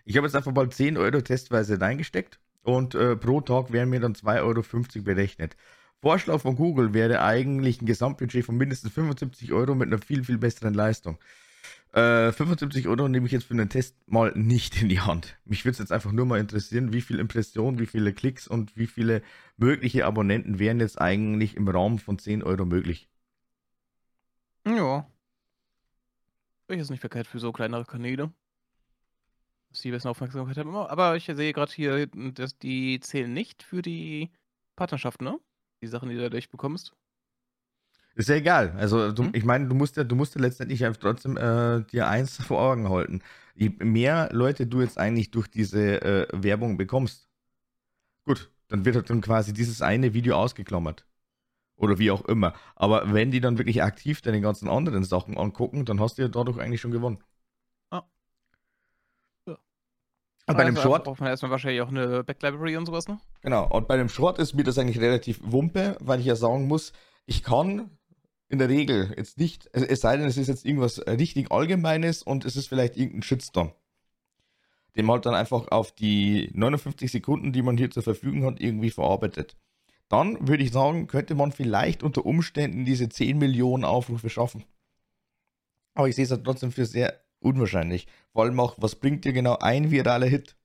Ich 0.05 0.17
habe 0.17 0.27
jetzt 0.27 0.37
einfach 0.37 0.53
mal 0.53 0.69
10 0.69 0.97
Euro 0.97 1.21
testweise 1.21 1.81
reingesteckt 1.81 2.39
und 2.63 2.95
äh, 2.95 3.17
pro 3.17 3.41
Tag 3.41 3.73
wären 3.73 3.89
mir 3.89 4.01
dann 4.01 4.15
2,50 4.15 4.43
Euro 4.43 5.05
berechnet. 5.05 5.57
Vorschlag 6.01 6.41
von 6.41 6.57
Google 6.57 6.93
wäre 6.93 7.23
eigentlich 7.23 7.81
ein 7.81 7.87
Gesamtbudget 7.87 8.45
von 8.45 8.57
mindestens 8.57 8.93
75 8.93 9.53
Euro 9.53 9.75
mit 9.75 9.89
einer 9.89 10.03
viel, 10.03 10.25
viel 10.25 10.39
besseren 10.39 10.75
Leistung. 10.75 11.19
Äh, 11.93 12.33
75 12.33 12.89
Euro 12.89 13.09
nehme 13.09 13.27
ich 13.27 13.33
jetzt 13.33 13.45
für 13.45 13.55
einen 13.55 13.69
Test 13.69 13.97
mal 14.07 14.33
nicht 14.35 14.83
in 14.83 14.89
die 14.89 15.01
Hand. 15.01 15.39
Mich 15.45 15.65
würde 15.65 15.75
es 15.75 15.79
jetzt 15.79 15.93
einfach 15.93 16.11
nur 16.11 16.27
mal 16.27 16.41
interessieren, 16.41 16.93
wie 16.93 17.01
viele 17.01 17.21
Impressionen, 17.21 17.79
wie 17.79 17.87
viele 17.87 18.13
Klicks 18.13 18.49
und 18.49 18.77
wie 18.77 18.89
viele 18.89 19.23
mögliche 19.57 20.05
Abonnenten 20.05 20.59
wären 20.59 20.81
jetzt 20.81 21.01
eigentlich 21.01 21.57
im 21.57 21.69
Raum 21.69 21.99
von 21.99 22.19
10 22.19 22.43
Euro 22.43 22.67
möglich. 22.67 23.09
Ja. 24.67 25.07
Ist 26.69 26.91
nicht 26.91 27.01
verkehrt 27.01 27.27
für 27.27 27.39
so 27.39 27.53
kleinere 27.53 27.85
Kanäle. 27.85 28.33
Dass 29.71 29.81
die 29.81 29.91
besten 29.91 30.09
Aufmerksamkeit 30.09 30.57
haben. 30.57 30.75
Aber 30.75 31.17
ich 31.17 31.27
sehe 31.27 31.53
gerade 31.53 31.73
hier, 31.73 32.07
dass 32.07 32.59
die 32.59 33.01
zählen 33.01 33.33
nicht 33.33 33.63
für 33.63 33.83
die 33.83 34.31
Partnerschaft, 34.77 35.21
ne? 35.21 35.39
Die 35.83 35.87
Sachen, 35.87 36.09
die 36.09 36.15
du 36.15 36.23
dadurch 36.23 36.51
bekommst. 36.51 36.95
Ist 38.15 38.29
ja 38.29 38.37
egal. 38.37 38.73
Also 38.79 39.13
du, 39.13 39.25
hm? 39.25 39.31
ich 39.35 39.45
meine, 39.45 39.69
du 39.69 39.75
musst 39.75 39.97
ja, 39.97 40.05
du 40.05 40.15
musst 40.15 40.35
ja 40.37 40.41
letztendlich 40.41 40.85
einfach 40.85 41.01
trotzdem 41.01 41.37
äh, 41.37 41.83
dir 41.85 42.09
eins 42.09 42.37
vor 42.43 42.61
Augen 42.61 42.89
halten. 42.89 43.23
Je 43.55 43.71
mehr 43.79 44.31
Leute 44.33 44.67
du 44.67 44.81
jetzt 44.81 44.99
eigentlich 44.99 45.31
durch 45.31 45.49
diese 45.49 46.03
äh, 46.03 46.27
Werbung 46.33 46.77
bekommst, 46.77 47.29
gut, 48.25 48.51
dann 48.69 48.85
wird 48.85 48.97
halt 48.97 49.11
dann 49.11 49.21
quasi 49.21 49.53
dieses 49.53 49.83
eine 49.83 50.15
Video 50.15 50.37
ausgeklammert. 50.37 51.05
Oder 51.77 51.99
wie 51.99 52.11
auch 52.11 52.25
immer. 52.27 52.55
Aber 52.77 53.13
wenn 53.13 53.31
die 53.31 53.41
dann 53.41 53.59
wirklich 53.59 53.83
aktiv 53.83 54.23
deine 54.23 54.41
ganzen 54.41 54.69
anderen 54.69 55.05
Sachen 55.05 55.37
angucken, 55.37 55.85
dann 55.85 56.01
hast 56.01 56.19
du 56.19 56.23
ja 56.23 56.29
dadurch 56.29 56.59
eigentlich 56.59 56.81
schon 56.81 56.93
gewonnen. 56.93 57.19
Ah. 57.91 58.03
Ja. 59.47 59.59
Und 60.47 60.57
bei 60.57 60.65
dem 60.65 60.77
also 60.77 60.89
Short. 60.89 61.05
braucht 61.05 61.21
man 61.21 61.31
erstmal 61.31 61.51
wahrscheinlich 61.51 61.83
auch 61.83 61.89
eine 61.89 62.23
Backlibrary 62.23 62.77
und 62.77 62.87
sowas, 62.87 63.09
ne? 63.09 63.19
Genau. 63.43 63.69
Und 63.69 63.89
bei 63.89 63.97
dem 63.97 64.09
Short 64.09 64.39
ist 64.39 64.55
mir 64.55 64.63
das 64.63 64.79
eigentlich 64.79 65.01
relativ 65.01 65.41
wumpe, 65.43 65.97
weil 66.01 66.21
ich 66.21 66.27
ja 66.27 66.37
sagen 66.37 66.69
muss, 66.69 66.93
ich 67.27 67.43
kann 67.43 67.91
in 68.49 68.59
der 68.59 68.69
Regel 68.69 69.13
jetzt 69.17 69.39
nicht, 69.39 69.69
es 69.73 70.01
sei 70.01 70.17
denn, 70.17 70.27
es 70.27 70.37
ist 70.37 70.47
jetzt 70.47 70.65
irgendwas 70.65 71.05
richtig 71.07 71.51
Allgemeines 71.51 72.23
und 72.23 72.45
es 72.45 72.55
ist 72.55 72.69
vielleicht 72.69 72.97
irgendein 72.97 73.23
Shitstorm. 73.23 73.73
Den 74.97 75.07
man 75.07 75.15
halt 75.15 75.27
dann 75.27 75.35
einfach 75.35 75.69
auf 75.69 75.91
die 75.91 76.51
59 76.55 77.11
Sekunden, 77.11 77.53
die 77.53 77.63
man 77.63 77.77
hier 77.77 77.91
zur 77.91 78.05
Verfügung 78.05 78.45
hat, 78.45 78.61
irgendwie 78.61 78.91
verarbeitet 78.91 79.57
dann 80.15 80.47
würde 80.47 80.63
ich 80.63 80.71
sagen, 80.71 81.09
könnte 81.09 81.35
man 81.35 81.51
vielleicht 81.51 82.05
unter 82.05 82.25
Umständen 82.25 82.85
diese 82.85 83.09
10 83.09 83.37
Millionen 83.37 83.85
Aufrufe 83.85 84.31
schaffen. 84.31 84.65
Aber 85.95 86.09
ich 86.09 86.15
sehe 86.15 86.25
es 86.25 86.31
halt 86.31 86.45
trotzdem 86.45 86.71
für 86.71 86.87
sehr 86.87 87.21
unwahrscheinlich. 87.41 88.07
Vor 88.33 88.45
allem 88.45 88.61
auch, 88.61 88.77
was 88.79 88.95
bringt 88.95 89.25
dir 89.25 89.33
genau 89.33 89.57
ein 89.59 89.91
viraler 89.91 90.29
Hit? 90.29 90.57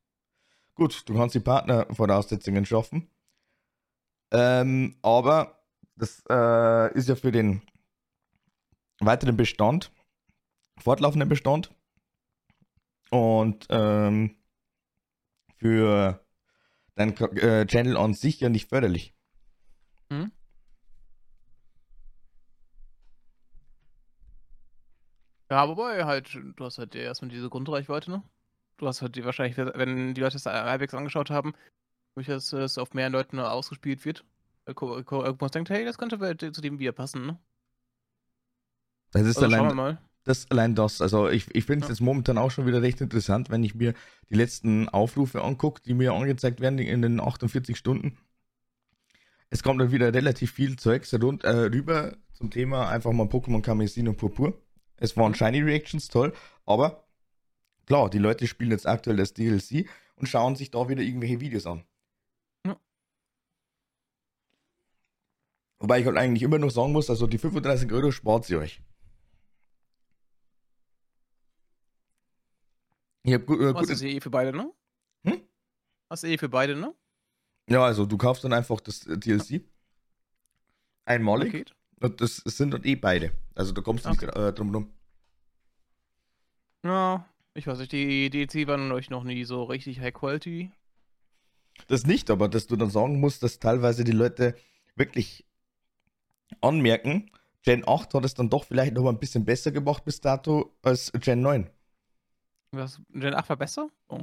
Gut, 0.76 1.02
du 1.10 1.16
kannst 1.16 1.34
die 1.34 1.40
Partnervoraussetzungen 1.40 2.66
schaffen. 2.68 3.10
Ähm, 4.32 4.98
aber 5.02 5.64
das 5.96 6.24
äh, 6.30 6.94
ist 6.94 7.10
ja 7.10 7.16
für 7.16 7.32
den 7.32 7.64
weiteren 9.00 9.36
Bestand, 9.36 9.92
fortlaufenden 10.78 11.28
Bestand 11.28 11.72
und 13.10 13.66
ähm, 13.72 14.36
für 15.58 16.24
dein 16.94 17.18
äh, 17.18 17.66
Channel 17.66 17.98
an 17.98 18.14
sich 18.14 18.40
ja 18.42 18.50
nicht 18.50 18.70
förderlich. 18.70 19.16
Hm? 20.12 20.32
Ja, 25.52 25.68
wobei 25.68 26.06
halt, 26.06 26.34
du 26.56 26.66
hast 26.66 26.78
halt 26.78 26.94
erstmal 26.96 27.30
diese 27.30 27.50
Grundreichweite, 27.50 28.12
ne? 28.12 28.24
Du 28.78 28.88
hast 28.88 29.02
halt 29.02 29.16
die 29.16 29.26
wahrscheinlich, 29.26 29.58
wenn 29.58 30.14
die 30.14 30.22
Leute 30.22 30.34
das 30.34 30.46
halbwegs 30.46 30.94
angeschaut 30.94 31.32
haben, 31.32 31.54
dass 32.16 32.54
es 32.54 32.78
auf 32.78 32.94
mehr 32.94 33.10
Leuten 33.10 33.40
ausgespielt 33.40 34.06
wird. 34.06 34.24
Irgendwas 34.68 35.52
denkt, 35.52 35.70
hey, 35.70 35.86
das 35.86 35.98
könnte 35.98 36.18
zu 36.52 36.62
dem 36.62 36.78
Bier 36.78 36.92
passen, 36.92 37.26
ne? 37.26 37.40
Das 39.12 39.24
ist 39.24 39.38
also 39.42 39.56
allein, 39.56 39.98
das 40.24 40.50
allein 40.52 40.76
das. 40.76 41.02
Also 41.02 41.30
ich, 41.30 41.48
ich 41.56 41.66
finde 41.66 41.86
es 41.86 41.90
ja. 41.90 41.94
jetzt 41.94 42.02
momentan 42.02 42.38
auch 42.38 42.52
schon 42.52 42.68
wieder 42.68 42.84
recht 42.84 43.02
interessant, 43.02 43.50
wenn 43.50 43.64
ich 43.64 43.74
mir 43.74 43.96
die 44.30 44.36
letzten 44.36 44.88
Aufrufe 44.88 45.42
angucke, 45.42 45.82
die 45.82 45.96
mir 45.96 46.14
angezeigt 46.14 46.62
werden 46.62 46.78
in 46.78 47.02
den 47.02 47.20
48 47.20 47.76
Stunden 47.76 48.18
es 49.50 49.64
kommt 49.64 49.82
dann 49.82 49.92
wieder 49.92 50.14
relativ 50.14 50.52
viel 50.52 50.78
Zeugs 50.78 51.14
rund, 51.14 51.44
äh, 51.44 51.50
rüber 51.50 52.16
zum 52.34 52.52
Thema 52.52 52.90
einfach 52.90 53.12
mal 53.12 53.28
Pokémon 53.28 53.62
Kamezin 53.62 54.08
und 54.08 54.18
Purpur. 54.18 54.54
Es 54.98 55.16
waren. 55.18 55.34
Shiny 55.34 55.62
Reactions, 55.62 56.08
toll, 56.08 56.34
aber 56.66 57.08
klar, 57.86 58.10
die 58.10 58.18
Leute 58.20 58.48
spielen 58.48 58.72
jetzt 58.72 58.88
aktuell 58.88 59.18
das 59.18 59.34
DLC 59.34 59.88
und 60.16 60.28
schauen 60.28 60.56
sich 60.56 60.72
da 60.72 60.88
wieder 60.90 61.02
irgendwelche 61.02 61.40
Videos 61.40 61.66
an. 61.66 61.84
Ja. 62.66 62.80
Wobei 65.80 66.00
ich 66.00 66.06
halt 66.06 66.18
eigentlich 66.18 66.44
immer 66.44 66.60
noch 66.60 66.70
sagen 66.70 66.92
muss, 66.92 67.10
also 67.10 67.28
die 67.28 67.38
35 67.38 67.92
Euro 67.92 68.12
spart 68.12 68.46
sie 68.46 68.58
euch. 68.58 68.82
Ich 73.24 73.34
hab 73.34 73.46
gut, 73.46 73.60
äh, 73.60 73.74
Was 73.74 73.90
ist 73.90 74.02
eh 74.02 74.20
für 74.20 74.30
beide, 74.30 74.56
ne? 74.56 74.72
Hm? 75.24 75.42
Was 76.08 76.24
ist 76.24 76.30
eh 76.30 76.38
für 76.38 76.50
beide, 76.50 76.76
ne? 76.76 76.94
Ja, 77.70 77.84
also 77.84 78.06
du 78.06 78.18
kaufst 78.18 78.44
dann 78.44 78.54
einfach 78.54 78.80
das 78.82 79.06
äh, 79.08 79.18
DLC. 79.18 79.62
Einmalig. 81.06 81.50
Okay. 81.50 81.66
Und 82.02 82.22
das, 82.22 82.38
sind 82.38 82.72
dann 82.72 82.84
eh 82.84 82.96
beide. 82.96 83.32
Also 83.56 83.74
du 83.74 83.82
kommst 83.82 84.06
okay. 84.06 84.26
nicht 84.26 84.36
äh, 84.36 84.54
drum 84.54 84.74
rum. 84.74 84.94
Ja, 86.84 87.26
ich 87.54 87.68
weiß 87.68 87.80
nicht, 87.80 87.92
die 87.92 88.30
DLC 88.30 88.68
waren 88.68 88.92
euch 88.92 89.10
noch 89.10 89.24
nie 89.24 89.44
so 89.44 89.64
richtig 89.64 90.00
High 90.00 90.14
Quality. 90.14 90.72
Das 91.88 92.06
nicht, 92.06 92.30
aber 92.30 92.48
dass 92.48 92.68
du 92.68 92.76
dann 92.76 92.90
sagen 92.90 93.20
musst, 93.20 93.44
dass 93.44 93.60
teilweise 93.60 94.04
die 94.04 94.12
Leute 94.12 94.56
wirklich 94.96 95.46
anmerken, 96.62 97.32
Gen 97.64 97.88
8 97.88 98.14
hat 98.14 98.26
es 98.26 98.34
dann 98.34 98.50
doch 98.50 98.64
vielleicht 98.64 98.94
noch 98.94 99.04
mal 99.04 99.12
ein 99.12 99.20
bisschen 99.20 99.46
besser 99.46 99.72
gemacht 99.72 100.06
bis 100.06 100.22
dato 100.22 100.74
als 100.82 101.12
Gen 101.12 101.42
9. 101.42 101.70
Was? 102.72 103.02
Gen 103.10 103.34
8 103.34 103.50
war 103.50 103.58
besser? 103.58 103.90
Oh. 104.08 104.22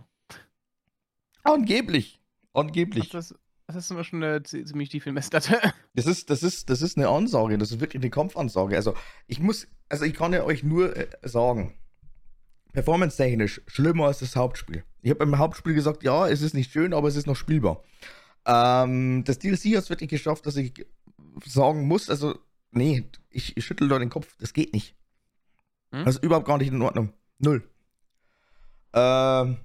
Angeblich. 1.43 2.21
Angeblich. 2.57 3.11
Das, 3.11 3.35
das 3.67 3.77
ist 3.77 3.91
immer 3.91 4.03
schon 4.03 4.23
eine 4.23 4.43
ziemlich 4.43 4.89
tiefe 4.89 5.13
Messlatte. 5.13 5.61
Das 5.95 6.05
ist, 6.05 6.29
das, 6.29 6.43
ist, 6.43 6.69
das 6.69 6.83
ist 6.83 6.99
eine 6.99 7.09
Ansage, 7.09 7.57
das 7.57 7.73
ist 7.73 7.81
wirklich 7.81 8.03
eine 8.03 8.11
Kampfansage. 8.11 8.77
Also 8.77 8.93
ich 9.29 9.41
muss, 9.41 9.67
also 9.89 10.05
ich 10.05 10.13
kann 10.13 10.35
ja 10.35 10.45
euch 10.45 10.63
nur 10.63 10.95
äh, 10.95 11.09
sagen, 11.23 11.73
performance-technisch 12.75 13.63
schlimmer 13.67 14.09
als 14.09 14.19
das 14.19 14.37
Hauptspiel. 14.37 14.85
Ich 15.01 15.09
habe 15.09 15.25
im 15.25 15.39
Hauptspiel 15.39 15.73
gesagt, 15.73 16.03
ja, 16.03 16.29
es 16.29 16.43
ist 16.43 16.53
nicht 16.53 16.71
schön, 16.71 16.93
aber 16.93 17.09
es 17.09 17.17
ist 17.17 17.27
noch 17.27 17.35
spielbar. 17.35 17.83
Ähm, 18.45 19.25
das 19.25 19.39
DLC 19.39 19.75
hat 19.75 19.85
es 19.85 19.91
wirklich 19.91 20.11
geschafft, 20.11 20.45
dass 20.45 20.57
ich 20.57 20.87
sagen 21.47 21.89
muss, 21.89 22.11
also, 22.11 22.39
nee, 22.73 23.05
ich, 23.31 23.57
ich 23.57 23.65
schüttel 23.65 23.89
da 23.89 23.99
den 23.99 24.11
Kopf, 24.11 24.37
das 24.39 24.53
geht 24.53 24.75
nicht. 24.75 24.95
Hm? 25.93 26.05
Das 26.05 26.17
ist 26.17 26.25
überhaupt 26.25 26.47
gar 26.47 26.59
nicht 26.59 26.69
in 26.71 26.83
Ordnung. 26.83 27.15
Null. 27.39 27.67
Ähm, 28.93 29.57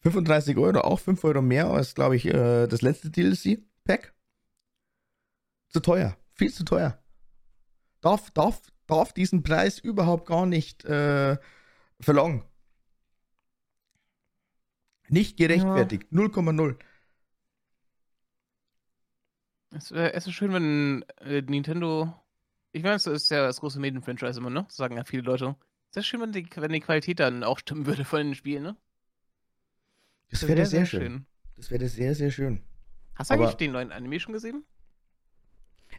35 0.00 0.56
Euro, 0.56 0.80
auch 0.80 0.98
5 0.98 1.22
Euro 1.24 1.42
mehr 1.42 1.66
als, 1.66 1.94
glaube 1.94 2.16
ich, 2.16 2.26
äh, 2.26 2.66
das 2.66 2.82
letzte 2.82 3.10
DLC-Pack. 3.10 4.14
Zu 5.68 5.80
teuer. 5.80 6.16
Viel 6.32 6.52
zu 6.52 6.64
teuer. 6.64 6.98
Darf, 8.00 8.30
darf, 8.30 8.60
darf 8.86 9.12
diesen 9.12 9.42
Preis 9.42 9.78
überhaupt 9.78 10.26
gar 10.26 10.46
nicht 10.46 10.84
äh, 10.84 11.36
verlangen. 12.00 12.44
Nicht 15.08 15.36
gerechtfertigt. 15.36 16.06
Ja. 16.10 16.18
0,0. 16.18 16.76
Es, 19.72 19.90
äh, 19.90 20.12
es, 20.12 20.26
ist 20.26 20.32
schön, 20.32 20.52
wenn 20.52 21.02
äh, 21.20 21.42
Nintendo. 21.42 22.14
Ich 22.72 22.82
meine, 22.82 22.96
es 22.96 23.06
ist 23.06 23.30
ja 23.30 23.42
das 23.42 23.60
große 23.60 23.80
Medienfranchise 23.80 24.40
immer, 24.40 24.50
ne? 24.50 24.64
Das 24.64 24.76
sagen 24.76 24.96
ja 24.96 25.04
viele 25.04 25.22
Leute. 25.22 25.56
Es 25.90 25.98
ist 25.98 26.06
schön, 26.06 26.20
wenn 26.20 26.32
die, 26.32 26.48
wenn 26.56 26.72
die 26.72 26.80
Qualität 26.80 27.20
dann 27.20 27.44
auch 27.44 27.58
stimmen 27.58 27.86
würde 27.86 28.04
von 28.04 28.20
den 28.20 28.34
Spielen, 28.34 28.62
ne? 28.62 28.76
Das 30.30 30.46
wäre 30.46 30.64
sehr, 30.64 30.66
sehr, 30.66 30.86
schön. 30.86 31.02
schön. 31.02 31.26
Das 31.56 31.70
wäre 31.70 31.88
sehr, 31.88 32.14
sehr 32.14 32.30
schön. 32.30 32.60
Hast 33.14 33.30
du 33.30 33.34
eigentlich 33.34 33.54
den 33.54 33.72
neuen 33.72 33.92
Anime 33.92 34.18
schon 34.20 34.32
gesehen? 34.32 34.64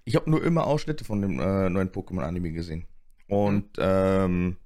Ich 0.06 0.16
habe 0.16 0.30
nur 0.30 0.44
immer 0.44 0.66
Ausschnitte 0.66 1.04
von 1.04 1.22
dem 1.22 1.40
äh, 1.40 1.70
neuen 1.70 1.90
Pokémon-Anime 1.90 2.52
gesehen. 2.52 2.88
Und 3.28 3.78
mhm. 3.78 3.84
ähm, 3.84 4.58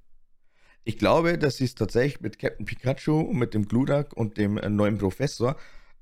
ich 0.84 0.98
glaube, 0.98 1.36
dass 1.36 1.56
sie 1.56 1.64
es 1.64 1.74
tatsächlich 1.74 2.20
mit 2.20 2.38
Captain 2.38 2.64
Pikachu 2.64 3.20
und 3.20 3.36
mit 3.38 3.54
dem 3.54 3.66
Gludak 3.66 4.12
und 4.16 4.38
dem 4.38 4.56
äh, 4.56 4.70
neuen 4.70 4.98
Professor 4.98 5.56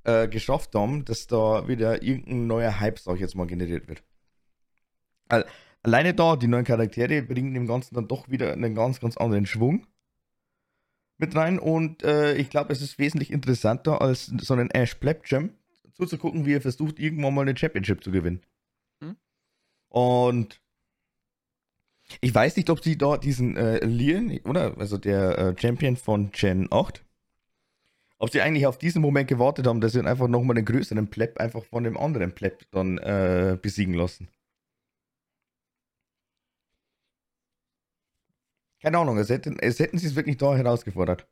äh, 0.04 0.28
geschafft 0.28 0.74
haben, 0.74 1.04
dass 1.04 1.26
da 1.26 1.66
wieder 1.66 2.02
irgendein 2.02 2.46
neuer 2.46 2.78
Hype, 2.80 2.98
sag 2.98 3.14
ich 3.14 3.20
jetzt 3.20 3.34
mal, 3.34 3.46
generiert 3.46 3.88
wird. 3.88 4.02
Alleine 5.82 6.14
da, 6.14 6.36
die 6.36 6.46
neuen 6.46 6.64
Charaktere 6.64 7.22
bringen 7.22 7.54
dem 7.54 7.66
Ganzen 7.66 7.94
dann 7.94 8.08
doch 8.08 8.28
wieder 8.28 8.52
einen 8.52 8.74
ganz, 8.74 9.00
ganz 9.00 9.16
anderen 9.16 9.46
Schwung 9.46 9.86
mit 11.18 11.34
rein 11.36 11.58
und 11.58 12.02
äh, 12.02 12.34
ich 12.34 12.50
glaube, 12.50 12.72
es 12.72 12.82
ist 12.82 12.98
wesentlich 12.98 13.30
interessanter 13.30 14.00
als 14.00 14.26
so 14.26 14.54
einen 14.54 14.70
Ash 14.70 14.94
Plebjam 14.94 15.50
zuzugucken, 15.92 16.44
wie 16.44 16.54
er 16.54 16.60
versucht, 16.60 16.98
irgendwann 16.98 17.34
mal 17.34 17.42
eine 17.42 17.56
Championship 17.56 18.02
zu 18.02 18.10
gewinnen. 18.10 18.40
Hm? 19.00 19.16
Und 19.88 20.60
ich 22.20 22.34
weiß 22.34 22.56
nicht, 22.56 22.68
ob 22.70 22.82
sie 22.82 22.98
da 22.98 23.16
diesen 23.16 23.56
äh, 23.56 23.84
Leon, 23.84 24.40
oder? 24.44 24.76
Also 24.78 24.98
der 24.98 25.38
äh, 25.38 25.54
Champion 25.58 25.96
von 25.96 26.30
Gen 26.32 26.68
8, 26.70 27.04
ob 28.18 28.30
sie 28.30 28.40
eigentlich 28.40 28.66
auf 28.66 28.78
diesen 28.78 29.02
Moment 29.02 29.28
gewartet 29.28 29.66
haben, 29.66 29.80
dass 29.80 29.92
sie 29.92 30.04
einfach 30.04 30.28
nochmal 30.28 30.54
den 30.54 30.64
größeren 30.64 31.08
Pleb 31.08 31.38
einfach 31.38 31.64
von 31.64 31.84
dem 31.84 31.96
anderen 31.96 32.34
Pleb 32.34 32.66
dann 32.70 32.98
äh, 32.98 33.58
besiegen 33.60 33.94
lassen. 33.94 34.28
Keine 38.84 38.98
Ahnung, 38.98 39.16
es 39.16 39.30
hätten, 39.30 39.58
es 39.60 39.78
hätten 39.78 39.96
sie 39.96 40.08
es 40.08 40.14
wirklich 40.14 40.36
da 40.36 40.54
herausgefordert. 40.54 41.26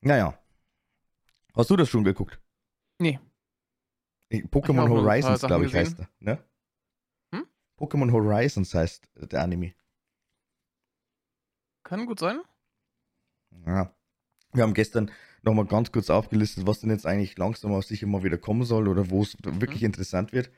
Naja. 0.00 0.36
Hast 1.54 1.70
du 1.70 1.76
das 1.76 1.88
schon 1.88 2.02
geguckt? 2.02 2.40
Nee. 2.98 3.20
Pokémon 4.32 4.88
Horizons, 4.88 5.42
glaube 5.42 5.66
ich, 5.66 5.74
heißt 5.74 6.00
er. 6.00 6.08
Ne? 6.18 6.44
Pokémon 7.78 8.10
Horizons 8.10 8.74
heißt 8.74 9.08
der 9.14 9.42
Anime. 9.42 9.72
Kann 11.84 12.04
gut 12.04 12.18
sein. 12.18 12.40
Ja. 13.64 13.94
Wir 14.52 14.64
haben 14.64 14.74
gestern 14.74 15.12
nochmal 15.42 15.66
ganz 15.66 15.92
kurz 15.92 16.10
aufgelistet, 16.10 16.66
was 16.66 16.80
denn 16.80 16.90
jetzt 16.90 17.06
eigentlich 17.06 17.38
langsam 17.38 17.72
auf 17.72 17.84
sich 17.84 18.02
immer 18.02 18.24
wieder 18.24 18.36
kommen 18.36 18.64
soll 18.64 18.88
oder 18.88 19.10
wo 19.10 19.22
es 19.22 19.36
mhm. 19.44 19.60
wirklich 19.60 19.84
interessant 19.84 20.32
wird. 20.32 20.50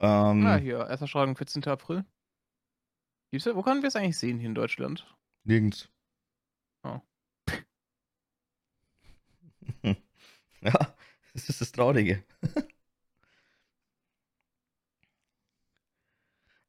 Ähm, 0.00 0.42
ja, 0.42 0.56
hier, 0.56 0.86
erster 0.88 1.06
Schreiben 1.06 1.36
14. 1.36 1.64
April. 1.64 2.06
Gibt's, 3.30 3.46
wo 3.46 3.62
können 3.62 3.82
wir 3.82 3.88
es 3.88 3.96
eigentlich 3.96 4.18
sehen 4.18 4.38
hier 4.38 4.48
in 4.48 4.54
Deutschland? 4.54 5.06
Nirgends. 5.44 5.88
Oh. 6.82 7.00
ja, 10.62 10.94
das 11.32 11.48
ist 11.48 11.60
das 11.60 11.72
Traurige. 11.72 12.22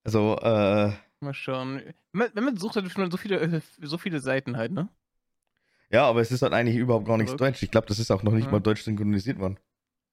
Also, 0.08 0.38
äh. 0.38 0.94
Mal 1.20 1.34
schauen. 1.34 1.82
Wenn 2.14 2.32
man 2.34 2.56
sucht, 2.56 2.78
dann 2.78 2.86
findet 2.86 2.98
man 2.98 3.12
so 3.12 3.18
viele, 3.18 3.42
äh, 3.42 3.60
so 3.82 3.98
viele 3.98 4.22
Seiten 4.22 4.56
halt, 4.56 4.72
ne? 4.72 4.88
Ja, 5.90 6.06
aber 6.06 6.22
es 6.22 6.32
ist 6.32 6.44
halt 6.44 6.54
eigentlich 6.54 6.78
überhaupt 6.78 7.06
gar 7.06 7.18
nichts 7.18 7.36
Deutsch. 7.36 7.62
Ich 7.62 7.72
glaube, 7.72 7.88
das 7.88 8.00
ist 8.00 8.10
auch 8.10 8.24
noch 8.24 8.32
nicht 8.32 8.46
ja. 8.46 8.52
mal 8.52 8.62
deutsch 8.62 8.84
synchronisiert 8.84 9.38
worden. 9.38 9.60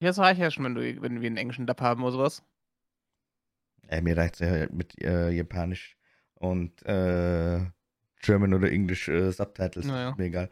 Ja, 0.01 0.09
das 0.09 0.19
reicht 0.19 0.41
ja 0.41 0.51
schon, 0.51 0.65
wenn, 0.65 0.75
du, 0.75 1.01
wenn 1.01 1.21
wir 1.21 1.27
einen 1.27 1.37
englischen 1.37 1.65
Dub 1.65 1.79
haben 1.79 2.03
oder 2.03 2.11
sowas. 2.11 2.43
Ja, 3.89 4.01
mir 4.01 4.17
reicht 4.17 4.33
es 4.33 4.39
ja 4.41 4.67
mit 4.69 5.01
äh, 5.01 5.29
Japanisch 5.29 5.95
und 6.51 6.85
äh, 6.85 7.59
German 8.21 8.53
oder 8.53 8.71
English 8.71 9.07
äh, 9.07 9.31
Subtitles. 9.31 9.85
Naja. 9.85 10.09
Ist 10.09 10.17
mir 10.17 10.25
egal. 10.25 10.49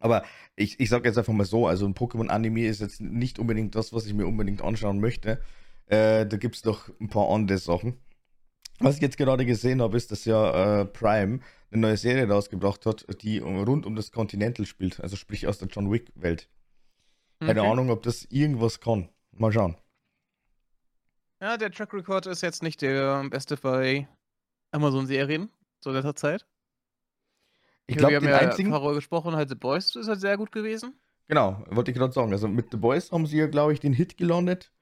Aber 0.00 0.24
ich, 0.56 0.78
ich 0.78 0.88
sag 0.88 1.04
jetzt 1.04 1.18
einfach 1.18 1.32
mal 1.32 1.44
so, 1.44 1.66
also 1.66 1.86
ein 1.86 1.94
Pokémon-Anime 1.94 2.66
ist 2.66 2.80
jetzt 2.80 3.00
nicht 3.00 3.38
unbedingt 3.38 3.74
das, 3.74 3.92
was 3.92 4.06
ich 4.06 4.14
mir 4.14 4.26
unbedingt 4.26 4.62
anschauen 4.62 5.00
möchte. 5.00 5.40
Äh, 5.86 6.26
da 6.26 6.36
gibt 6.36 6.56
es 6.56 6.62
doch 6.62 6.88
ein 7.00 7.08
paar 7.08 7.30
andere 7.30 7.58
Sachen. 7.58 7.98
Was 8.80 8.96
ich 8.96 9.02
jetzt 9.02 9.16
gerade 9.16 9.44
gesehen 9.44 9.82
habe, 9.82 9.96
ist, 9.96 10.12
dass 10.12 10.24
ja 10.24 10.82
äh, 10.82 10.84
Prime 10.84 11.40
eine 11.70 11.80
neue 11.80 11.96
Serie 11.96 12.28
rausgebracht 12.28 12.86
hat, 12.86 13.06
die 13.22 13.38
rund 13.38 13.86
um 13.86 13.96
das 13.96 14.12
Continental 14.12 14.66
spielt, 14.66 15.00
also 15.00 15.16
sprich 15.16 15.46
aus 15.46 15.58
der 15.58 15.68
John 15.68 15.90
Wick-Welt. 15.90 16.48
Keine 17.40 17.60
okay. 17.60 17.70
Ahnung, 17.70 17.90
ob 17.90 18.02
das 18.02 18.24
irgendwas 18.30 18.80
kann. 18.80 19.08
Mal 19.32 19.52
schauen. 19.52 19.76
Ja, 21.40 21.56
der 21.56 21.70
Track 21.70 21.94
Record 21.94 22.26
ist 22.26 22.42
jetzt 22.42 22.62
nicht 22.62 22.82
der 22.82 23.22
beste 23.28 23.56
bei 23.56 24.08
Amazon-Serien 24.72 25.50
zu 25.80 25.90
letzter 25.90 26.16
Zeit. 26.16 26.46
Ich 27.86 27.96
glaube, 27.96 28.12
wir 28.12 28.16
haben 28.16 28.28
ja 28.28 28.38
einzigen... 28.38 28.70
Darüber 28.70 28.94
gesprochen, 28.94 29.36
halt 29.36 29.48
The 29.48 29.54
Boys 29.54 29.94
ist 29.96 30.08
halt 30.08 30.20
sehr 30.20 30.36
gut 30.36 30.52
gewesen. 30.52 30.98
Genau, 31.28 31.64
wollte 31.70 31.90
ich 31.90 31.96
gerade 31.96 32.12
sagen. 32.12 32.32
Also 32.32 32.48
mit 32.48 32.70
The 32.70 32.76
Boys 32.76 33.12
haben 33.12 33.26
sie 33.26 33.38
ja, 33.38 33.46
glaube 33.46 33.72
ich, 33.72 33.80
den 33.80 33.92
Hit 33.92 34.16
gelandet. 34.16 34.72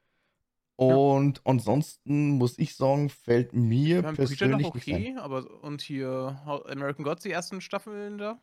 Und 0.76 1.38
ja. 1.38 1.42
ansonsten 1.44 2.30
muss 2.30 2.58
ich 2.58 2.76
sagen, 2.76 3.08
fällt 3.08 3.52
mir 3.52 4.02
ja, 4.02 4.12
persönlich 4.12 4.66
noch 4.66 4.74
okay, 4.74 4.98
nicht 4.98 5.18
aber 5.18 5.62
und 5.62 5.80
hier 5.80 6.40
American 6.66 7.04
Gods, 7.04 7.22
die 7.22 7.30
ersten 7.30 7.60
Staffeln 7.62 8.18
da? 8.18 8.40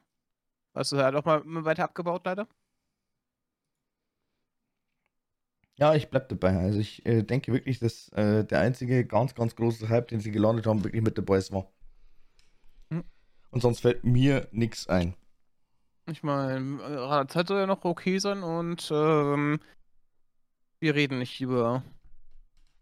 Hast 0.74 0.92
du 0.92 0.98
halt 0.98 1.16
auch 1.16 1.26
mal 1.26 1.66
weiter 1.66 1.84
abgebaut, 1.84 2.26
leider? 2.26 2.48
Ja, 5.76 5.96
ich 5.96 6.10
bleib 6.10 6.30
dabei. 6.30 6.58
Also 6.58 6.80
ich 6.80 7.06
äh, 7.06 7.24
denke 7.24 7.52
wirklich, 7.52 7.80
dass 7.80 8.10
äh, 8.10 8.46
der 8.46 8.60
einzige 8.60 9.06
ganz, 9.06 9.34
ganz 9.34 9.56
große 9.56 9.90
Hype, 9.90 10.08
den 10.08 10.20
sie 10.20 10.32
gelandet 10.32 10.68
haben, 10.68 10.84
wirklich 10.84 11.02
mit 11.02 11.16
The 11.16 11.22
Boys 11.22 11.52
war. 11.52 11.72
Hm. 12.90 13.04
Und 13.50 13.62
sonst 13.62 13.80
fällt 13.80 14.04
mir 14.04 14.48
nichts 14.52 14.88
ein. 14.88 15.16
Ich 16.06 16.22
meine, 16.22 17.24
äh, 17.24 17.28
Zeit 17.28 17.48
soll 17.48 17.60
ja 17.60 17.66
noch 17.66 17.86
okay 17.86 18.20
sein 18.20 18.44
und 18.44 18.92
ähm, 18.94 19.60
wir 20.80 20.96
reden 20.96 21.18
nicht 21.20 21.40
über 21.42 21.84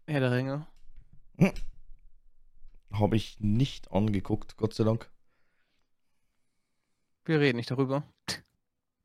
Herr 0.06 0.20
der 0.20 0.32
Ringe. 0.32 0.66
Hm. 1.38 1.52
Habe 2.92 3.16
ich 3.16 3.40
nicht 3.40 3.90
angeguckt, 3.90 4.56
Gott 4.56 4.74
sei 4.74 4.84
Dank. 4.84 5.10
Wir 7.24 7.40
reden 7.40 7.56
nicht 7.56 7.70
darüber. 7.70 8.02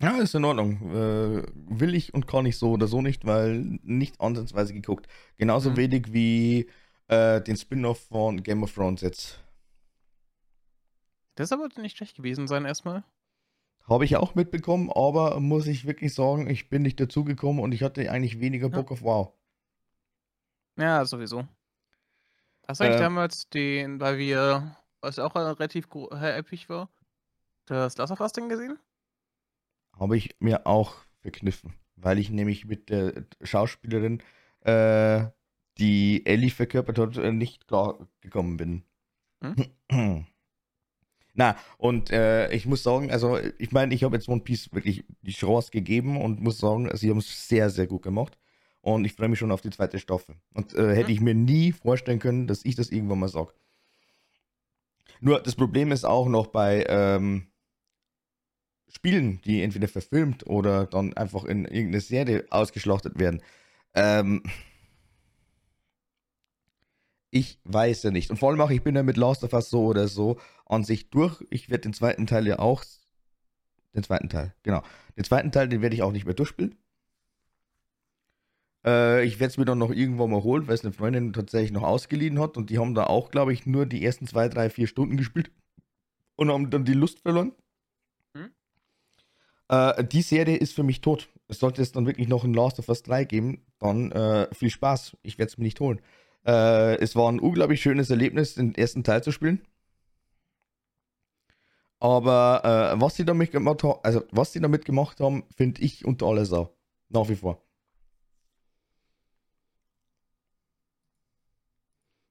Ja, 0.01 0.19
ist 0.19 0.35
in 0.35 0.45
Ordnung. 0.45 0.91
Äh, 0.91 1.43
will 1.53 1.95
ich 1.95 2.13
und 2.13 2.27
kann 2.27 2.45
ich 2.45 2.57
so 2.57 2.71
oder 2.71 2.87
so 2.87 3.01
nicht, 3.01 3.25
weil 3.25 3.79
nicht 3.81 4.21
ansatzweise 4.21 4.73
geguckt. 4.73 5.07
Genauso 5.37 5.71
mhm. 5.71 5.77
wenig 5.77 6.13
wie 6.13 6.69
äh, 7.07 7.41
den 7.41 7.57
Spin-off 7.57 7.99
von 8.07 8.43
Game 8.43 8.63
of 8.63 8.73
Thrones 8.73 9.01
jetzt. 9.01 9.43
Das 11.35 11.51
aber 11.51 11.69
nicht 11.77 11.97
schlecht 11.97 12.17
gewesen 12.17 12.47
sein 12.47 12.65
erstmal. 12.65 13.03
Habe 13.87 14.05
ich 14.05 14.17
auch 14.17 14.35
mitbekommen, 14.35 14.91
aber 14.91 15.39
muss 15.39 15.65
ich 15.65 15.85
wirklich 15.87 16.13
sagen, 16.13 16.49
ich 16.49 16.69
bin 16.69 16.81
nicht 16.81 16.99
dazugekommen 16.99 17.63
und 17.63 17.71
ich 17.71 17.83
hatte 17.83 18.11
eigentlich 18.11 18.39
weniger 18.39 18.69
Bock 18.69 18.89
ja. 18.89 18.93
auf 18.93 19.01
WoW. 19.01 19.33
Ja, 20.77 21.05
sowieso. 21.05 21.47
Hast 22.67 22.81
du 22.81 22.83
eigentlich 22.83 22.97
äh, 22.97 23.03
damals 23.03 23.49
den, 23.49 23.99
weil 23.99 24.17
wir, 24.17 24.75
was 24.99 25.19
auch 25.19 25.35
relativ 25.35 25.87
episch 26.11 26.67
war, 26.69 26.89
das 27.65 27.97
Last 27.97 28.11
of 28.11 28.19
Us 28.19 28.33
Ding 28.33 28.49
gesehen? 28.49 28.77
Habe 29.99 30.17
ich 30.17 30.35
mir 30.39 30.67
auch 30.67 30.95
verkniffen, 31.21 31.73
weil 31.95 32.19
ich 32.19 32.29
nämlich 32.29 32.65
mit 32.65 32.89
der 32.89 33.25
Schauspielerin, 33.41 34.21
äh, 34.61 35.25
die 35.77 36.25
Ellie 36.25 36.49
verkörpert 36.49 36.97
hat, 36.97 37.17
äh, 37.17 37.31
nicht 37.31 37.67
klar 37.67 38.07
gekommen 38.21 38.57
bin. 38.57 38.83
Hm? 39.41 40.25
Na, 41.33 41.55
und 41.77 42.09
äh, 42.09 42.51
ich 42.51 42.65
muss 42.65 42.81
sagen, 42.81 43.11
also 43.11 43.37
ich 43.59 43.71
meine, 43.71 43.93
ich 43.93 44.03
habe 44.03 44.15
jetzt 44.15 44.27
One 44.27 44.41
Piece 44.41 44.73
wirklich 44.73 45.05
die 45.21 45.31
Chance 45.31 45.69
gegeben 45.69 46.19
und 46.19 46.41
muss 46.41 46.57
sagen, 46.57 46.89
sie 46.95 47.11
haben 47.11 47.19
es 47.19 47.47
sehr, 47.47 47.69
sehr 47.69 47.85
gut 47.85 48.01
gemacht. 48.01 48.39
Und 48.81 49.05
ich 49.05 49.13
freue 49.13 49.27
mich 49.27 49.37
schon 49.37 49.51
auf 49.51 49.61
die 49.61 49.69
zweite 49.69 49.99
Staffel. 49.99 50.35
Und 50.53 50.73
äh, 50.73 50.95
hätte 50.95 51.11
ich 51.11 51.21
mir 51.21 51.35
nie 51.35 51.73
vorstellen 51.73 52.19
können, 52.19 52.47
dass 52.47 52.65
ich 52.65 52.75
das 52.75 52.89
irgendwann 52.89 53.19
mal 53.19 53.27
sage. 53.27 53.53
Nur 55.19 55.39
das 55.39 55.55
Problem 55.55 55.91
ist 55.91 56.05
auch 56.05 56.27
noch 56.27 56.47
bei 56.47 56.85
ähm, 56.87 57.47
Spielen, 58.89 59.41
die 59.41 59.61
entweder 59.61 59.87
verfilmt 59.87 60.47
oder 60.47 60.85
dann 60.85 61.13
einfach 61.13 61.43
in 61.43 61.65
irgendeine 61.65 62.01
Serie 62.01 62.45
ausgeschlachtet 62.49 63.19
werden. 63.19 63.41
Ähm, 63.93 64.43
ich 67.29 67.59
weiß 67.65 68.03
ja 68.03 68.11
nicht. 68.11 68.29
Und 68.29 68.37
vor 68.37 68.49
allem 68.49 68.61
auch, 68.61 68.69
ich 68.69 68.83
bin 68.83 68.95
ja 68.95 69.03
mit 69.03 69.17
Last 69.17 69.43
of 69.43 69.53
Us 69.53 69.69
so 69.69 69.85
oder 69.85 70.07
so 70.07 70.39
an 70.65 70.83
sich 70.83 71.09
durch. 71.09 71.43
Ich 71.49 71.69
werde 71.69 71.81
den 71.81 71.93
zweiten 71.93 72.27
Teil 72.27 72.47
ja 72.47 72.59
auch. 72.59 72.83
Den 73.93 74.03
zweiten 74.03 74.29
Teil, 74.29 74.53
genau. 74.63 74.83
Den 75.17 75.23
zweiten 75.23 75.51
Teil, 75.51 75.67
den 75.67 75.81
werde 75.81 75.95
ich 75.95 76.03
auch 76.03 76.11
nicht 76.11 76.25
mehr 76.25 76.35
durchspielen. 76.35 76.77
Äh, 78.85 79.25
ich 79.25 79.39
werde 79.39 79.51
es 79.51 79.57
mir 79.57 79.65
dann 79.65 79.79
noch 79.79 79.91
irgendwann 79.91 80.31
mal 80.31 80.43
holen, 80.43 80.67
weil 80.67 80.75
es 80.75 80.83
eine 80.83 80.93
Freundin 80.93 81.33
tatsächlich 81.33 81.71
noch 81.71 81.83
ausgeliehen 81.83 82.39
hat 82.39 82.57
und 82.57 82.69
die 82.69 82.79
haben 82.79 82.95
da 82.95 83.05
auch, 83.05 83.31
glaube 83.31 83.53
ich, 83.53 83.65
nur 83.65 83.85
die 83.85 84.03
ersten 84.03 84.27
zwei, 84.27 84.47
drei, 84.49 84.69
vier 84.69 84.87
Stunden 84.87 85.17
gespielt 85.17 85.51
und 86.35 86.51
haben 86.51 86.69
dann 86.69 86.85
die 86.85 86.93
Lust 86.93 87.19
verloren. 87.19 87.53
Äh, 89.69 90.03
die 90.03 90.21
Serie 90.21 90.57
ist 90.57 90.73
für 90.73 90.83
mich 90.83 91.01
tot. 91.01 91.29
Sollte 91.49 91.81
es 91.81 91.91
dann 91.91 92.05
wirklich 92.05 92.27
noch 92.27 92.43
ein 92.43 92.53
Last 92.53 92.79
of 92.79 92.89
Us 92.89 93.03
3 93.03 93.23
geben, 93.25 93.65
dann 93.79 94.11
äh, 94.11 94.53
viel 94.53 94.69
Spaß. 94.69 95.17
Ich 95.23 95.37
werde 95.37 95.49
es 95.49 95.57
mir 95.57 95.63
nicht 95.63 95.79
holen. 95.79 96.01
Äh, 96.45 96.97
es 96.97 97.15
war 97.15 97.31
ein 97.31 97.39
unglaublich 97.39 97.81
schönes 97.81 98.09
Erlebnis, 98.09 98.55
den 98.55 98.75
ersten 98.75 99.03
Teil 99.03 99.23
zu 99.23 99.31
spielen. 99.31 99.61
Aber 101.99 102.93
äh, 102.95 103.01
was 103.01 103.15
sie 103.15 103.25
damit 103.25 103.51
gemacht 103.51 103.83
also 104.03 104.23
was 104.31 104.53
sie 104.53 104.59
damit 104.59 104.85
gemacht 104.85 105.19
haben, 105.19 105.43
finde 105.55 105.81
ich 105.81 106.05
unter 106.05 106.27
aller 106.27 106.45
Sau. 106.45 106.75
Nach 107.09 107.27
wie 107.29 107.35
vor. 107.35 107.61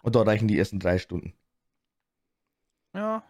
Und 0.02 0.14
da 0.14 0.22
reichen 0.22 0.46
die 0.48 0.58
ersten 0.58 0.78
drei 0.78 0.98
Stunden. 0.98 1.34
Ja, 2.94 3.24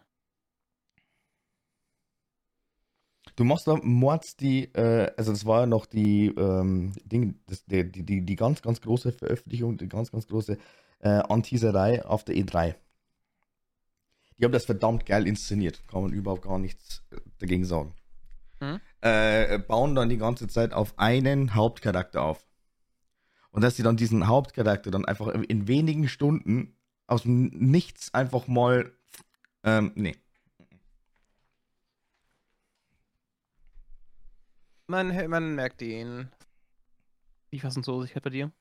Du 3.37 3.45
machst 3.45 3.69
da 3.69 3.79
mords 3.83 4.37
die, 4.37 4.65
äh, 4.75 5.13
also 5.17 5.31
das 5.31 5.45
war 5.45 5.61
ja 5.61 5.67
noch 5.67 5.85
die, 5.85 6.29
ähm, 6.29 6.93
Ding, 7.05 7.39
das, 7.47 7.65
die, 7.67 7.91
die, 7.91 8.03
die, 8.03 8.23
die 8.23 8.37
ganz, 8.37 8.63
ganz 8.63 8.81
große 8.81 9.13
Veröffentlichung, 9.13 9.77
die 9.77 9.89
ganz, 9.89 10.11
ganz 10.11 10.27
große 10.27 10.57
äh, 11.01 11.09
Anteaserei 11.09 12.05
auf 12.05 12.25
der 12.25 12.35
E3. 12.37 12.75
Die 14.39 14.45
haben 14.45 14.53
das 14.53 14.65
verdammt 14.65 15.05
geil 15.07 15.27
inszeniert, 15.27 15.87
kann 15.87 16.03
man 16.03 16.13
überhaupt 16.13 16.43
gar 16.43 16.59
nichts 16.59 17.03
äh, 17.11 17.17
dagegen 17.39 17.67
sagen. 17.67 17.95
Mhm. 18.61 18.81
Äh, 19.03 19.59
bauen 19.59 19.95
dann 19.95 20.09
die 20.09 20.17
ganze 20.17 20.49
Zeit 20.49 20.73
auf 20.73 20.99
einen 20.99 21.55
Hauptcharakter 21.55 22.23
auf. 22.23 22.47
Und 23.51 23.63
dass 23.63 23.77
sie 23.77 23.83
dann 23.83 23.99
diesen 23.99 24.27
Hauptcharakter 24.27 24.91
dann 24.91 25.05
einfach 25.05 25.29
in 25.29 25.69
wenigen 25.69 26.09
Stunden 26.09 26.77
aus 27.07 27.23
dem 27.23 27.49
Nichts 27.49 28.13
einfach 28.13 28.49
mal, 28.49 28.93
ähm, 29.63 29.93
nee. 29.95 30.17
Man, 34.87 35.29
man 35.29 35.55
merkt 35.55 35.81
den. 35.81 36.29
Die 37.53 37.61
Fassungslosigkeit 37.61 38.23
bei 38.23 38.31
dir. 38.31 38.53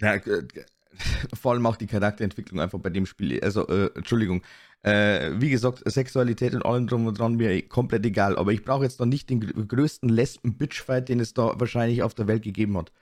Ja, 0.00 0.14
äh, 0.14 0.46
vor 1.34 1.52
allem 1.52 1.66
auch 1.66 1.76
die 1.76 1.86
Charakterentwicklung 1.86 2.60
einfach 2.60 2.78
bei 2.78 2.90
dem 2.90 3.06
Spiel. 3.06 3.40
Also, 3.42 3.66
äh, 3.68 3.90
Entschuldigung. 3.94 4.42
Äh, 4.82 5.32
wie 5.40 5.50
gesagt, 5.50 5.82
Sexualität 5.90 6.54
und 6.54 6.64
allem 6.64 6.86
drum 6.86 7.06
und 7.06 7.18
dran 7.18 7.34
mir 7.34 7.66
komplett 7.68 8.06
egal. 8.06 8.38
Aber 8.38 8.52
ich 8.52 8.62
brauche 8.62 8.84
jetzt 8.84 9.00
noch 9.00 9.06
nicht 9.06 9.28
den 9.30 9.40
gr- 9.40 9.66
größten 9.66 10.08
Lesben-Bitch-Fight, 10.08 11.08
den 11.08 11.20
es 11.20 11.34
da 11.34 11.58
wahrscheinlich 11.58 12.02
auf 12.02 12.14
der 12.14 12.28
Welt 12.28 12.44
gegeben 12.44 12.76
hat. 12.76 12.92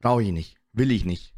Brauche 0.00 0.22
ich 0.22 0.32
nicht. 0.32 0.56
Will 0.72 0.90
ich 0.90 1.04
nicht. 1.04 1.34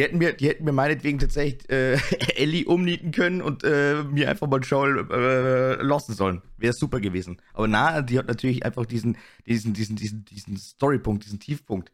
Die 0.00 0.04
hätten 0.04 0.16
mir, 0.16 0.32
die 0.32 0.48
hätten 0.48 0.64
mir 0.64 0.72
meinetwegen 0.72 1.18
tatsächlich 1.18 1.68
äh, 1.68 1.92
Ellie 2.34 2.64
umnieten 2.64 3.10
können 3.10 3.42
und 3.42 3.64
äh, 3.64 4.02
mir 4.02 4.30
einfach 4.30 4.46
mal 4.46 4.60
Joel 4.62 5.06
äh, 5.10 5.82
lassen 5.82 6.14
sollen. 6.14 6.40
Wäre 6.56 6.72
super 6.72 7.00
gewesen. 7.00 7.42
Aber 7.52 7.68
na, 7.68 8.00
die 8.00 8.18
hat 8.18 8.26
natürlich 8.26 8.64
einfach 8.64 8.86
diesen, 8.86 9.18
diesen, 9.44 9.74
diesen, 9.74 9.96
diesen, 9.96 10.24
diesen 10.24 10.56
Storypunkt, 10.56 11.26
diesen 11.26 11.38
Tiefpunkt. 11.38 11.92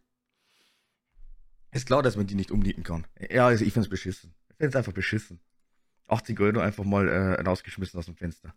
Ist 1.72 1.88
klar, 1.88 2.00
dass 2.00 2.16
man 2.16 2.28
die 2.28 2.36
nicht 2.36 2.52
umnieten 2.52 2.84
kann. 2.84 3.08
Ja, 3.28 3.48
also 3.48 3.64
ich 3.64 3.72
find's 3.72 3.88
beschissen. 3.88 4.32
Ich 4.50 4.56
find's 4.58 4.76
einfach 4.76 4.92
beschissen. 4.92 5.40
80 6.06 6.38
Euro 6.38 6.60
einfach 6.60 6.84
mal 6.84 7.08
äh, 7.08 7.42
rausgeschmissen 7.42 7.98
aus 7.98 8.06
dem 8.06 8.14
Fenster. 8.14 8.54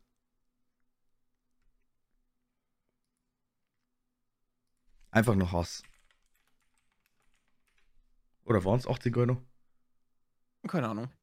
Einfach 5.09 5.33
nur 5.33 5.51
Hass. 5.51 5.81
Oder 8.49 8.65
waren 8.65 8.79
es 8.79 8.87
80 8.87 9.15
Euro? 9.15 9.37
Keine 10.67 10.89
Ahnung. 10.89 11.05
Euro. 11.05 11.13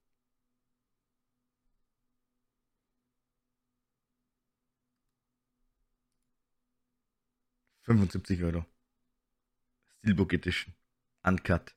75 7.82 8.42
Euro. 8.42 8.64
Steelbook 9.98 10.32
Edition. 10.32 10.74
Uncut. 11.24 11.74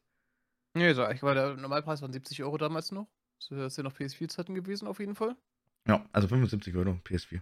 Nee, 0.75 0.93
so, 0.93 1.07
ich 1.09 1.23
war 1.23 1.33
der 1.33 1.55
Normalpreis 1.55 2.01
waren 2.01 2.13
70 2.13 2.43
Euro 2.43 2.57
damals 2.57 2.91
noch. 2.91 3.07
Das 3.37 3.47
sind 3.47 3.77
ja 3.77 3.83
noch 3.83 3.97
PS4-Zeiten 3.97 4.53
gewesen, 4.53 4.87
auf 4.87 4.99
jeden 4.99 5.15
Fall. 5.15 5.35
Ja, 5.87 6.07
also 6.11 6.27
75 6.27 6.75
Euro 6.75 6.91
PS4. 6.91 7.41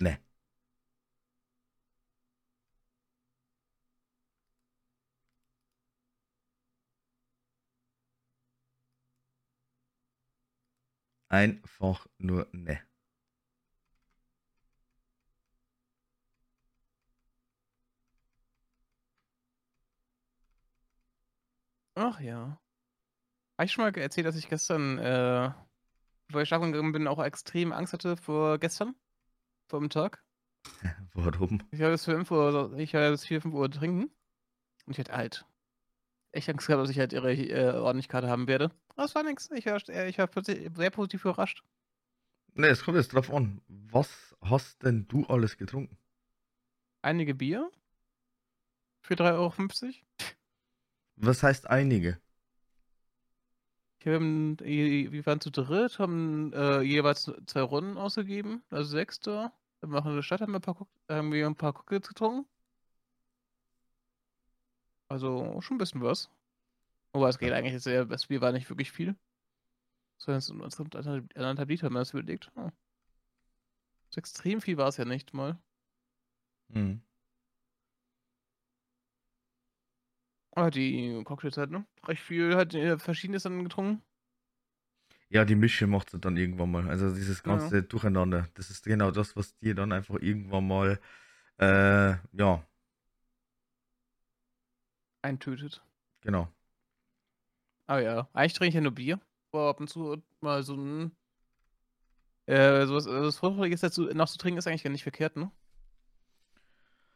Ne. 0.00 0.25
Einfach 11.36 12.06
nur 12.16 12.48
ne. 12.52 12.80
Ach 21.94 22.18
ja. 22.20 22.58
Habe 23.58 23.66
ich 23.66 23.72
schon 23.72 23.84
mal 23.84 23.94
erzählt, 23.98 24.26
dass 24.26 24.36
ich 24.36 24.48
gestern, 24.48 24.96
äh, 24.96 25.52
bevor 26.26 26.40
ich 26.40 26.48
schlafen 26.48 26.72
gegangen 26.72 26.92
bin, 26.92 27.06
auch 27.06 27.22
extrem 27.22 27.72
Angst 27.72 27.92
hatte 27.92 28.16
vor 28.16 28.58
gestern? 28.58 28.94
Vor 29.68 29.80
dem 29.80 29.90
Tag? 29.90 30.24
Warum? 31.12 31.62
Ich 31.70 31.82
habe 31.82 31.92
bis 31.92 32.06
5 32.06 32.30
Uhr, 32.30 32.72
ich 32.78 32.94
habe 32.94 33.10
bis 33.10 33.26
4, 33.26 33.42
5 33.42 33.54
Uhr 33.54 33.70
trinken. 33.70 34.10
Und 34.86 34.92
ich 34.92 34.98
hatte 34.98 35.12
halt 35.12 35.44
echt 36.32 36.48
Angst 36.48 36.66
gehabt, 36.66 36.82
dass 36.82 36.90
ich 36.90 36.98
halt 36.98 37.12
ihre 37.12 37.34
äh, 37.34 37.74
Ordentlichkeit 37.76 38.24
haben 38.24 38.48
werde. 38.48 38.70
Es 38.96 39.14
war 39.14 39.22
nix. 39.22 39.50
Ich 39.52 39.66
war, 39.66 39.80
äh, 39.88 40.08
ich 40.08 40.18
war 40.18 40.26
plötzlich 40.26 40.70
sehr 40.74 40.90
positiv 40.90 41.24
überrascht. 41.24 41.62
Ne, 42.54 42.68
es 42.68 42.82
kommt 42.82 42.96
jetzt 42.96 43.12
drauf 43.12 43.30
an. 43.32 43.60
Was 43.68 44.34
hast 44.40 44.82
denn 44.82 45.06
du 45.08 45.26
alles 45.26 45.56
getrunken? 45.58 45.98
Einige 47.02 47.34
Bier. 47.34 47.70
Für 49.02 49.14
3,50 49.14 49.84
Euro. 49.84 49.92
Was 51.16 51.42
heißt 51.42 51.68
einige? 51.68 52.18
Ich 53.98 54.06
hab, 54.06 54.14
ähm, 54.14 54.56
i- 54.62 55.10
wir 55.12 55.26
waren 55.26 55.40
zu 55.40 55.50
dritt, 55.50 55.98
haben 55.98 56.52
äh, 56.52 56.80
jeweils 56.80 57.30
zwei 57.46 57.62
Runden 57.62 57.96
ausgegeben, 57.98 58.62
also 58.70 58.88
sechs 58.90 59.20
da. 59.20 59.52
Dann 59.80 59.90
machen 59.90 60.14
wir 60.14 60.22
Stadt, 60.22 60.40
haben 60.40 60.52
wir 60.52 60.58
ein 60.58 60.62
paar, 60.62 60.86
haben 61.08 61.32
wir 61.32 61.46
ein 61.46 61.56
paar 61.56 61.72
Cocktails 61.72 62.08
getrunken. 62.08 62.46
Also 65.08 65.60
schon 65.62 65.76
ein 65.76 65.78
bisschen 65.78 66.00
was. 66.02 66.30
Aber 67.16 67.30
es 67.30 67.38
geht 67.38 67.50
eigentlich, 67.52 67.72
jetzt 67.72 67.86
eher, 67.86 68.04
das 68.04 68.26
Bier 68.26 68.42
war 68.42 68.52
nicht 68.52 68.68
wirklich 68.68 68.92
viel. 68.92 69.16
Sondern 70.18 70.38
es 70.66 70.76
sind 70.76 70.94
anderthalb 70.94 71.68
Liter, 71.70 71.86
wenn 71.86 71.94
man 71.94 72.02
das 72.02 72.12
überlegt. 72.12 72.50
Oh. 72.56 72.70
So 74.10 74.18
extrem 74.18 74.60
viel 74.60 74.76
war 74.76 74.88
es 74.88 74.98
ja 74.98 75.06
nicht 75.06 75.32
mal. 75.32 75.58
Hm. 76.72 77.00
Aber 80.50 80.70
die 80.70 81.22
Cocktails 81.24 81.56
halt, 81.56 81.70
ne? 81.70 81.86
Recht 82.04 82.22
viel, 82.22 82.54
halt 82.54 82.74
verschiedenes 83.00 83.44
dann 83.44 83.62
getrunken. 83.62 84.02
Ja, 85.30 85.46
die 85.46 85.54
Mische 85.54 85.86
macht 85.86 86.12
es 86.12 86.20
dann 86.20 86.36
irgendwann 86.36 86.70
mal. 86.70 86.86
Also 86.88 87.14
dieses 87.14 87.38
Ja. 87.38 87.56
ganze 87.56 87.82
Durcheinander. 87.82 88.48
Das 88.54 88.68
ist 88.68 88.84
genau 88.84 89.10
das, 89.10 89.36
was 89.36 89.56
dir 89.58 89.74
dann 89.74 89.92
einfach 89.92 90.16
irgendwann 90.20 90.68
mal, 90.68 91.00
äh, 91.58 92.14
ja, 92.32 92.62
Eintötet. 95.22 95.82
genau. 96.20 96.52
Ah 97.88 97.98
ja, 98.00 98.28
eigentlich 98.32 98.52
trinke 98.54 98.68
ich 98.68 98.74
ja 98.74 98.80
nur 98.80 98.92
Bier. 98.92 99.20
Aber 99.52 99.68
ab 99.68 99.80
und 99.80 99.88
zu 99.88 100.22
mal 100.40 100.62
so 100.62 100.74
ein. 100.76 101.12
Äh, 102.46 102.86
sowas, 102.86 103.06
also 103.06 103.24
das 103.24 103.38
Fruchtiges 103.38 103.80
dazu 103.80 104.02
noch 104.14 104.28
zu 104.28 104.38
trinken 104.38 104.58
ist 104.58 104.66
eigentlich 104.66 104.84
gar 104.84 104.90
nicht 104.90 105.02
verkehrt, 105.02 105.36
ne? 105.36 105.50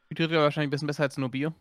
Hydriert 0.09 0.33
ja 0.33 0.41
wahrscheinlich 0.43 0.69
ein 0.69 0.71
bisschen 0.71 0.89
besser 0.89 1.05
als 1.05 1.17
nur 1.19 1.31
Bier. 1.31 1.55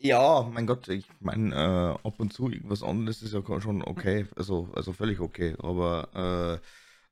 Ja, 0.00 0.42
mein 0.52 0.66
Gott, 0.66 0.86
ich 0.88 1.06
meine, 1.20 1.54
äh, 1.54 2.06
ab 2.06 2.20
und 2.20 2.32
zu 2.32 2.48
irgendwas 2.48 2.84
anderes 2.84 3.20
ist 3.22 3.34
ja 3.34 3.42
schon 3.60 3.82
okay, 3.82 4.26
also, 4.36 4.68
also 4.74 4.92
völlig 4.92 5.18
okay, 5.18 5.56
aber 5.58 6.60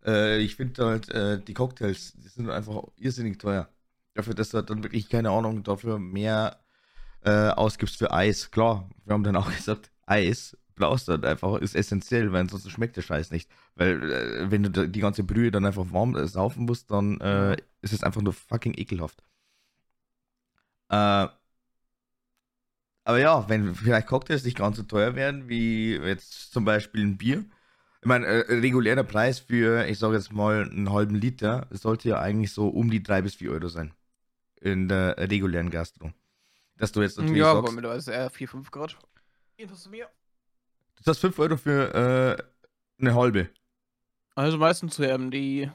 äh, 0.04 0.08
äh, 0.08 0.38
ich 0.38 0.54
finde 0.54 0.86
halt, 0.86 1.08
äh, 1.10 1.42
die 1.42 1.54
Cocktails, 1.54 2.12
die 2.14 2.28
sind 2.28 2.48
einfach 2.48 2.84
irrsinnig 2.96 3.38
teuer. 3.38 3.68
Dafür, 4.14 4.34
dass 4.34 4.50
du 4.50 4.58
halt 4.58 4.70
dann 4.70 4.84
wirklich, 4.84 5.08
keine 5.08 5.30
Ahnung, 5.30 5.64
dafür 5.64 5.98
mehr 5.98 6.64
äh, 7.24 7.48
ausgibst 7.50 7.96
für 7.98 8.12
Eis. 8.12 8.50
Klar, 8.50 8.88
wir 9.04 9.14
haben 9.14 9.24
dann 9.24 9.36
auch 9.36 9.50
gesagt, 9.56 9.90
Eis 10.06 10.56
brauchst 10.74 11.08
du 11.08 11.12
halt 11.12 11.24
einfach, 11.24 11.56
ist 11.60 11.74
essentiell, 11.74 12.32
weil 12.32 12.42
ansonsten 12.42 12.70
schmeckt 12.70 12.96
der 12.96 13.02
Scheiß 13.02 13.30
nicht. 13.30 13.50
Weil, 13.76 14.10
äh, 14.12 14.50
wenn 14.50 14.62
du 14.62 14.88
die 14.88 15.00
ganze 15.00 15.24
Brühe 15.24 15.50
dann 15.50 15.64
einfach 15.66 15.86
warm 15.92 16.14
äh, 16.16 16.26
saufen 16.26 16.66
musst, 16.66 16.90
dann 16.90 17.20
äh, 17.20 17.56
ist 17.82 17.92
es 17.92 18.02
einfach 18.02 18.22
nur 18.22 18.32
fucking 18.34 18.74
ekelhaft. 18.76 19.22
Äh, 20.88 21.28
aber 23.04 23.18
ja, 23.20 23.48
wenn 23.48 23.74
vielleicht 23.74 24.08
Cocktails 24.08 24.44
nicht 24.44 24.56
ganz 24.58 24.76
so 24.76 24.82
teuer 24.82 25.14
werden, 25.14 25.48
wie 25.48 25.94
jetzt 25.96 26.52
zum 26.52 26.64
Beispiel 26.64 27.02
ein 27.04 27.16
Bier. 27.16 27.44
Ich 28.02 28.06
meine, 28.08 28.26
äh, 28.26 28.54
regulärer 28.60 29.04
Preis 29.04 29.40
für, 29.40 29.86
ich 29.86 29.98
sage 29.98 30.16
jetzt 30.16 30.32
mal, 30.32 30.68
einen 30.70 30.92
halben 30.92 31.14
Liter 31.14 31.68
sollte 31.70 32.08
ja 32.10 32.20
eigentlich 32.20 32.52
so 32.52 32.68
um 32.68 32.90
die 32.90 33.02
3 33.02 33.22
bis 33.22 33.36
4 33.36 33.52
Euro 33.52 33.68
sein. 33.68 33.92
In 34.60 34.88
der 34.88 35.18
regulären 35.18 35.70
Gastro. 35.70 36.12
Dass 36.78 36.92
du 36.92 37.02
jetzt 37.02 37.18
natürlich 37.18 37.40
ja, 37.40 37.50
aber 37.50 37.62
sagst, 37.62 37.74
mittlerweile 37.74 37.98
ist 37.98 38.08
eher 38.08 38.30
4, 38.30 38.48
5 38.48 38.70
Grad. 38.70 38.98
Jedenfalls 39.58 39.82
zu 39.82 39.90
mir. 39.90 40.08
du 40.96 41.02
zahlst 41.04 41.20
5 41.20 41.38
Euro 41.38 41.56
für 41.56 42.38
äh, 42.98 43.02
eine 43.02 43.14
halbe. 43.14 43.48
Also 44.34 44.58
meistens 44.58 44.98
ähm, 44.98 45.30
die 45.30 45.70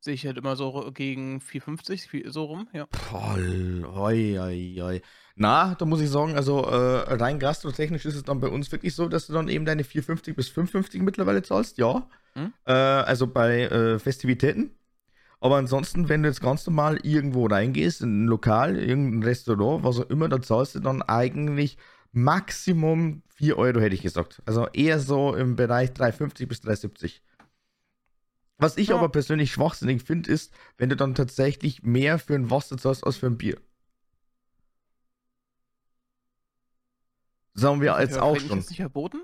sehe 0.00 0.14
ich 0.14 0.24
halt 0.24 0.36
immer 0.38 0.54
so 0.54 0.92
gegen 0.92 1.40
4,50, 1.40 2.08
viel- 2.08 2.30
so 2.30 2.44
rum, 2.44 2.68
ja. 2.72 2.86
Voll, 2.92 3.84
oi, 3.84 4.38
oi, 4.38 4.80
oi. 4.82 5.00
Na, 5.34 5.74
da 5.74 5.84
muss 5.84 6.00
ich 6.00 6.08
sagen, 6.08 6.36
also 6.36 6.62
äh, 6.64 7.14
rein 7.14 7.40
gastrotechnisch 7.40 8.04
ist 8.06 8.14
es 8.14 8.22
dann 8.22 8.40
bei 8.40 8.48
uns 8.48 8.70
wirklich 8.70 8.94
so, 8.94 9.08
dass 9.08 9.26
du 9.26 9.32
dann 9.32 9.48
eben 9.48 9.64
deine 9.64 9.82
4,50 9.82 10.34
bis 10.34 10.48
5,50 10.50 11.02
mittlerweile 11.02 11.42
zahlst, 11.42 11.78
ja. 11.78 12.08
Mhm. 12.36 12.52
Äh, 12.64 12.72
also 12.72 13.26
bei 13.26 13.62
äh, 13.62 13.98
Festivitäten. 13.98 14.76
Aber 15.40 15.56
ansonsten, 15.56 16.08
wenn 16.08 16.22
du 16.22 16.28
jetzt 16.28 16.40
ganz 16.40 16.66
normal 16.66 16.98
irgendwo 17.04 17.46
reingehst, 17.46 18.02
in 18.02 18.24
ein 18.24 18.26
Lokal, 18.26 18.76
irgendein 18.76 19.22
Restaurant, 19.22 19.84
was 19.84 20.00
auch 20.00 20.10
immer, 20.10 20.28
da 20.28 20.42
zahlst 20.42 20.74
du 20.74 20.80
dann 20.80 21.02
eigentlich 21.02 21.78
Maximum 22.12 23.22
4 23.28 23.56
Euro, 23.56 23.80
hätte 23.80 23.94
ich 23.94 24.02
gesagt. 24.02 24.42
Also 24.46 24.66
eher 24.68 24.98
so 24.98 25.34
im 25.34 25.54
Bereich 25.54 25.90
3,50 25.90 26.46
bis 26.46 26.58
3,70. 26.62 27.20
Was 28.56 28.76
ich 28.76 28.88
ja. 28.88 28.96
aber 28.96 29.08
persönlich 29.08 29.52
schwachsinnig 29.52 30.02
finde, 30.02 30.32
ist, 30.32 30.52
wenn 30.76 30.88
du 30.88 30.96
dann 30.96 31.14
tatsächlich 31.14 31.84
mehr 31.84 32.18
für 32.18 32.34
ein 32.34 32.50
Wasser 32.50 32.76
zahlst 32.76 33.06
als 33.06 33.16
für 33.16 33.26
ein 33.26 33.38
Bier. 33.38 33.60
Sagen 37.54 37.80
wir 37.80 38.00
jetzt 38.00 38.18
auch 38.18 38.36
schon. 38.36 38.58
Ist 38.58 38.70
nicht 38.70 38.78
verboten? 38.78 39.22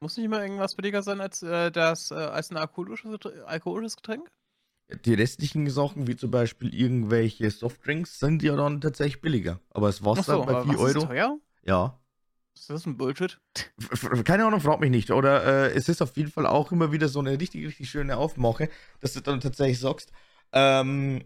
Muss 0.00 0.16
nicht 0.18 0.26
immer 0.26 0.42
irgendwas 0.42 0.74
billiger 0.74 1.02
sein 1.02 1.20
als, 1.22 1.42
äh, 1.42 1.70
das, 1.70 2.10
äh, 2.10 2.14
als 2.14 2.50
ein 2.50 2.58
alkoholisches, 2.58 3.18
alkoholisches 3.46 3.96
Getränk? 3.96 4.30
Die 5.04 5.14
restlichen 5.14 5.68
Sachen, 5.70 6.06
wie 6.06 6.16
zum 6.16 6.30
Beispiel 6.30 6.74
irgendwelche 6.74 7.50
Softdrinks, 7.50 8.18
sind 8.18 8.42
ja 8.42 8.54
dann 8.54 8.80
tatsächlich 8.80 9.20
billiger. 9.20 9.60
Aber 9.70 9.86
das 9.86 10.04
Wasser 10.04 10.36
so, 10.36 10.44
bei 10.44 10.62
4 10.62 10.78
Euro. 10.78 10.98
Ist 10.98 11.06
teuer? 11.06 11.38
Ja. 11.64 11.98
Ist 12.54 12.70
das 12.70 12.86
ein 12.86 12.96
Bullshit? 12.96 13.40
Keine 14.24 14.46
Ahnung, 14.46 14.60
frag 14.60 14.80
mich 14.80 14.90
nicht. 14.90 15.10
Oder 15.10 15.44
äh, 15.44 15.72
es 15.74 15.88
ist 15.88 16.02
auf 16.02 16.16
jeden 16.16 16.30
Fall 16.30 16.46
auch 16.46 16.70
immer 16.70 16.92
wieder 16.92 17.08
so 17.08 17.18
eine 17.18 17.40
richtig, 17.40 17.66
richtig 17.66 17.90
schöne 17.90 18.16
Aufmache, 18.16 18.68
dass 19.00 19.14
du 19.14 19.20
dann 19.20 19.40
tatsächlich 19.40 19.80
sagst, 19.80 20.12
ähm, 20.52 21.24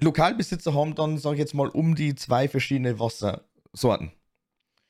Lokalbesitzer 0.00 0.74
haben 0.74 0.94
dann, 0.94 1.18
sag 1.18 1.32
ich 1.32 1.38
jetzt 1.40 1.54
mal, 1.54 1.68
um 1.68 1.94
die 1.94 2.14
zwei 2.14 2.48
verschiedene 2.48 3.00
Wassersorten. 3.00 4.12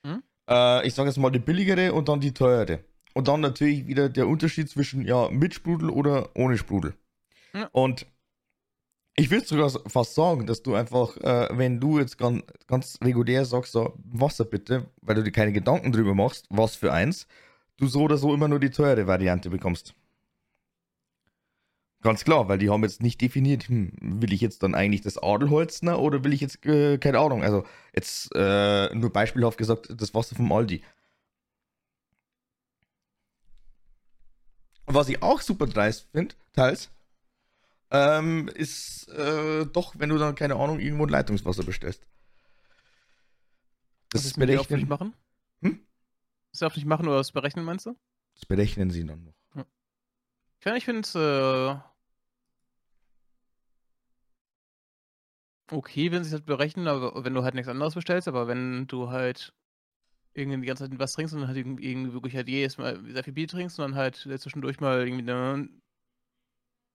Hm? 0.04 0.22
Äh, 0.50 0.86
ich 0.86 0.94
sage 0.94 1.08
jetzt 1.08 1.18
mal 1.18 1.30
die 1.30 1.38
billigere 1.38 1.94
und 1.94 2.08
dann 2.08 2.20
die 2.20 2.34
teure. 2.34 2.84
Und 3.14 3.28
dann 3.28 3.40
natürlich 3.40 3.86
wieder 3.86 4.10
der 4.10 4.28
Unterschied 4.28 4.68
zwischen 4.68 5.06
ja, 5.06 5.30
mit 5.30 5.54
Sprudel 5.54 5.88
oder 5.88 6.30
ohne 6.36 6.58
Sprudel. 6.58 6.94
Und 7.72 8.06
ich 9.16 9.30
würde 9.30 9.46
sogar 9.46 9.70
fast 9.88 10.14
sagen, 10.14 10.46
dass 10.46 10.62
du 10.62 10.74
einfach, 10.74 11.16
äh, 11.16 11.48
wenn 11.50 11.80
du 11.80 11.98
jetzt 11.98 12.18
ganz, 12.18 12.44
ganz 12.68 12.98
regulär 13.02 13.44
sagst, 13.44 13.72
so 13.72 13.94
Wasser 14.04 14.44
bitte, 14.44 14.86
weil 15.00 15.16
du 15.16 15.24
dir 15.24 15.32
keine 15.32 15.52
Gedanken 15.52 15.90
drüber 15.90 16.14
machst, 16.14 16.46
was 16.50 16.76
für 16.76 16.92
eins, 16.92 17.26
du 17.78 17.88
so 17.88 18.02
oder 18.02 18.16
so 18.16 18.32
immer 18.32 18.46
nur 18.48 18.60
die 18.60 18.70
teure 18.70 19.06
Variante 19.08 19.50
bekommst. 19.50 19.94
Ganz 22.00 22.22
klar, 22.22 22.48
weil 22.48 22.58
die 22.58 22.70
haben 22.70 22.84
jetzt 22.84 23.02
nicht 23.02 23.20
definiert, 23.20 23.68
hm, 23.68 23.90
will 24.00 24.32
ich 24.32 24.40
jetzt 24.40 24.62
dann 24.62 24.76
eigentlich 24.76 25.00
das 25.00 25.18
Adelholzner 25.20 25.98
oder 25.98 26.22
will 26.22 26.32
ich 26.32 26.40
jetzt, 26.40 26.64
äh, 26.64 26.96
keine 26.98 27.18
Ahnung, 27.18 27.42
also 27.42 27.64
jetzt 27.92 28.30
äh, 28.36 28.94
nur 28.94 29.10
beispielhaft 29.12 29.58
gesagt, 29.58 29.88
das 29.96 30.14
Wasser 30.14 30.36
vom 30.36 30.52
Aldi. 30.52 30.82
Was 34.86 35.08
ich 35.08 35.22
auch 35.22 35.40
super 35.40 35.66
dreist 35.66 36.06
finde, 36.12 36.36
teils, 36.52 36.90
ähm, 37.90 38.48
ist 38.48 39.08
äh, 39.08 39.66
doch, 39.66 39.94
wenn 39.98 40.10
du 40.10 40.18
dann, 40.18 40.34
keine 40.34 40.56
Ahnung, 40.56 40.80
irgendwo 40.80 41.06
ein 41.06 41.10
Leitungswasser 41.10 41.64
bestellst. 41.64 42.06
Das, 44.10 44.22
das 44.22 44.34
berechnen. 44.34 44.66
Das 44.68 44.70
nicht 44.70 44.88
machen? 44.88 45.14
Hm? 45.62 45.80
Das 46.52 46.60
darf 46.60 46.76
nicht 46.76 46.86
machen 46.86 47.06
oder 47.08 47.18
das 47.18 47.32
berechnen, 47.32 47.64
meinst 47.64 47.86
du? 47.86 47.96
Das 48.34 48.46
berechnen 48.46 48.90
sie 48.90 49.04
dann 49.04 49.24
noch. 49.24 49.34
Ja. 50.64 50.74
Ich 50.76 50.84
finde 50.84 51.00
es 51.00 51.14
äh, 51.14 51.76
okay, 55.70 56.10
wenn 56.12 56.24
sie 56.24 56.28
es 56.28 56.34
halt 56.34 56.46
berechnen, 56.46 56.88
aber 56.88 57.24
wenn 57.24 57.34
du 57.34 57.42
halt 57.42 57.54
nichts 57.54 57.68
anderes 57.68 57.94
bestellst, 57.94 58.28
aber 58.28 58.48
wenn 58.48 58.86
du 58.86 59.10
halt 59.10 59.52
irgendwie 60.34 60.60
die 60.60 60.66
ganze 60.66 60.88
Zeit 60.88 60.98
was 60.98 61.12
trinkst 61.12 61.34
und 61.34 61.40
dann 61.40 61.48
halt 61.48 61.58
irgendwie 61.58 62.12
wirklich 62.12 62.36
halt 62.36 62.48
jedes 62.48 62.78
Mal 62.78 63.02
sehr 63.12 63.24
viel 63.24 63.32
Bier 63.32 63.48
trinkst 63.48 63.78
und 63.78 63.90
dann 63.90 63.94
halt 63.96 64.16
zwischendurch 64.16 64.80
mal 64.80 65.06
irgendwie 65.06 65.30
eine 65.30 65.68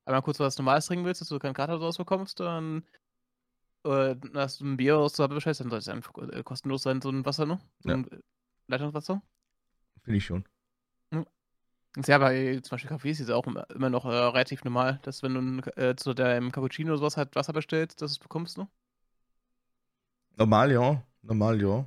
einmal 0.06 0.22
kurz 0.22 0.40
was 0.40 0.58
Normales 0.58 0.86
trinken 0.86 1.06
willst, 1.06 1.22
dass 1.22 1.30
du 1.30 1.40
keinen 1.40 1.54
Kater 1.54 1.78
draus 1.78 1.98
bekommst, 1.98 2.40
dann 2.40 2.84
äh, 3.84 4.16
hast 4.34 4.62
du 4.62 4.66
ein 4.66 4.78
Bier 4.78 4.98
aus 4.98 5.14
der 5.14 5.28
bestellst, 5.28 5.62
dann 5.62 5.70
soll 5.70 5.80
es 5.80 5.90
einfach 5.90 6.14
äh, 6.18 6.44
kostenlos 6.44 6.84
sein, 6.84 7.02
so 7.02 7.10
ein 7.10 7.26
Wasser, 7.26 7.46
ne? 7.46 7.60
Ja. 7.84 7.96
ein 7.96 8.10
Leitungswasser. 8.68 9.22
Finde 10.04 10.18
ich 10.18 10.26
schon. 10.26 10.46
Ja, 12.08 12.18
bei 12.18 12.60
zum 12.62 12.72
Beispiel 12.72 12.90
Kaffee 12.90 13.12
ist 13.12 13.20
es 13.20 13.30
auch 13.30 13.46
immer 13.46 13.90
noch 13.90 14.06
äh, 14.06 14.10
relativ 14.10 14.64
normal, 14.64 15.00
dass 15.04 15.22
wenn 15.22 15.62
du 15.62 15.72
äh, 15.80 15.96
zu 15.96 16.16
deinem 16.16 16.52
Cappuccino 16.52 16.90
oder 16.90 16.98
sowas 16.98 17.18
halt 17.18 17.36
Wasser 17.36 17.54
bestellst, 17.54 18.02
dass 18.02 18.12
du 18.12 18.16
es 18.16 18.20
bekommst, 18.20 18.58
ne? 18.58 18.68
Normal, 20.36 20.72
ja. 20.72 21.04
Normal, 21.22 21.62
ja. 21.62 21.86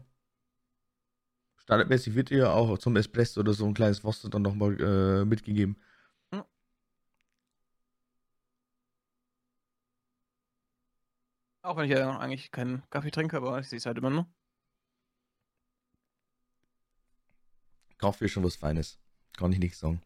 Standardmäßig 1.56 2.14
wird 2.14 2.30
dir 2.30 2.38
ja 2.38 2.52
auch 2.52 2.78
zum 2.78 2.94
Espresso 2.94 3.40
oder 3.40 3.52
so 3.52 3.66
ein 3.66 3.74
kleines 3.74 4.04
Wasser 4.04 4.28
dann 4.30 4.42
nochmal 4.42 4.80
äh, 4.80 5.24
mitgegeben. 5.24 5.76
Auch 11.66 11.76
wenn 11.76 11.90
ich 11.90 11.98
ja 11.98 12.16
eigentlich 12.18 12.52
keinen 12.52 12.88
Kaffee 12.90 13.10
trinke, 13.10 13.36
aber 13.38 13.58
ich 13.58 13.68
sehe 13.68 13.78
es 13.78 13.86
halt 13.86 13.98
immer 13.98 14.10
nur. 14.10 14.26
Kaffee 17.98 18.26
ist 18.26 18.30
schon 18.30 18.44
was 18.44 18.54
Feines. 18.54 19.00
Kann 19.36 19.50
ich 19.52 19.58
nicht 19.58 19.76
sagen. 19.76 20.00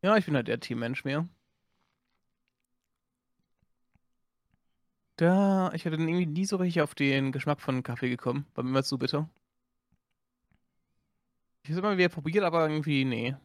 Ja, 0.00 0.16
ich 0.16 0.24
bin 0.24 0.34
halt 0.34 0.48
der 0.48 0.60
Teammensch 0.60 1.04
mehr. 1.04 1.28
Da, 5.16 5.70
ich 5.74 5.84
hätte 5.84 5.96
irgendwie 5.96 6.24
nie 6.24 6.46
so 6.46 6.56
richtig 6.56 6.80
auf 6.80 6.94
den 6.94 7.32
Geschmack 7.32 7.60
von 7.60 7.82
Kaffee 7.82 8.08
gekommen. 8.08 8.46
War 8.54 8.64
mir 8.64 8.70
immer 8.70 8.82
zu 8.82 8.96
bitter. 8.98 9.28
Ich 11.64 11.70
habe 11.70 11.80
es 11.80 11.84
immer 11.84 11.98
wieder 11.98 12.08
probiert, 12.08 12.44
aber 12.44 12.66
irgendwie, 12.70 13.04
nee. 13.04 13.36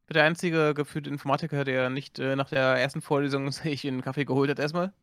Ich 0.00 0.06
bin 0.06 0.14
der 0.14 0.24
einzige 0.24 0.72
gefühlte 0.72 1.10
Informatiker, 1.10 1.64
der 1.64 1.90
nicht 1.90 2.18
äh, 2.18 2.34
nach 2.34 2.48
der 2.48 2.62
ersten 2.78 3.02
Vorlesung 3.02 3.50
sich 3.52 3.86
einen 3.86 4.00
Kaffee 4.00 4.24
geholt 4.24 4.48
hat 4.50 4.58
erstmal. 4.58 4.94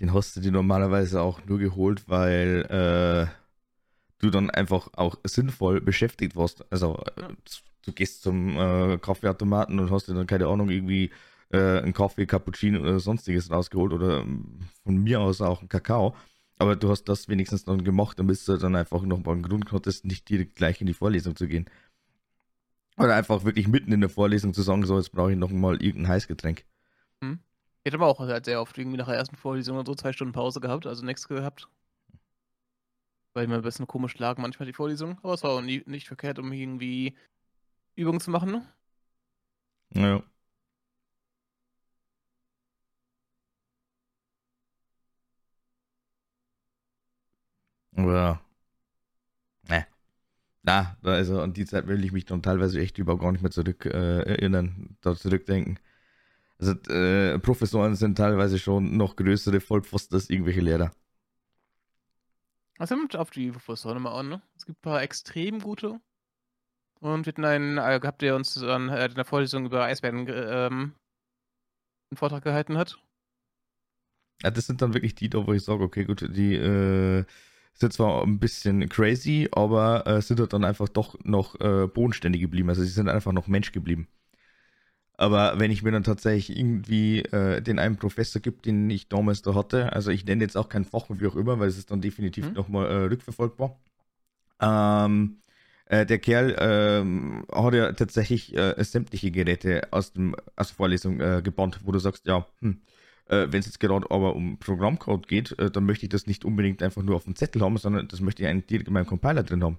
Den 0.00 0.12
hast 0.12 0.36
du 0.36 0.40
dir 0.40 0.52
normalerweise 0.52 1.20
auch 1.22 1.44
nur 1.46 1.58
geholt, 1.58 2.08
weil 2.08 2.66
äh, 2.68 3.26
du 4.18 4.30
dann 4.30 4.50
einfach 4.50 4.88
auch 4.94 5.16
sinnvoll 5.24 5.80
beschäftigt 5.80 6.36
warst. 6.36 6.64
Also 6.70 7.02
du 7.84 7.92
gehst 7.92 8.22
zum 8.22 8.58
äh, 8.58 8.98
Kaffeeautomaten 8.98 9.78
und 9.78 9.90
hast 9.90 10.08
dir 10.08 10.14
dann 10.14 10.26
keine 10.26 10.48
Ahnung 10.48 10.70
irgendwie 10.70 11.10
äh, 11.50 11.78
einen 11.78 11.92
Kaffee, 11.92 12.26
Cappuccino 12.26 12.80
oder 12.80 12.98
sonstiges 12.98 13.50
rausgeholt 13.50 13.92
oder 13.92 14.20
ähm, 14.20 14.60
von 14.84 14.96
mir 14.98 15.20
aus 15.20 15.40
auch 15.40 15.60
einen 15.60 15.68
Kakao. 15.68 16.14
Aber 16.58 16.76
du 16.76 16.88
hast 16.88 17.04
das 17.04 17.28
wenigstens 17.28 17.64
dann 17.64 17.84
gemacht, 17.84 18.18
damit 18.18 18.46
du 18.48 18.56
dann 18.56 18.76
einfach 18.76 19.02
noch 19.02 19.22
mal 19.24 19.32
einen 19.32 19.42
Grund 19.42 19.72
hattest, 19.72 20.04
nicht 20.04 20.28
direkt 20.28 20.56
gleich 20.56 20.80
in 20.80 20.86
die 20.86 20.94
Vorlesung 20.94 21.36
zu 21.36 21.46
gehen. 21.48 21.68
Oder 22.98 23.14
einfach 23.14 23.44
wirklich 23.44 23.68
mitten 23.68 23.92
in 23.92 24.00
der 24.00 24.08
Vorlesung 24.08 24.54
zu 24.54 24.62
sagen, 24.62 24.86
so 24.86 24.96
jetzt 24.96 25.12
brauche 25.12 25.32
ich 25.32 25.38
noch 25.38 25.50
mal 25.50 25.82
irgendein 25.82 26.08
Heißgetränk. 26.08 26.64
Ich 27.86 27.92
hätte 27.92 28.02
aber 28.02 28.08
auch 28.08 28.18
halt 28.18 28.46
sehr 28.46 28.60
oft 28.60 28.76
irgendwie 28.76 28.96
nach 28.96 29.06
der 29.06 29.14
ersten 29.14 29.36
Vorlesung 29.36 29.76
oder 29.76 29.86
so 29.86 29.94
zwei 29.94 30.12
Stunden 30.12 30.32
Pause 30.32 30.58
gehabt, 30.58 30.88
also 30.88 31.04
nichts 31.04 31.28
gehabt. 31.28 31.68
Weil 33.32 33.46
mir 33.46 33.54
ein 33.54 33.62
bisschen 33.62 33.86
komisch 33.86 34.18
lag 34.18 34.38
manchmal 34.38 34.66
die 34.66 34.72
Vorlesung, 34.72 35.20
aber 35.22 35.34
es 35.34 35.44
war 35.44 35.50
auch 35.52 35.60
nie, 35.60 35.84
nicht 35.86 36.08
verkehrt, 36.08 36.40
um 36.40 36.50
irgendwie 36.50 37.14
Übungen 37.96 38.20
zu 38.20 38.32
machen? 38.32 38.66
Ja. 39.94 40.22
Ja. 47.96 48.40
Ne. 49.68 49.86
Na, 50.62 50.96
also 51.04 51.40
an 51.42 51.54
die 51.54 51.66
Zeit 51.66 51.86
will 51.88 52.04
ich 52.04 52.12
mich 52.12 52.24
dann 52.26 52.42
teilweise 52.42 52.80
echt 52.80 52.98
überhaupt 52.98 53.22
gar 53.22 53.32
nicht 53.32 53.42
mehr 53.42 53.50
zurück 53.52 53.86
äh, 53.86 54.20
erinnern, 54.22 54.96
da 55.02 55.16
zurückdenken. 55.16 55.78
Also 56.58 56.72
äh, 56.90 57.38
Professoren 57.38 57.94
sind 57.96 58.16
teilweise 58.16 58.58
schon 58.58 58.96
noch 58.96 59.16
größere 59.16 59.60
Vollpfosten 59.60 60.16
als 60.16 60.30
irgendwelche 60.30 60.60
Lehrer. 60.60 60.90
Was 62.78 62.90
also 62.90 62.96
nimmt 62.96 63.16
auf 63.16 63.30
die 63.30 63.50
Professoren 63.50 63.98
immer 63.98 64.12
an, 64.12 64.28
ne? 64.28 64.42
Es 64.56 64.66
gibt 64.66 64.78
ein 64.78 64.82
paar 64.82 65.02
extrem 65.02 65.60
gute. 65.60 66.00
Und 67.00 67.26
wir 67.26 67.32
hatten 67.32 67.44
einen 67.44 67.78
äh, 67.78 68.00
gehabt, 68.00 68.22
der 68.22 68.36
uns 68.36 68.54
dann 68.54 68.88
äh, 68.88 69.06
in 69.06 69.14
der 69.14 69.24
Vorlesung 69.24 69.66
über 69.66 69.84
Eisbären 69.84 70.26
ähm, 70.28 70.94
einen 72.10 72.16
Vortrag 72.16 72.44
gehalten 72.44 72.76
hat. 72.76 72.98
Ja, 74.42 74.50
das 74.50 74.66
sind 74.66 74.82
dann 74.82 74.94
wirklich 74.94 75.14
die, 75.14 75.30
da 75.30 75.46
wo 75.46 75.52
ich 75.52 75.64
sage, 75.64 75.82
okay, 75.82 76.04
gut, 76.04 76.26
die 76.34 76.54
äh, 76.54 77.24
sind 77.74 77.92
zwar 77.92 78.22
ein 78.22 78.38
bisschen 78.38 78.88
crazy, 78.88 79.48
aber 79.52 80.06
äh, 80.06 80.20
sind 80.20 80.40
halt 80.40 80.52
dann 80.52 80.64
einfach 80.64 80.88
doch 80.88 81.16
noch 81.24 81.58
äh, 81.60 81.86
bodenständig 81.86 82.40
geblieben. 82.40 82.68
Also 82.68 82.82
sie 82.82 82.88
sind 82.88 83.08
einfach 83.08 83.32
noch 83.32 83.46
Mensch 83.46 83.72
geblieben. 83.72 84.08
Aber 85.18 85.58
wenn 85.58 85.70
ich 85.70 85.82
mir 85.82 85.92
dann 85.92 86.04
tatsächlich 86.04 86.58
irgendwie 86.58 87.20
äh, 87.20 87.62
den 87.62 87.78
einen 87.78 87.96
Professor 87.96 88.42
gibt, 88.42 88.66
den 88.66 88.88
ich 88.90 89.08
damals 89.08 89.42
da 89.42 89.54
hatte, 89.54 89.92
also 89.92 90.10
ich 90.10 90.26
nenne 90.26 90.44
jetzt 90.44 90.56
auch 90.56 90.68
kein 90.68 90.84
Fach, 90.84 91.06
wie 91.08 91.26
auch 91.26 91.36
immer, 91.36 91.58
weil 91.58 91.68
es 91.68 91.78
ist 91.78 91.90
dann 91.90 92.02
definitiv 92.02 92.48
mhm. 92.48 92.52
nochmal 92.52 92.86
äh, 92.86 93.04
rückverfolgbar. 93.06 93.78
Ähm, 94.60 95.38
äh, 95.86 96.04
der 96.04 96.18
Kerl 96.18 96.56
ähm, 96.58 97.46
hat 97.50 97.74
ja 97.74 97.92
tatsächlich 97.92 98.54
äh, 98.56 98.74
sämtliche 98.84 99.30
Geräte 99.30 99.88
aus, 99.90 100.12
dem, 100.12 100.34
aus 100.54 100.68
der 100.68 100.76
Vorlesung 100.76 101.20
äh, 101.20 101.40
gebannt, 101.42 101.80
wo 101.84 101.92
du 101.92 101.98
sagst, 101.98 102.26
ja, 102.26 102.46
hm, 102.60 102.82
äh, 103.26 103.46
wenn 103.50 103.60
es 103.60 103.66
jetzt 103.66 103.80
gerade 103.80 104.10
aber 104.10 104.36
um 104.36 104.58
Programmcode 104.58 105.28
geht, 105.28 105.56
dann 105.58 105.86
möchte 105.86 106.06
ich 106.06 106.10
das 106.10 106.26
nicht 106.26 106.44
unbedingt 106.44 106.82
einfach 106.82 107.02
nur 107.02 107.16
auf 107.16 107.24
dem 107.24 107.36
Zettel 107.36 107.62
haben, 107.62 107.78
sondern 107.78 108.08
das 108.08 108.20
möchte 108.20 108.42
ich 108.42 108.48
eigentlich 108.48 108.66
direkt 108.66 108.88
in 108.88 108.94
meinem 108.94 109.06
Compiler 109.06 109.42
drin 109.44 109.64
haben. 109.64 109.78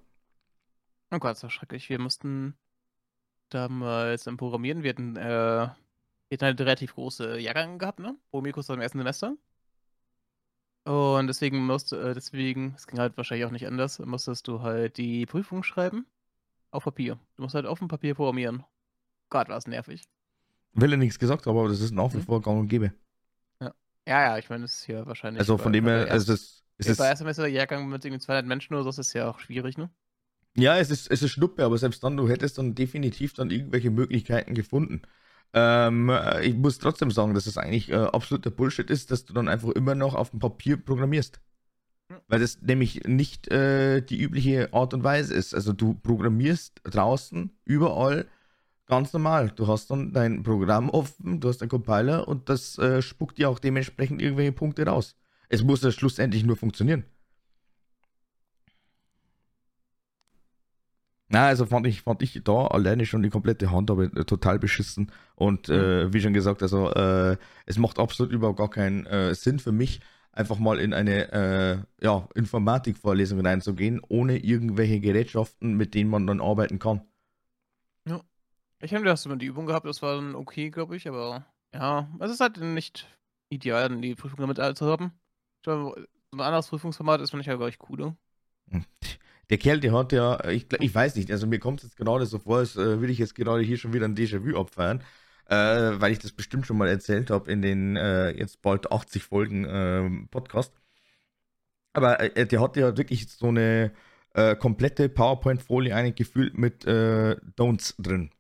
Oh 1.12 1.20
Gott, 1.20 1.32
das 1.32 1.44
war 1.44 1.50
schrecklich. 1.50 1.90
Wir 1.90 2.00
mussten 2.00 2.56
damals 3.50 4.28
im 4.28 4.38
Programmieren, 4.38 4.84
wir 4.84 4.90
hatten, 4.92 5.16
äh, 5.18 5.22
wir 5.22 5.72
hatten 6.34 6.46
halt 6.46 6.62
relativ 6.62 6.96
große 6.96 7.40
Jahrgänge 7.40 7.78
gehabt, 7.78 8.00
ne? 8.00 8.16
Programmierkurs 8.32 8.70
im 8.70 8.82
ersten 8.82 9.00
Semester. 9.00 9.36
Und 10.86 11.28
deswegen 11.28 11.66
musste, 11.66 12.00
äh, 12.00 12.14
deswegen, 12.14 12.74
es 12.76 12.88
ging 12.88 13.00
halt 13.00 13.18
wahrscheinlich 13.18 13.46
auch 13.46 13.52
nicht 13.52 13.68
anders, 13.68 14.00
musstest 14.00 14.48
du 14.48 14.62
halt 14.62 14.98
die 14.98 15.26
Prüfung 15.26 15.64
schreiben 15.64 16.06
auf 16.72 16.86
Papier. 16.86 17.20
Du 17.36 17.44
musst 17.44 17.56
halt 17.56 17.66
auf 17.66 17.80
dem 17.80 17.88
Papier 17.90 18.16
programmieren. 18.16 18.64
Gott, 19.30 19.50
war 19.50 19.58
es 19.58 19.68
nervig. 19.68 20.04
Will 20.74 20.92
ja 20.92 20.98
nichts 20.98 21.20
gesagt, 21.20 21.48
aber 21.48 21.68
das 21.68 21.82
ist 21.82 21.92
nach 21.92 22.14
wie 22.14 22.18
Mhm. 22.18 22.24
vor 22.24 22.42
gang 22.42 22.60
und 22.60 22.68
gäbe. 22.68 22.94
Ja, 23.60 23.74
ja, 24.08 24.38
ich 24.38 24.50
meine, 24.50 24.64
das 24.64 24.76
ist 24.76 24.86
hier 24.86 25.06
wahrscheinlich. 25.06 25.42
Also 25.42 25.58
von 25.58 25.74
dem 25.74 25.86
her, 25.86 26.08
also 26.10 26.32
das, 26.32 26.64
ist, 26.78 26.98
bei 26.98 27.08
ersten 27.08 27.26
Semester 27.26 27.48
Jahrgang 27.48 27.90
mit 27.90 28.06
irgendwie 28.06 28.24
200 28.24 28.46
Menschen 28.46 28.74
oder 28.76 28.84
so, 28.84 28.90
das 28.90 29.00
ist 29.00 29.14
ja 29.14 29.30
auch 29.30 29.40
schwierig, 29.40 29.78
ne? 29.78 29.90
Ja, 30.58 30.78
es 30.78 30.90
ist, 30.90 31.10
es 31.12 31.22
ist 31.22 31.32
Schnuppe, 31.32 31.64
aber 31.64 31.78
selbst 31.78 32.04
dann, 32.04 32.18
du 32.18 32.28
hättest 32.28 32.58
dann 32.58 32.76
definitiv 32.76 33.34
dann 33.34 33.52
irgendwelche 33.52 33.92
Möglichkeiten 33.92 34.56
gefunden. 34.56 35.02
Ähm, 35.54 36.10
äh, 36.10 36.46
ich 36.46 36.56
muss 36.56 36.80
trotzdem 36.80 37.12
sagen, 37.12 37.34
dass 37.34 37.48
es 37.48 37.58
eigentlich 37.58 37.90
äh, 37.92 37.96
absoluter 37.96 38.52
Bullshit 38.52 38.90
ist, 38.90 39.12
dass 39.12 39.26
du 39.26 39.34
dann 39.34 39.48
einfach 39.48 39.70
immer 39.70 39.96
noch 39.96 40.16
auf 40.16 40.32
dem 40.32 40.40
Papier 40.40 40.78
programmierst. 40.78 41.40
Weil 42.28 42.40
das 42.40 42.62
nämlich 42.62 43.04
nicht 43.06 43.50
äh, 43.50 44.02
die 44.02 44.20
übliche 44.20 44.74
Art 44.74 44.94
und 44.94 45.04
Weise 45.04 45.34
ist. 45.34 45.54
Also 45.54 45.74
du 45.74 45.94
programmierst 45.94 46.82
draußen, 46.84 47.52
überall, 47.66 48.28
ganz 48.86 49.14
normal. 49.14 49.52
Du 49.56 49.68
hast 49.68 49.92
dann 49.92 50.14
dein 50.14 50.44
Programm 50.44 50.90
offen, 50.90 51.40
du 51.40 51.50
hast 51.50 51.62
einen 51.62 51.70
Compiler 51.70 52.28
und 52.28 52.50
das 52.50 52.78
äh, 52.78 53.02
spuckt 53.02 53.38
dir 53.38 53.50
auch 53.50 53.60
dementsprechend 53.60 54.22
irgendwelche 54.22 54.54
Punkte 54.54 54.86
raus. 54.86 55.16
Es 55.50 55.64
muss 55.64 55.82
ja 55.84 55.92
schlussendlich 55.92 56.44
nur 56.44 56.56
funktionieren. 56.58 57.06
Na, 61.30 61.48
also 61.48 61.66
fand 61.66 61.86
ich, 61.88 62.04
fand 62.04 62.22
ich 62.24 62.42
da 62.44 62.68
alleine 62.68 63.06
schon 63.06 63.22
die 63.22 63.30
komplette 63.30 63.70
Handhabe 63.72 64.06
äh, 64.16 64.24
total 64.24 64.60
beschissen. 64.60 65.12
Und 65.36 65.68
äh, 65.68 66.14
wie 66.14 66.22
schon 66.22 66.34
gesagt, 66.34 66.62
also 66.62 66.90
äh, 66.92 67.38
es 67.66 67.78
macht 67.78 68.00
absolut 68.00 68.32
überhaupt 68.32 68.60
gar 68.60 68.70
keinen 68.70 69.06
äh, 69.06 69.36
Sinn 69.36 69.60
für 69.60 69.74
mich, 69.74 70.00
einfach 70.32 70.58
mal 70.58 70.80
in 70.80 70.94
eine 70.94 71.32
äh, 71.32 72.06
ja, 72.06 72.28
Informatikvorlesung 72.34 73.46
reinzugehen, 73.46 74.02
ohne 74.08 74.38
irgendwelche 74.38 75.02
Gerätschaften, 75.02 75.76
mit 75.76 75.94
denen 75.96 76.10
man 76.10 76.28
dann 76.28 76.40
arbeiten 76.40 76.80
kann. 76.80 77.02
Ich 78.80 78.94
habe 78.94 79.04
das 79.06 79.26
immer 79.26 79.38
die 79.38 79.48
Übung 79.48 79.66
gehabt, 79.66 79.88
das 79.88 80.04
war 80.04 80.16
dann 80.16 80.36
okay, 80.36 80.70
glaube 80.70 80.96
ich, 80.96 81.08
aber 81.08 81.46
ja, 81.74 82.08
es 82.20 82.32
ist 82.32 82.40
halt 82.40 82.58
nicht 82.58 83.08
ideal, 83.50 83.90
dann 83.90 84.04
die 84.04 84.14
Prüfung 84.14 84.40
damit 84.40 84.78
zu 84.78 84.86
haben. 84.86 85.14
So 85.66 85.96
ein 86.32 86.42
anderes 86.42 86.68
Prüfungsformat 86.68 87.22
ist, 87.22 87.32
finde 87.32 87.42
ich 87.42 87.48
ja, 87.48 87.56
glaube 87.56 87.70
ich, 87.70 87.80
cooler. 87.80 88.16
Der 89.50 89.58
Kerl, 89.58 89.80
der 89.80 89.94
hat 89.94 90.12
ja, 90.12 90.44
ich, 90.50 90.68
ich 90.80 90.94
weiß 90.94 91.16
nicht, 91.16 91.32
also 91.32 91.48
mir 91.48 91.60
kommt 91.60 91.80
es 91.80 91.86
jetzt 91.86 91.98
gerade 91.98 92.26
so 92.26 92.40
vor, 92.40 92.58
als 92.58 92.76
äh, 92.76 93.00
würde 93.00 93.14
ich 93.14 93.20
jetzt 93.20 93.36
gerade 93.36 93.64
hier 93.64 93.78
schon 93.78 93.94
wieder 93.94 94.06
ein 94.06 94.16
Déjà-vu 94.16 94.60
abfeiern, 94.60 95.02
äh, 95.46 95.56
weil 95.56 96.12
ich 96.12 96.20
das 96.20 96.34
bestimmt 96.34 96.66
schon 96.66 96.78
mal 96.78 96.90
erzählt 96.90 97.30
habe 97.30 97.50
in 97.50 97.62
den 97.62 97.96
äh, 97.96 98.32
jetzt 98.32 98.62
bald 98.62 98.92
80 98.92 99.24
Folgen 99.24 99.66
ähm, 99.70 100.28
Podcast. 100.30 100.74
Aber 101.94 102.20
äh, 102.20 102.46
der 102.46 102.62
hat 102.62 102.76
ja 102.76 102.98
wirklich 102.98 103.30
so 103.30 103.48
eine 103.48 103.92
äh, 104.34 104.56
komplette 104.56 105.08
PowerPoint-Folie 105.08 105.96
eigentlich 105.96 106.16
gefüllt 106.16 106.58
mit 106.58 106.86
äh, 106.86 107.38
Don'ts 107.56 107.96
drin. 107.98 108.32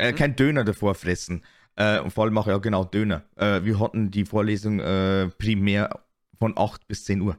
Mhm. 0.00 0.14
Kein 0.16 0.34
Döner 0.34 0.64
davor 0.64 0.94
fressen. 0.94 1.44
Und 1.76 2.10
vor 2.10 2.24
allem 2.24 2.36
auch 2.36 2.46
ja 2.46 2.58
genau 2.58 2.84
Döner. 2.84 3.24
Wir 3.36 3.80
hatten 3.80 4.10
die 4.10 4.26
Vorlesung 4.26 4.78
primär 5.38 6.00
von 6.38 6.52
8 6.56 6.86
bis 6.88 7.04
10 7.04 7.22
Uhr. 7.22 7.38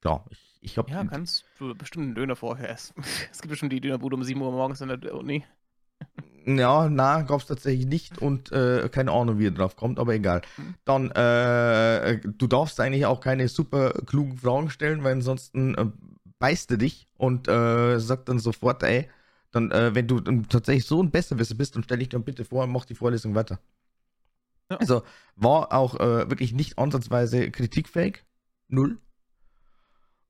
Klar, 0.00 0.24
ich, 0.30 0.43
ich 0.64 0.78
habe 0.78 0.90
Ja, 0.90 1.04
kannst 1.04 1.44
du 1.58 1.74
bestimmt 1.74 2.06
einen 2.06 2.14
Döner 2.14 2.36
vorher 2.36 2.70
essen. 2.70 2.94
Es 3.30 3.40
gibt 3.40 3.50
bestimmt 3.50 3.72
die 3.72 3.80
Dönerbude 3.80 4.16
um 4.16 4.24
7 4.24 4.40
Uhr 4.40 4.50
morgens 4.50 4.80
in 4.80 4.88
der 4.88 5.14
Uni. 5.14 5.44
Ja, 6.46 6.90
na, 6.90 7.22
es 7.22 7.46
tatsächlich 7.46 7.86
nicht 7.86 8.18
und 8.18 8.52
äh, 8.52 8.90
keine 8.90 9.12
Ahnung, 9.12 9.38
wie 9.38 9.46
er 9.46 9.50
drauf 9.50 9.76
kommt, 9.76 9.98
aber 9.98 10.12
egal. 10.12 10.42
Mhm. 10.58 10.74
Dann, 10.84 11.10
äh, 11.12 12.20
du 12.22 12.46
darfst 12.46 12.78
eigentlich 12.80 13.06
auch 13.06 13.20
keine 13.20 13.48
super 13.48 13.94
klugen 14.04 14.36
Fragen 14.36 14.68
stellen, 14.68 15.02
weil 15.04 15.14
ansonsten 15.14 15.74
äh, 15.74 15.86
beißt 16.40 16.70
er 16.72 16.76
dich 16.76 17.08
und 17.16 17.48
äh, 17.48 17.98
sagt 17.98 18.28
dann 18.28 18.40
sofort, 18.40 18.82
ey, 18.82 19.08
dann, 19.52 19.70
äh, 19.70 19.94
wenn 19.94 20.06
du 20.06 20.20
dann 20.20 20.46
tatsächlich 20.46 20.84
so 20.84 21.02
ein 21.02 21.10
Besserwisser 21.10 21.54
bist, 21.54 21.76
dann 21.76 21.84
stell 21.84 22.00
dich 22.00 22.10
dann 22.10 22.24
bitte 22.24 22.44
vor 22.44 22.64
und 22.64 22.72
mach 22.72 22.84
die 22.84 22.94
Vorlesung 22.94 23.34
weiter. 23.34 23.58
Ja. 24.70 24.76
Also 24.76 25.02
war 25.36 25.72
auch 25.72 25.94
äh, 25.94 26.28
wirklich 26.28 26.52
nicht 26.52 26.78
ansatzweise 26.78 27.50
kritikfähig. 27.50 28.24
Null. 28.68 28.98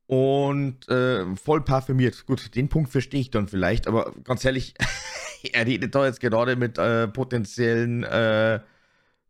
Und 0.07 0.87
äh, 0.89 1.35
voll 1.37 1.63
parfümiert. 1.63 2.27
Gut, 2.27 2.55
den 2.55 2.69
Punkt 2.69 2.91
verstehe 2.91 3.21
ich 3.21 3.31
dann 3.31 3.49
vielleicht, 3.49 3.87
aber 3.87 4.13
ganz 4.25 4.45
ehrlich, 4.45 4.75
er 5.53 5.67
redet 5.67 5.95
da 5.95 6.05
jetzt 6.05 6.21
gerade 6.21 6.57
mit 6.57 6.77
äh, 6.77 7.09
potenziellen 7.09 8.05
äh, 8.05 8.61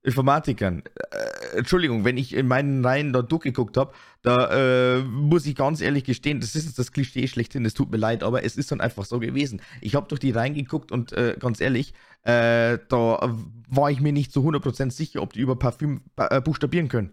Informatikern. 0.03 0.83
Äh, 1.13 1.59
Entschuldigung, 1.59 2.05
wenn 2.05 2.17
ich 2.17 2.35
in 2.35 2.49
meinen 2.49 2.85
Reihen 2.85 3.13
da 3.13 3.23
durchgeguckt 3.23 3.77
habe, 3.77 3.93
da 4.23 4.97
äh, 4.97 5.03
muss 5.03 5.47
ich 5.47 5.55
ganz 5.55 5.81
ehrlich 5.81 6.03
gestehen, 6.03 6.41
das 6.41 6.57
ist 6.57 6.67
jetzt 6.67 6.79
das 6.79 6.91
Klischee 6.91 7.29
schlechthin, 7.29 7.65
es 7.65 7.75
tut 7.75 7.93
mir 7.93 7.97
leid, 7.97 8.25
aber 8.25 8.43
es 8.43 8.57
ist 8.57 8.73
dann 8.73 8.81
einfach 8.81 9.05
so 9.05 9.21
gewesen. 9.21 9.63
Ich 9.81 9.95
habe 9.95 10.09
durch 10.09 10.21
die 10.21 10.33
Reihen 10.33 10.55
geguckt 10.55 10.91
und 10.91 11.13
äh, 11.13 11.37
ganz 11.39 11.61
ehrlich, 11.61 11.95
da 12.27 13.37
war 13.69 13.91
ich 13.91 14.01
mir 14.01 14.15
nicht 14.15 14.33
zu 14.33 14.41
100% 14.41 14.91
sicher, 14.91 15.21
ob 15.21 15.35
die 15.35 15.41
über 15.41 15.57
Parfüm 15.57 16.01
buchstabieren 16.43 16.89
können. 16.89 17.13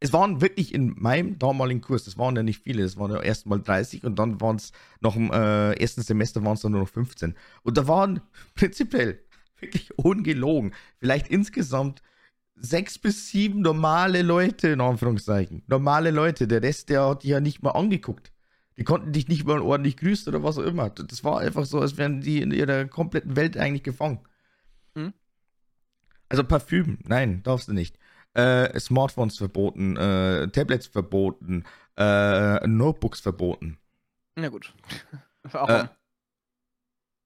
Es 0.00 0.12
waren 0.12 0.40
wirklich 0.40 0.72
in 0.72 0.94
meinem 0.96 1.38
damaligen 1.38 1.80
Kurs, 1.80 2.04
das 2.04 2.16
waren 2.18 2.36
ja 2.36 2.42
nicht 2.42 2.62
viele, 2.62 2.82
das 2.82 2.96
waren 2.96 3.10
ja 3.10 3.20
erst 3.20 3.46
mal 3.46 3.60
30 3.60 4.04
und 4.04 4.18
dann 4.18 4.40
waren 4.40 4.56
es 4.56 4.72
nach 5.00 5.14
dem 5.14 5.32
äh, 5.32 5.72
ersten 5.72 6.02
Semester 6.02 6.44
waren 6.44 6.54
es 6.54 6.60
dann 6.60 6.72
nur 6.72 6.82
noch 6.82 6.88
15. 6.88 7.34
Und 7.64 7.76
da 7.76 7.88
waren 7.88 8.20
prinzipiell, 8.54 9.20
wirklich 9.58 9.98
ungelogen, 9.98 10.72
vielleicht 10.98 11.28
insgesamt 11.28 12.02
sechs 12.60 12.98
bis 12.98 13.28
sieben 13.30 13.60
normale 13.60 14.22
Leute, 14.22 14.68
in 14.68 14.80
Anführungszeichen. 14.80 15.62
Normale 15.66 16.10
Leute, 16.10 16.46
der 16.48 16.62
Rest, 16.62 16.90
der 16.90 17.08
hat 17.08 17.22
die 17.22 17.28
ja 17.28 17.40
nicht 17.40 17.62
mal 17.62 17.70
angeguckt. 17.70 18.32
Die 18.76 18.84
konnten 18.84 19.12
dich 19.12 19.26
nicht 19.26 19.44
mal 19.44 19.60
ordentlich 19.60 19.96
grüßen 19.96 20.32
oder 20.32 20.44
was 20.44 20.58
auch 20.58 20.62
immer. 20.62 20.90
Das 20.90 21.24
war 21.24 21.40
einfach 21.40 21.64
so, 21.64 21.80
als 21.80 21.96
wären 21.96 22.20
die 22.20 22.40
in 22.40 22.52
ihrer 22.52 22.84
kompletten 22.84 23.34
Welt 23.34 23.56
eigentlich 23.56 23.82
gefangen. 23.82 24.20
Hm? 24.94 25.12
Also 26.28 26.44
Parfüm, 26.44 26.98
nein, 27.04 27.42
darfst 27.42 27.68
du 27.68 27.72
nicht. 27.72 27.98
Äh, 28.38 28.78
Smartphones 28.78 29.36
verboten, 29.36 29.96
äh, 29.96 30.46
Tablets 30.48 30.86
verboten, 30.86 31.64
äh, 31.96 32.64
Notebooks 32.68 33.20
verboten. 33.20 33.78
Na 34.36 34.48
gut. 34.48 34.72
Auch 35.52 35.68
Äh, 35.68 35.88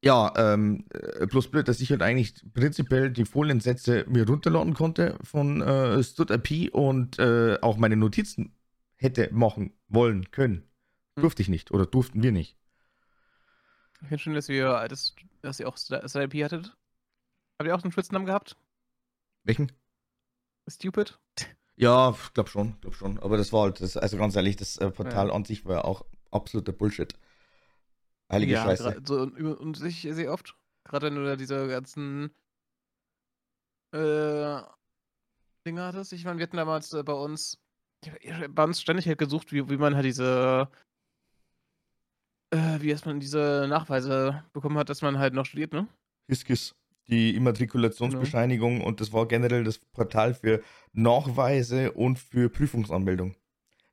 Ja, 0.03 0.33
ähm, 0.37 0.87
äh, 0.91 1.27
bloß 1.27 1.51
blöd, 1.51 1.69
dass 1.69 1.81
ich 1.81 1.91
halt 1.91 2.01
eigentlich 2.01 2.35
prinzipiell 2.55 3.11
die 3.11 3.27
Foliensätze 3.27 4.07
mir 4.09 4.27
runterladen 4.27 4.73
konnte 4.73 5.19
von 5.23 5.61
äh, 5.61 6.03
StudIP 6.03 6.75
und 6.75 7.19
äh, 7.19 7.59
auch 7.61 7.77
meine 7.77 7.97
Notizen 7.97 8.57
hätte 8.97 9.29
machen 9.33 9.75
wollen 9.89 10.31
können. 10.31 10.67
Hm. 11.17 11.23
Durfte 11.23 11.43
ich 11.43 11.51
nicht 11.51 11.73
oder 11.73 11.85
durften 11.85 12.23
wir 12.23 12.33
nicht. 12.33 12.57
ich 14.01 14.09
finde 14.09 14.19
schön, 14.19 14.35
dass 14.35 14.49
wir, 14.49 14.89
das, 14.89 15.15
dass 15.43 15.61
ihr 15.61 15.69
auch 15.69 15.77
SIP 15.77 16.35
hattet. 16.43 16.75
Habt 17.59 17.69
ihr 17.69 17.75
auch 17.77 17.83
einen 17.83 17.93
Spitznamen 17.93 18.27
gehabt? 18.27 18.57
Welchen? 19.45 19.71
Stupid? 20.69 21.19
Ja, 21.77 22.15
glaub 22.35 22.49
schon, 22.49 22.77
glaub 22.81 22.95
schon. 22.95 23.19
Aber 23.19 23.37
das 23.37 23.53
war 23.53 23.63
halt, 23.63 23.81
das, 23.81 23.97
also 23.97 24.17
ganz 24.17 24.37
ehrlich, 24.37 24.57
das 24.57 24.77
äh, 24.77 24.91
Portal 24.91 25.31
an 25.31 25.45
sich 25.45 25.65
war 25.65 25.77
ja 25.77 25.85
auch 25.85 26.05
absoluter 26.31 26.73
Bullshit. 26.73 27.15
Heilige 28.31 28.53
ja, 28.53 28.65
Scheiße. 28.65 29.03
so, 29.05 29.23
und- 29.23 29.37
und 29.39 29.83
ich 29.83 30.03
sehe 30.03 30.31
oft, 30.31 30.55
gerade 30.85 31.07
wenn 31.07 31.17
du 31.17 31.25
da 31.25 31.37
diese 31.37 31.69
ganzen 31.69 32.31
äh, 33.93 34.61
Dinge 35.67 35.83
hattest. 35.83 36.13
Ich 36.13 36.25
meine, 36.25 36.39
wir 36.39 36.45
hatten 36.45 36.57
damals 36.57 36.93
äh, 36.93 37.03
bei 37.03 37.13
uns, 37.13 37.59
ja, 38.23 38.47
bei 38.49 38.65
uns 38.65 38.81
ständig 38.81 39.07
halt 39.07 39.19
gesucht, 39.19 39.53
wie, 39.53 39.69
wie 39.69 39.77
man 39.77 39.95
halt 39.95 40.05
diese, 40.05 40.69
äh, 42.51 42.81
wie 42.81 42.91
erst 42.91 43.07
man 43.07 43.21
diese 43.21 43.67
Nachweise 43.69 44.45
bekommen 44.53 44.79
hat, 44.79 44.89
dass 44.89 45.03
man 45.03 45.19
halt 45.19 45.35
noch 45.35 45.47
studiert, 45.47 45.73
ne? 45.73 45.89
Hiskis, 46.29 46.75
die 47.09 47.35
Immatrikulationsbescheinigung 47.37 48.81
und 48.81 49.01
das 49.01 49.13
war 49.13 49.27
generell 49.27 49.65
das 49.65 49.79
Portal 49.79 50.35
für 50.35 50.63
Nachweise 50.93 51.93
und 51.93 52.19
für 52.19 52.49
Prüfungsanmeldung. 52.49 53.35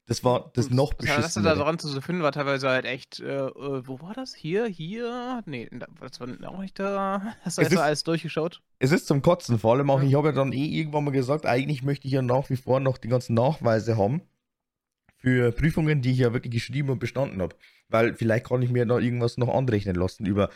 Das 0.05 0.23
war 0.23 0.51
das 0.55 0.71
noch 0.71 0.93
das, 0.95 1.05
das 1.07 1.33
da 1.35 1.53
dran 1.53 1.77
zu 1.77 2.01
finden 2.01 2.23
war 2.23 2.31
teilweise 2.31 2.67
halt 2.69 2.85
echt, 2.85 3.19
äh, 3.19 3.45
äh, 3.45 3.87
wo 3.87 4.01
war 4.01 4.15
das? 4.15 4.33
Hier, 4.33 4.65
hier? 4.65 5.43
Nee, 5.45 5.69
da- 5.71 5.85
das 5.99 6.19
war 6.19 6.27
auch 6.49 6.59
nicht 6.61 6.79
da. 6.79 7.35
Hast 7.43 7.59
du 7.59 7.61
Es 7.61 7.65
jetzt 7.67 7.73
so 7.73 7.79
ist- 7.79 7.85
alles 7.85 8.03
durchgeschaut? 8.05 8.61
Es 8.79 8.91
ist 8.91 9.05
zum 9.05 9.21
Kotzen, 9.21 9.59
vor 9.59 9.73
allem 9.75 9.89
auch, 9.91 10.01
Ja. 10.01 10.07
ich 10.07 10.15
habe 10.15 10.29
ja 10.29 10.33
dann 10.33 10.51
eh 10.51 10.65
irgendwann 10.65 11.03
mal 11.03 11.11
gesagt, 11.11 11.45
eigentlich 11.45 11.83
möchte 11.83 12.07
ich 12.07 12.13
ja 12.13 12.23
nach 12.23 12.49
wie 12.49 12.55
vor 12.55 12.79
noch 12.79 12.97
die 12.97 13.07
ganzen 13.07 13.35
Nachweise 13.35 13.97
haben 13.97 14.21
für 15.17 15.51
Prüfungen, 15.51 16.01
die 16.01 16.11
ich 16.11 16.17
ja 16.19 16.33
wirklich 16.33 16.53
geschrieben 16.53 16.89
und 16.89 16.99
bestanden 16.99 17.41
habe. 17.41 17.55
Weil 17.89 18.15
vielleicht 18.15 18.47
kann 18.47 18.61
ich 18.63 18.71
mir 18.71 18.85
da 18.87 18.97
irgendwas 18.97 19.37
noch 19.37 19.49
anrechnen 19.53 19.95
lassen 19.95 20.25
über, 20.25 20.49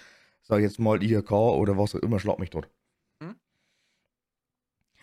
sag 0.44 0.60
ich 0.60 0.64
jetzt 0.64 0.80
mal, 0.80 1.02
IHK 1.02 1.32
oder 1.32 1.78
was 1.78 1.96
auch 1.96 2.00
immer, 2.00 2.20
schlag 2.20 2.40
mich 2.40 2.52
dort. 2.52 2.70
Hm? 3.22 3.36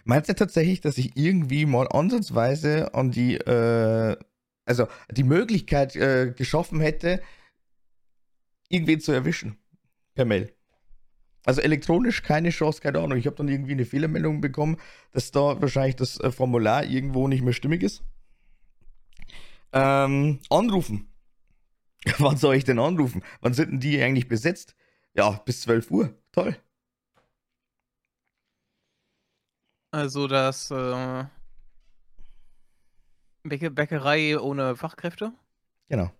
Meinst 0.05 0.29
du 0.29 0.35
tatsächlich, 0.35 0.81
dass 0.81 0.97
ich 0.97 1.17
irgendwie 1.17 1.67
mal 1.67 1.89
ansatzweise 1.89 2.95
an 2.95 3.11
die, 3.11 3.35
äh, 3.35 4.17
also 4.65 4.87
die 5.11 5.25
Möglichkeit 5.25 5.97
äh, 5.97 6.33
geschaffen 6.37 6.81
hätte, 6.81 7.21
irgendwen 8.69 9.01
zu 9.01 9.13
erwischen? 9.13 9.57
per 10.15 10.27
Mail. 10.27 10.53
Also 11.47 11.63
elektronisch 11.63 12.23
keine 12.23 12.51
Chance, 12.51 12.83
keine 12.83 12.99
Ahnung. 12.99 13.17
Ich 13.17 13.27
habe 13.27 13.37
dann 13.37 13.49
irgendwie 13.49 13.73
eine 13.73 13.87
Fehlermeldung 13.87 14.43
bekommen, 14.43 14.77
dass 15.13 15.31
da 15.31 15.61
wahrscheinlich 15.61 15.97
das 15.97 16.21
äh, 16.21 16.31
Formular 16.31 16.85
irgendwo 16.85 17.27
nicht 17.27 17.43
mehr 17.43 17.55
stimmig 17.55 17.83
ist. 17.83 18.03
Ähm, 19.73 20.41
anrufen. 20.51 21.11
Wann 22.19 22.37
soll 22.37 22.57
ich 22.57 22.65
denn 22.65 22.79
anrufen? 22.79 23.23
Wann 23.41 23.55
sind 23.55 23.71
denn 23.71 23.81
die 23.81 24.03
eigentlich 24.03 24.29
besetzt? 24.29 24.75
Ja, 25.15 25.31
bis 25.45 25.63
12 25.63 25.91
Uhr. 25.91 26.15
Toll. 26.33 26.57
Also 29.93 30.29
das 30.29 30.71
äh, 30.71 31.25
Bäcke 33.43 33.71
Bäckerei 33.71 34.39
ohne 34.39 34.77
Fachkräfte? 34.77 35.33
Genau. 35.89 36.11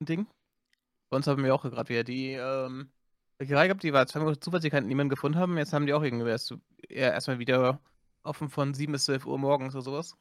Ding. 0.00 0.26
Uns 1.10 1.26
haben 1.26 1.44
wir 1.44 1.54
auch 1.54 1.62
gerade 1.62 1.88
wieder 1.88 2.02
die 2.02 2.32
ähm, 2.32 2.90
Bäckerei 3.38 3.68
gehabt, 3.68 3.82
die 3.84 3.92
war 3.92 4.06
zwei 4.06 4.20
Monate 4.20 4.40
zu, 4.40 4.52
weil 4.52 4.62
sie 4.62 4.70
niemanden 4.70 5.10
gefunden 5.10 5.38
haben. 5.38 5.56
Jetzt 5.58 5.72
haben 5.72 5.86
die 5.86 5.92
auch 5.92 6.02
irgendwie 6.02 6.28
erst, 6.28 6.54
eher 6.88 7.12
erstmal 7.12 7.38
wieder 7.38 7.80
offen 8.24 8.48
von 8.48 8.74
7 8.74 8.92
bis 8.92 9.04
12 9.04 9.26
Uhr 9.26 9.38
morgens 9.38 9.74
oder 9.74 9.82
sowas. 9.82 10.16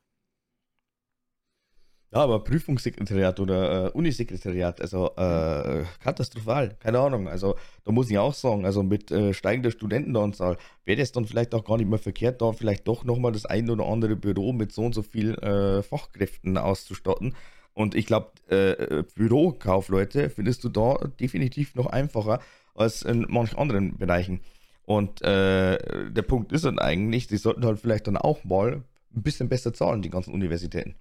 Ja, 2.14 2.20
aber 2.20 2.44
Prüfungssekretariat 2.44 3.40
oder 3.40 3.88
äh, 3.88 3.90
Unisekretariat, 3.90 4.80
also 4.82 5.08
äh, 5.16 5.84
katastrophal, 6.00 6.76
keine 6.80 7.00
Ahnung. 7.00 7.28
Also 7.28 7.56
da 7.86 7.92
muss 7.92 8.08
ich 8.12 8.20
auch 8.20 8.36
sagen, 8.36 8.66
also 8.66 8.84
mit 8.84 9.10
äh, 9.10 9.34
steigender 9.34 9.72
Studentenanzahl 9.72 10.58
wäre 10.86 11.02
es 11.02 11.12
dann 11.12 11.26
vielleicht 11.26 11.56
auch 11.56 11.66
gar 11.66 11.78
nicht 11.78 11.90
mehr 11.90 11.98
verkehrt, 11.98 12.40
da 12.44 12.52
vielleicht 12.54 12.88
doch 12.88 13.04
nochmal 13.04 13.32
das 13.32 13.48
ein 13.48 13.68
oder 13.68 13.88
andere 13.88 14.16
Büro 14.16 14.54
mit 14.54 14.72
so 14.72 14.84
und 14.84 14.94
so 14.94 15.02
viel 15.02 15.34
äh, 15.40 15.82
Fachkräften 15.82 16.56
auszustatten. 16.60 17.34
Und 17.74 17.96
ich 17.96 18.06
glaube, 18.06 18.30
äh, 18.48 19.02
Bürokaufleute 19.16 20.30
findest 20.30 20.64
du 20.64 20.70
da 20.70 21.00
definitiv 21.20 21.74
noch 21.74 21.88
einfacher 21.88 22.42
als 22.76 23.02
in 23.02 23.26
manchen 23.28 23.58
anderen 23.58 23.98
Bereichen. 23.98 24.42
Und 24.86 25.24
äh, 25.24 26.12
der 26.12 26.22
Punkt 26.22 26.52
ist 26.52 26.66
dann 26.66 26.78
eigentlich, 26.78 27.26
die 27.26 27.38
sollten 27.38 27.66
halt 27.66 27.80
vielleicht 27.80 28.06
dann 28.06 28.18
auch 28.18 28.44
mal 28.44 28.84
ein 29.16 29.24
bisschen 29.24 29.50
besser 29.50 29.74
zahlen, 29.74 30.04
die 30.04 30.12
ganzen 30.12 30.32
Universitäten. 30.32 30.94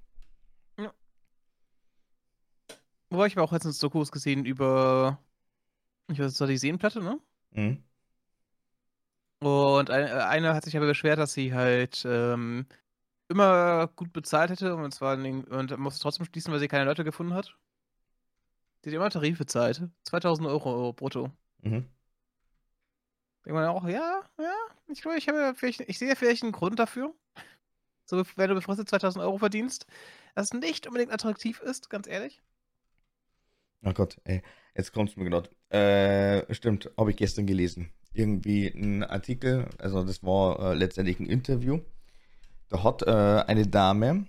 Wobei 3.12 3.26
ich 3.26 3.36
aber 3.36 3.44
auch 3.44 3.52
letztens 3.52 3.78
Dokus 3.78 4.10
gesehen 4.10 4.46
über, 4.46 5.18
ich 6.10 6.18
weiß, 6.18 6.32
das 6.32 6.40
war 6.40 6.46
die 6.46 6.56
Seenplatte, 6.56 7.02
ne? 7.02 7.20
Mhm. 7.50 7.84
Und 9.40 9.90
ein, 9.90 10.06
äh, 10.06 10.12
eine 10.12 10.54
hat 10.54 10.64
sich 10.64 10.74
aber 10.78 10.86
beschwert, 10.86 11.18
dass 11.18 11.34
sie 11.34 11.52
halt 11.52 12.04
ähm, 12.06 12.64
immer 13.28 13.88
gut 13.88 14.14
bezahlt 14.14 14.50
hätte 14.50 14.76
und 14.76 14.94
zwar 14.94 15.18
und 15.18 15.78
musste 15.78 16.00
trotzdem 16.00 16.24
schließen, 16.24 16.50
weil 16.54 16.60
sie 16.60 16.68
keine 16.68 16.86
Leute 16.86 17.04
gefunden 17.04 17.34
hat. 17.34 17.54
Sie 18.80 18.88
hat 18.88 18.94
immer 18.94 19.10
Tarif 19.10 19.36
bezahlt. 19.36 19.82
2000 20.04 20.48
Euro 20.48 20.94
brutto. 20.94 21.30
Mhm. 21.60 21.84
Denkt 23.44 23.54
man 23.54 23.66
auch, 23.66 23.86
ja, 23.86 24.22
ja, 24.38 24.54
ich 24.86 25.02
glaube, 25.02 25.18
ich 25.18 25.28
habe 25.28 25.52
vielleicht, 25.54 25.80
ich 25.80 25.98
sehe 25.98 26.16
vielleicht 26.16 26.44
einen 26.44 26.52
Grund 26.52 26.78
dafür. 26.78 27.14
So, 28.06 28.24
wenn 28.36 28.48
du 28.48 28.54
befristet 28.54 28.88
2000 28.88 29.22
Euro 29.22 29.36
verdienst, 29.36 29.84
das 30.34 30.54
nicht 30.54 30.86
unbedingt 30.86 31.12
attraktiv 31.12 31.60
ist, 31.60 31.90
ganz 31.90 32.06
ehrlich. 32.06 32.40
Oh 33.84 33.92
Gott, 33.92 34.20
ey, 34.24 34.42
jetzt 34.76 34.92
kommt's 34.92 35.16
mir 35.16 35.28
gerade. 35.28 35.50
Äh, 35.70 36.54
stimmt, 36.54 36.90
habe 36.96 37.10
ich 37.10 37.16
gestern 37.16 37.46
gelesen. 37.46 37.92
Irgendwie 38.14 38.68
ein 38.68 39.02
Artikel, 39.02 39.68
also 39.78 40.04
das 40.04 40.22
war 40.22 40.72
äh, 40.72 40.74
letztendlich 40.74 41.18
ein 41.18 41.26
Interview. 41.26 41.80
Da 42.68 42.84
hat 42.84 43.02
äh, 43.02 43.10
eine 43.10 43.66
Dame 43.66 44.26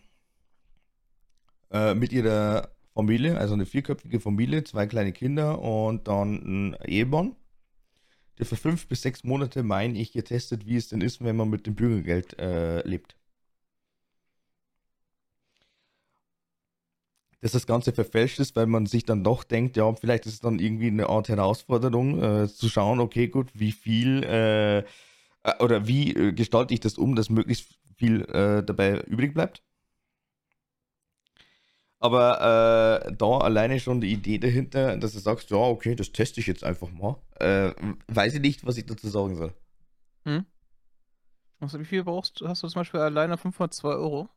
äh, 1.71 1.93
mit 1.93 2.13
ihrer 2.13 2.69
Familie, 2.93 3.37
also 3.37 3.53
eine 3.53 3.65
vierköpfige 3.65 4.19
Familie, 4.19 4.63
zwei 4.63 4.87
kleine 4.87 5.11
Kinder 5.11 5.59
und 5.61 6.07
dann 6.07 6.71
ein 6.71 6.75
Ehemann, 6.85 7.35
der 8.39 8.45
für 8.45 8.55
fünf 8.55 8.87
bis 8.87 9.01
sechs 9.01 9.23
Monate, 9.23 9.63
meine 9.63 9.99
ich, 9.99 10.11
getestet, 10.13 10.65
wie 10.65 10.77
es 10.77 10.89
denn 10.89 11.01
ist, 11.01 11.23
wenn 11.23 11.35
man 11.35 11.49
mit 11.49 11.67
dem 11.67 11.75
Bürgergeld 11.75 12.39
äh, 12.39 12.87
lebt. 12.87 13.15
Dass 17.43 17.51
das 17.51 17.67
Ganze 17.67 17.91
verfälscht 17.91 18.39
ist, 18.39 18.55
weil 18.55 18.67
man 18.67 18.85
sich 18.85 19.03
dann 19.03 19.25
doch 19.25 19.43
denkt, 19.43 19.75
ja, 19.75 19.93
vielleicht 19.95 20.25
ist 20.25 20.35
es 20.35 20.39
dann 20.39 20.59
irgendwie 20.59 20.87
eine 20.87 21.09
Art 21.09 21.27
Herausforderung, 21.27 22.23
äh, 22.23 22.47
zu 22.47 22.69
schauen, 22.69 23.01
okay, 23.01 23.27
gut, 23.27 23.49
wie 23.53 23.73
viel 23.73 24.23
äh, 24.23 24.77
äh 24.79 24.83
oder 25.59 25.85
wie 25.85 26.13
äh, 26.13 26.31
gestalte 26.31 26.73
ich 26.73 26.79
das 26.79 26.97
um, 26.97 27.15
dass 27.17 27.29
möglichst 27.29 27.77
viel 27.97 28.21
äh, 28.29 28.63
dabei 28.63 29.01
übrig 29.01 29.33
bleibt. 29.33 29.61
Aber 31.99 33.07
äh, 33.07 33.13
da 33.13 33.37
alleine 33.39 33.77
schon 33.81 33.99
die 33.99 34.13
Idee 34.13 34.37
dahinter, 34.37 34.95
dass 34.95 35.11
du 35.11 35.19
sagst, 35.19 35.49
ja, 35.49 35.57
okay, 35.57 35.95
das 35.95 36.13
teste 36.13 36.39
ich 36.39 36.47
jetzt 36.47 36.63
einfach 36.63 36.91
mal, 36.91 37.17
weiß 38.07 38.35
ich 38.35 38.41
nicht, 38.41 38.65
was 38.65 38.77
ich 38.77 38.85
dazu 38.85 39.09
sagen 39.09 39.35
soll. 39.35 39.53
Hm? 40.23 40.45
Also 41.59 41.77
wie 41.79 41.85
viel 41.85 42.05
brauchst 42.05 42.39
du? 42.39 42.47
Hast 42.47 42.63
du 42.63 42.67
zum 42.69 42.79
Beispiel 42.79 43.01
alleine 43.01 43.37
502 43.37 43.89
Euro? 43.89 44.29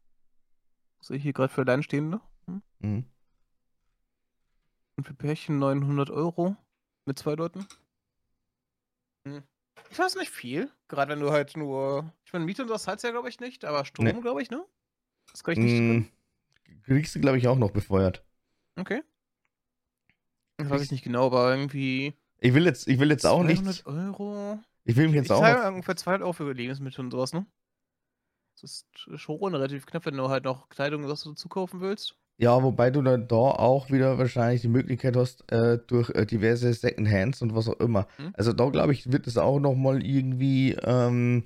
Sehe 1.01 1.19
ich 1.19 1.23
hier 1.23 1.33
gerade 1.33 1.53
für 1.53 1.61
Alleinstehende? 1.61 2.21
Mhm. 2.47 3.05
Und 4.97 5.07
für 5.07 5.15
Pärchen 5.15 5.59
900 5.59 6.11
Euro 6.11 6.57
mit 7.05 7.19
zwei 7.19 7.35
Leuten. 7.35 7.67
Hm. 9.27 9.43
Ich 9.91 9.99
weiß 9.99 10.17
nicht 10.17 10.31
viel. 10.31 10.71
Gerade 10.89 11.13
wenn 11.13 11.21
du 11.21 11.31
halt 11.31 11.57
nur. 11.57 12.13
Ich 12.25 12.33
meine, 12.33 12.45
Miete 12.45 12.63
und 12.63 12.69
das 12.69 12.85
zahlst 12.85 13.05
ja, 13.05 13.11
glaube 13.11 13.29
ich, 13.29 13.41
nicht, 13.41 13.65
aber 13.65 13.85
Strom, 13.85 14.07
nee. 14.07 14.13
glaube 14.13 14.43
ich, 14.43 14.51
ne? 14.51 14.65
Das 15.31 15.45
kann 15.45 15.53
ich 15.53 15.59
nicht. 15.59 15.81
Mm, 15.81 16.83
kriegst 16.85 17.15
du, 17.15 17.21
glaube 17.21 17.39
ich, 17.39 17.49
auch 17.49 17.59
noch 17.59 17.71
befeuert. 17.71 18.25
Okay. 18.77 19.03
Das 20.57 20.71
weiß 20.71 20.83
ich 20.83 20.91
nicht 20.91 21.05
genau, 21.05 21.27
aber 21.27 21.51
irgendwie. 21.51 22.15
Ich 22.39 22.55
will 22.55 22.65
jetzt, 22.65 22.89
ich 22.89 22.99
will 22.99 23.11
jetzt 23.11 23.27
auch 23.27 23.43
nicht. 23.43 23.87
Euro. 23.87 24.59
Ich 24.85 24.97
will 24.97 25.07
mich 25.07 25.17
jetzt 25.17 25.27
ich 25.27 25.33
auch. 25.33 25.43
Ich 25.43 25.55
zahle 25.55 25.69
ungefähr 25.69 25.97
200 25.97 26.23
Euro 26.23 26.33
für 26.33 26.53
Lebensmittel 26.53 27.05
und 27.05 27.11
sowas, 27.11 27.33
ne? 27.33 27.47
Das 28.55 28.63
ist 28.63 28.87
schon 29.21 29.55
relativ 29.55 29.85
knapp, 29.85 30.07
wenn 30.07 30.17
du 30.17 30.29
halt 30.29 30.45
noch 30.45 30.71
Kleidung 30.71 31.05
und 31.05 31.11
was 31.11 31.25
dazu 31.25 31.49
kaufen 31.49 31.81
willst. 31.81 32.17
Ja, 32.39 32.63
wobei 32.63 32.91
du 32.91 33.01
dann 33.01 33.29
da 33.29 33.37
auch 33.37 33.91
wieder 33.91 34.19
wahrscheinlich 34.19 34.61
die 34.61 34.69
Möglichkeit 34.69 35.17
hast, 35.17 35.51
äh, 35.51 35.79
durch 35.87 36.11
äh, 36.11 36.27
diverse 36.27 36.73
Second 36.75 37.11
Hands 37.11 37.41
und 37.41 37.55
was 37.55 37.69
auch 37.69 37.81
immer. 37.81 38.07
Mhm. 38.19 38.33
Also 38.35 38.53
da 38.53 38.69
glaube 38.69 38.93
ich, 38.93 39.11
wird 39.11 39.27
es 39.27 39.39
auch 39.39 39.59
nochmal 39.59 40.05
irgendwie 40.05 40.77
ähm, 40.83 41.45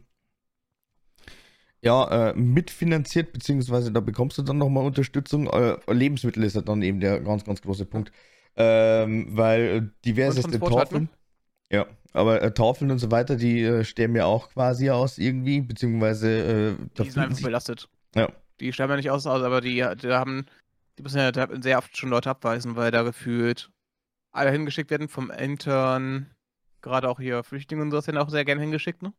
ja, 1.83 2.31
äh, 2.31 2.35
mitfinanziert, 2.35 3.33
beziehungsweise 3.33 3.93
da 3.93 4.01
bekommst 4.01 4.37
du 4.39 4.43
dann 4.43 4.59
nochmal 4.59 4.85
Unterstützung. 4.85 5.47
Äh, 5.47 5.77
Lebensmittel 5.93 6.43
ist 6.43 6.57
ja 6.57 6.61
dann 6.61 6.83
eben 6.83 7.01
der 7.01 7.21
ganz, 7.21 7.45
ganz 7.45 7.63
große 7.63 7.87
Punkt. 7.87 8.13
Ähm, 8.57 9.29
weil 9.31 9.93
diverse 10.05 10.43
Tafeln. 10.43 10.75
Halt, 10.75 10.93
ne? 10.93 11.09
Ja, 11.71 11.87
aber 12.13 12.43
äh, 12.43 12.53
Tafeln 12.53 12.91
und 12.91 12.99
so 12.99 13.11
weiter, 13.11 13.37
die 13.37 13.63
äh, 13.63 13.85
sterben 13.85 14.17
ja 14.17 14.27
auch 14.27 14.51
quasi 14.51 14.91
aus 14.91 15.19
irgendwie, 15.19 15.61
beziehungsweise. 15.61 16.77
Äh, 16.81 17.03
die 17.03 17.11
sind 17.11 17.23
einfach 17.23 17.43
belastet. 17.43 17.89
Ja. 18.15 18.29
Die 18.59 18.73
sterben 18.73 18.91
ja 18.91 18.97
nicht 18.97 19.11
aus, 19.11 19.27
aber 19.27 19.61
die, 19.61 19.77
die 20.03 20.09
haben 20.09 20.47
die 21.01 21.03
müssen 21.03 21.19
ja 21.19 21.63
sehr 21.63 21.79
oft 21.79 21.97
schon 21.97 22.11
Leute 22.11 22.29
abweisen, 22.29 22.77
weil 22.77 22.91
da 22.91 23.03
gefühlt 23.03 23.71
alle 24.33 24.51
hingeschickt 24.51 24.91
werden 24.91 25.09
vom 25.09 25.31
Intern. 25.31 26.31
Gerade 26.83 27.09
auch 27.09 27.19
hier 27.19 27.43
Flüchtlinge 27.43 27.83
und 27.83 27.91
so 27.91 28.07
werden 28.07 28.19
auch 28.19 28.29
sehr 28.29 28.45
gerne 28.45 28.61
hingeschickt, 28.61 29.01
ne? 29.01 29.15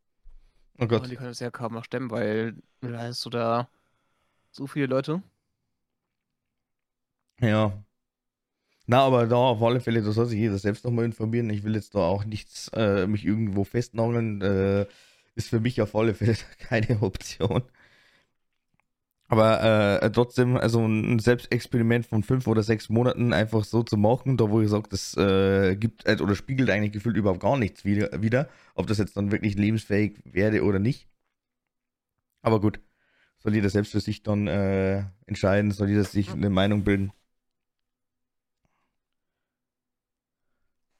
Oh 0.77 0.85
Gott. 0.85 1.01
Und 1.01 1.09
die 1.09 1.15
können 1.15 1.29
das 1.29 1.39
ja 1.39 1.49
kaum 1.49 1.73
noch 1.73 1.83
stemmen, 1.83 2.11
weil 2.11 2.55
da 2.81 2.99
hast 2.99 3.25
du 3.25 3.31
da 3.31 3.67
so 4.51 4.67
viele 4.67 4.85
Leute. 4.85 5.23
Ja. 7.39 7.83
Na, 8.85 8.99
aber 9.01 9.25
da 9.25 9.37
auf 9.37 9.63
alle 9.63 9.79
Fälle, 9.79 10.03
da 10.03 10.11
soll 10.11 10.27
sich 10.27 10.39
jeder 10.39 10.59
selbst 10.59 10.85
nochmal 10.85 11.05
informieren. 11.05 11.49
Ich 11.49 11.63
will 11.63 11.73
jetzt 11.73 11.95
da 11.95 11.99
auch 11.99 12.25
nichts 12.25 12.67
äh, 12.75 13.07
mich 13.07 13.25
irgendwo 13.25 13.63
festnageln. 13.63 14.41
Äh, 14.41 14.85
ist 15.33 15.49
für 15.49 15.59
mich 15.59 15.81
auf 15.81 15.95
alle 15.95 16.13
Fälle 16.13 16.37
keine 16.59 17.01
Option. 17.01 17.63
Aber 19.31 20.01
äh, 20.03 20.11
trotzdem, 20.11 20.57
also 20.57 20.85
ein 20.85 21.19
Selbstexperiment 21.19 22.05
von 22.05 22.21
fünf 22.21 22.47
oder 22.47 22.63
sechs 22.63 22.89
Monaten 22.89 23.31
einfach 23.31 23.63
so 23.63 23.81
zu 23.81 23.95
machen, 23.95 24.35
da 24.35 24.49
wo 24.49 24.59
ich 24.59 24.69
sage, 24.69 24.89
das 24.89 25.15
äh, 25.15 25.77
gibt 25.77 26.05
äh, 26.05 26.17
oder 26.21 26.35
spiegelt 26.35 26.69
eigentlich 26.69 26.91
gefühlt 26.91 27.15
überhaupt 27.15 27.39
gar 27.39 27.55
nichts 27.55 27.85
wieder, 27.85 28.21
wieder, 28.21 28.49
ob 28.75 28.87
das 28.87 28.97
jetzt 28.97 29.15
dann 29.15 29.31
wirklich 29.31 29.55
lebensfähig 29.55 30.19
werde 30.25 30.63
oder 30.65 30.79
nicht. 30.79 31.07
Aber 32.41 32.59
gut, 32.59 32.81
soll 33.39 33.55
jeder 33.55 33.69
selbst 33.69 33.93
für 33.93 34.01
sich 34.01 34.21
dann 34.23 34.47
äh, 34.47 35.05
entscheiden, 35.27 35.71
soll 35.71 35.87
jeder 35.87 36.03
sich 36.03 36.31
eine 36.33 36.49
Meinung 36.49 36.83
bilden. 36.83 37.13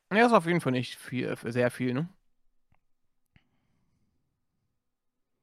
Ja, 0.09 0.25
ist 0.25 0.31
auf 0.31 0.45
jeden 0.45 0.61
Fall 0.61 0.71
nicht 0.71 0.95
viel, 0.95 1.35
sehr 1.43 1.69
viel, 1.69 1.93
ne? 1.93 2.07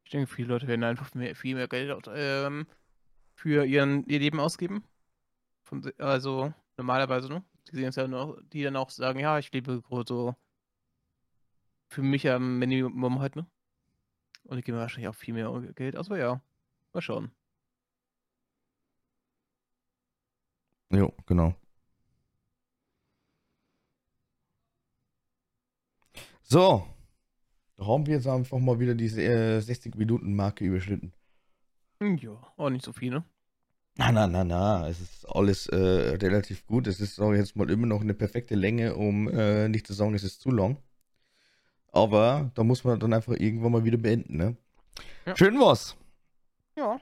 Ich 0.09 0.13
denke, 0.13 0.27
viele 0.27 0.49
Leute 0.49 0.67
werden 0.67 0.85
einfach 0.85 1.13
mehr, 1.13 1.37
viel 1.37 1.55
mehr 1.55 1.69
Geld 1.69 2.09
ähm, 2.15 2.67
für 3.35 3.67
ihren, 3.67 4.07
ihr 4.07 4.19
Leben 4.19 4.41
ausgeben. 4.41 4.83
Von, 5.65 5.93
also 5.99 6.55
normalerweise, 6.79 7.29
ne? 7.29 7.45
Die 7.71 7.77
sehen 7.77 7.89
es 7.89 7.97
ja 7.97 8.09
noch, 8.09 8.41
die 8.55 8.63
dann 8.63 8.77
auch 8.77 8.89
sagen, 8.89 9.21
ja, 9.21 9.39
ich 9.39 9.53
lebe 9.53 9.83
so 10.07 10.35
für 11.89 12.01
mich 12.01 12.27
am 12.31 12.59
Minimum 12.59 13.19
halt, 13.19 13.37
ne? 13.37 13.47
Und 14.45 14.57
ich 14.57 14.65
gebe 14.65 14.79
wahrscheinlich 14.79 15.09
auch 15.09 15.15
viel 15.15 15.35
mehr 15.35 15.53
Geld 15.75 15.95
aus, 15.95 16.07
aber 16.07 16.19
ja, 16.19 16.41
mal 16.95 17.03
schauen. 17.03 17.31
Jo, 20.89 21.13
genau. 21.27 21.55
So. 26.45 26.98
Da 27.79 27.87
haben 27.87 28.07
wir 28.07 28.15
jetzt 28.17 28.27
einfach 28.27 28.59
mal 28.59 28.81
wieder 28.81 28.97
diese 28.97 29.23
äh, 29.23 29.59
60-Minuten-Marke 29.59 30.65
überschritten. 30.65 31.13
Hm, 32.01 32.17
Ja, 32.19 32.31
auch 32.57 32.71
nicht 32.71 32.85
so 32.85 32.93
viel, 32.93 33.11
ne? 33.11 33.25
Na, 33.97 34.11
na, 34.11 34.27
na, 34.27 34.43
na. 34.43 34.89
Es 34.89 35.01
ist 35.01 35.25
alles 35.27 35.69
äh, 35.69 35.77
relativ 35.77 36.67
gut. 36.67 36.89
Es 36.89 37.01
ist, 37.01 37.19
ich 37.21 37.25
jetzt 37.37 37.55
mal, 37.55 37.71
immer 37.71 37.87
noch 37.87 38.01
eine 38.01 38.15
perfekte 38.15 38.57
Länge, 38.57 38.97
um 38.97 39.29
äh, 39.29 39.69
nicht 39.69 39.87
zu 39.87 39.93
sagen, 39.93 40.15
es 40.15 40.25
ist 40.25 40.41
zu 40.41 40.51
lang. 40.51 40.79
Aber 41.93 42.51
da 42.55 42.65
muss 42.65 42.83
man 42.83 42.99
dann 42.99 43.13
einfach 43.13 43.35
irgendwann 43.39 43.73
mal 43.73 43.85
wieder 43.85 43.97
beenden, 43.97 44.37
ne? 44.37 44.57
Ja. 45.25 45.37
Schön 45.37 45.61
was. 45.61 45.97
Ja. 46.77 47.01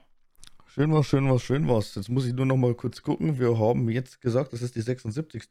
Schön 0.67 0.93
was, 0.93 1.07
schön 1.07 1.27
was, 1.27 1.41
schön 1.41 1.67
was. 1.67 1.95
Jetzt 1.95 2.09
muss 2.09 2.25
ich 2.27 2.33
nur 2.33 2.45
noch 2.45 2.55
mal 2.57 2.75
kurz 2.75 3.01
gucken. 3.01 3.39
Wir 3.39 3.57
haben 3.57 3.89
jetzt 3.89 4.21
gesagt, 4.21 4.53
das 4.53 4.61
ist 4.61 4.75
die 4.75 4.81
76. 4.81 5.43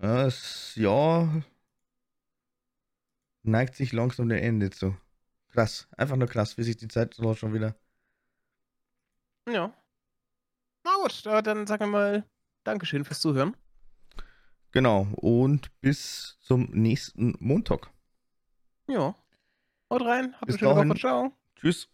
Das 0.00 0.76
Jahr 0.76 1.44
neigt 3.42 3.74
sich 3.74 3.92
langsam 3.92 4.30
dem 4.30 4.38
Ende 4.38 4.70
zu. 4.70 4.96
Krass, 5.50 5.88
einfach 5.94 6.16
nur 6.16 6.26
krass, 6.26 6.56
wie 6.56 6.62
sich 6.62 6.78
die 6.78 6.88
Zeit 6.88 7.12
so 7.12 7.34
schon 7.34 7.52
wieder. 7.52 7.76
Ja. 9.46 9.74
Na 10.84 10.90
gut, 11.02 11.26
aber 11.26 11.42
dann 11.42 11.66
sagen 11.66 11.84
wir 11.84 11.90
mal 11.98 12.24
Dankeschön 12.64 13.04
fürs 13.04 13.20
Zuhören. 13.20 13.54
Genau, 14.70 15.02
und 15.16 15.70
bis 15.82 16.38
zum 16.40 16.70
nächsten 16.70 17.34
Montag. 17.38 17.90
Ja. 18.88 19.14
Haut 19.90 20.02
rein, 20.02 20.32
habt 20.32 20.46
Bis 20.46 20.54
eine 20.54 20.58
schöne 20.60 20.74
dahin. 20.76 20.88
Woche. 20.88 20.98
Ciao. 20.98 21.36
Tschüss. 21.56 21.90